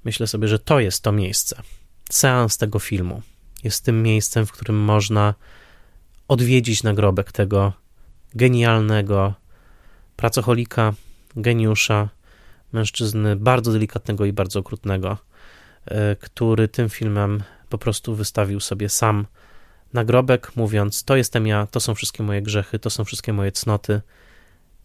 Myślę 0.03 0.27
sobie, 0.27 0.47
że 0.47 0.59
to 0.59 0.79
jest 0.79 1.03
to 1.03 1.11
miejsce. 1.11 1.61
Seans 2.11 2.57
tego 2.57 2.79
filmu 2.79 3.21
jest 3.63 3.85
tym 3.85 4.03
miejscem, 4.03 4.45
w 4.45 4.51
którym 4.51 4.77
można 4.79 5.33
odwiedzić 6.27 6.83
nagrobek 6.83 7.31
tego 7.31 7.73
genialnego 8.35 9.33
pracocholika, 10.19 10.93
geniusza, 11.35 12.09
mężczyzny 12.73 13.35
bardzo 13.35 13.71
delikatnego 13.71 14.25
i 14.25 14.33
bardzo 14.33 14.59
okrutnego, 14.59 15.17
e, 15.85 16.15
który 16.15 16.67
tym 16.67 16.89
filmem 16.89 17.43
po 17.69 17.77
prostu 17.77 18.15
wystawił 18.15 18.59
sobie 18.59 18.89
sam 18.89 19.27
nagrobek, 19.93 20.55
mówiąc: 20.55 21.03
To 21.03 21.15
jestem 21.15 21.47
ja, 21.47 21.67
to 21.67 21.79
są 21.79 21.95
wszystkie 21.95 22.23
moje 22.23 22.41
grzechy, 22.41 22.79
to 22.79 22.89
są 22.89 23.03
wszystkie 23.03 23.33
moje 23.33 23.51
cnoty. 23.51 24.01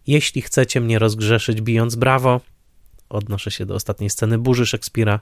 Jeśli 0.07 0.43
chcecie 0.43 0.81
mnie 0.81 0.99
rozgrzeszyć, 0.99 1.61
bijąc 1.61 1.95
brawo, 1.95 2.41
odnoszę 3.09 3.51
się 3.51 3.67
do 3.67 3.75
ostatniej 3.75 4.11
sceny 4.11 4.39
burzy 4.39 4.67
Szekspira, 4.67 5.21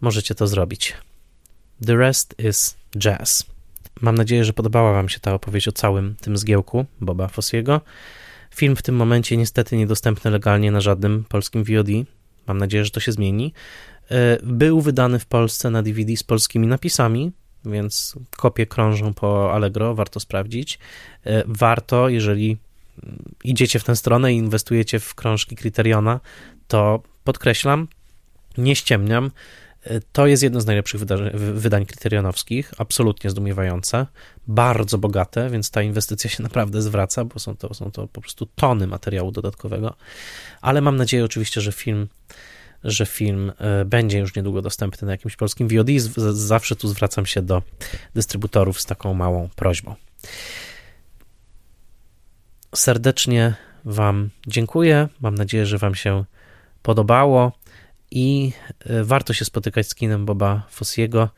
możecie 0.00 0.34
to 0.34 0.46
zrobić. 0.46 0.94
The 1.86 1.96
rest 1.96 2.34
is 2.38 2.76
jazz. 2.98 3.46
Mam 4.00 4.14
nadzieję, 4.14 4.44
że 4.44 4.52
podobała 4.52 4.92
Wam 4.92 5.08
się 5.08 5.20
ta 5.20 5.34
opowieść 5.34 5.68
o 5.68 5.72
całym 5.72 6.16
tym 6.20 6.36
zgiełku 6.36 6.86
Boba 7.00 7.28
Fossiego. 7.28 7.80
Film 8.54 8.76
w 8.76 8.82
tym 8.82 8.96
momencie 8.96 9.36
niestety 9.36 9.76
niedostępny 9.76 10.30
legalnie 10.30 10.72
na 10.72 10.80
żadnym 10.80 11.24
polskim 11.28 11.64
VOD. 11.64 11.88
Mam 12.46 12.58
nadzieję, 12.58 12.84
że 12.84 12.90
to 12.90 13.00
się 13.00 13.12
zmieni. 13.12 13.52
E, 14.10 14.38
był 14.42 14.80
wydany 14.80 15.18
w 15.18 15.26
Polsce 15.26 15.70
na 15.70 15.82
DVD 15.82 16.16
z 16.16 16.22
polskimi 16.22 16.66
napisami, 16.66 17.32
więc 17.64 18.16
kopie 18.36 18.66
krążą 18.66 19.14
po 19.14 19.54
Allegro, 19.54 19.94
warto 19.94 20.20
sprawdzić. 20.20 20.78
E, 21.24 21.42
warto, 21.46 22.08
jeżeli 22.08 22.56
idziecie 23.44 23.78
w 23.78 23.84
tę 23.84 23.96
stronę 23.96 24.34
i 24.34 24.36
inwestujecie 24.36 24.98
w 24.98 25.14
krążki 25.14 25.56
Criteriona, 25.56 26.20
to 26.68 27.02
podkreślam, 27.24 27.88
nie 28.58 28.76
ściemniam, 28.76 29.30
to 30.12 30.26
jest 30.26 30.42
jedno 30.42 30.60
z 30.60 30.66
najlepszych 30.66 31.00
wydań 31.54 31.86
kryterionowskich, 31.86 32.72
absolutnie 32.78 33.30
zdumiewające, 33.30 34.06
bardzo 34.46 34.98
bogate, 34.98 35.50
więc 35.50 35.70
ta 35.70 35.82
inwestycja 35.82 36.30
się 36.30 36.42
naprawdę 36.48 36.82
zwraca, 36.82 37.24
bo 37.24 37.38
są 37.38 37.56
to, 37.56 37.74
są 37.74 37.90
to 37.90 38.08
po 38.08 38.20
prostu 38.20 38.46
tony 38.46 38.86
materiału 38.86 39.32
dodatkowego. 39.32 39.94
Ale 40.60 40.80
mam 40.80 40.96
nadzieję 40.96 41.24
oczywiście, 41.24 41.60
że 41.60 41.72
film, 41.72 42.08
że 42.84 43.06
film 43.06 43.52
e, 43.58 43.84
będzie 43.84 44.18
już 44.18 44.34
niedługo 44.34 44.62
dostępny 44.62 45.06
na 45.06 45.12
jakimś 45.12 45.36
polskim 45.36 45.68
VOD. 45.68 45.88
Zawsze 46.32 46.76
tu 46.76 46.88
zwracam 46.88 47.26
się 47.26 47.42
do 47.42 47.62
dystrybutorów 48.14 48.80
z 48.80 48.86
taką 48.86 49.14
małą 49.14 49.48
prośbą. 49.56 49.94
Serdecznie 52.74 53.54
Wam 53.84 54.30
dziękuję. 54.46 55.08
Mam 55.20 55.34
nadzieję, 55.34 55.66
że 55.66 55.78
Wam 55.78 55.94
się 55.94 56.24
podobało 56.82 57.52
i 58.10 58.52
e, 58.86 59.04
warto 59.04 59.32
się 59.32 59.44
spotykać 59.44 59.88
z 59.88 59.94
kinem 59.94 60.26
Boba 60.26 60.62
Fossiego, 60.70 61.28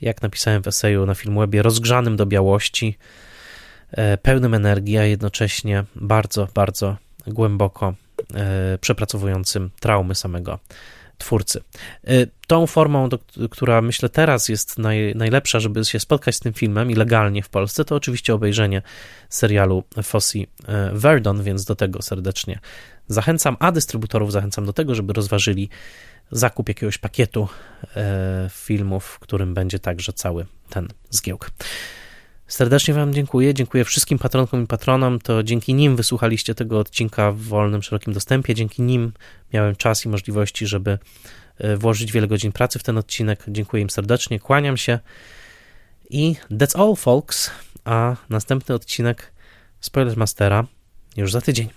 jak 0.00 0.22
napisałem 0.22 0.62
w 0.62 0.66
eseju 0.66 1.06
na 1.06 1.14
Filmwebie, 1.14 1.62
rozgrzanym 1.62 2.16
do 2.16 2.26
białości, 2.26 2.98
e, 3.90 4.16
pełnym 4.16 4.54
energii, 4.54 4.98
a 4.98 5.04
jednocześnie 5.04 5.84
bardzo, 5.96 6.48
bardzo 6.54 6.96
głęboko 7.26 7.94
e, 8.34 8.78
przepracowującym 8.78 9.70
traumy 9.80 10.14
samego 10.14 10.58
twórcy. 11.18 11.60
Tą 12.46 12.66
formą, 12.66 13.08
do, 13.08 13.18
która 13.50 13.82
myślę 13.82 14.08
teraz 14.08 14.48
jest 14.48 14.78
naj, 14.78 15.14
najlepsza, 15.14 15.60
żeby 15.60 15.84
się 15.84 16.00
spotkać 16.00 16.34
z 16.34 16.40
tym 16.40 16.52
filmem 16.52 16.90
i 16.90 16.94
legalnie 16.94 17.42
w 17.42 17.48
Polsce, 17.48 17.84
to 17.84 17.94
oczywiście 17.94 18.34
obejrzenie 18.34 18.82
serialu 19.28 19.84
Fossi 20.02 20.46
Verdon, 20.92 21.42
więc 21.42 21.64
do 21.64 21.74
tego 21.74 22.02
serdecznie 22.02 22.58
zachęcam, 23.08 23.56
a 23.60 23.72
dystrybutorów 23.72 24.32
zachęcam 24.32 24.66
do 24.66 24.72
tego, 24.72 24.94
żeby 24.94 25.12
rozważyli 25.12 25.68
zakup 26.32 26.68
jakiegoś 26.68 26.98
pakietu 26.98 27.48
e, 27.96 28.50
filmów, 28.52 29.04
w 29.04 29.18
którym 29.18 29.54
będzie 29.54 29.78
także 29.78 30.12
cały 30.12 30.46
ten 30.70 30.88
zgiełk. 31.10 31.50
Serdecznie 32.46 32.94
Wam 32.94 33.14
dziękuję. 33.14 33.54
Dziękuję 33.54 33.84
wszystkim 33.84 34.18
patronkom 34.18 34.64
i 34.64 34.66
patronom. 34.66 35.20
To 35.20 35.42
dzięki 35.42 35.74
nim 35.74 35.96
wysłuchaliście 35.96 36.54
tego 36.54 36.78
odcinka 36.78 37.32
w 37.32 37.38
wolnym, 37.38 37.82
szerokim 37.82 38.12
dostępie. 38.12 38.54
Dzięki 38.54 38.82
nim 38.82 39.12
miałem 39.52 39.76
czas 39.76 40.04
i 40.04 40.08
możliwości, 40.08 40.66
żeby 40.66 40.98
e, 41.58 41.76
włożyć 41.76 42.12
wiele 42.12 42.26
godzin 42.26 42.52
pracy 42.52 42.78
w 42.78 42.82
ten 42.82 42.98
odcinek. 42.98 43.44
Dziękuję 43.48 43.82
im 43.82 43.90
serdecznie, 43.90 44.40
kłaniam 44.40 44.76
się. 44.76 44.98
I 46.10 46.36
that's 46.50 46.80
all, 46.80 46.96
folks. 46.96 47.50
A 47.84 48.16
następny 48.30 48.74
odcinek 48.74 49.32
Spoiler 49.80 50.16
Mastera 50.16 50.66
już 51.16 51.32
za 51.32 51.40
tydzień. 51.40 51.68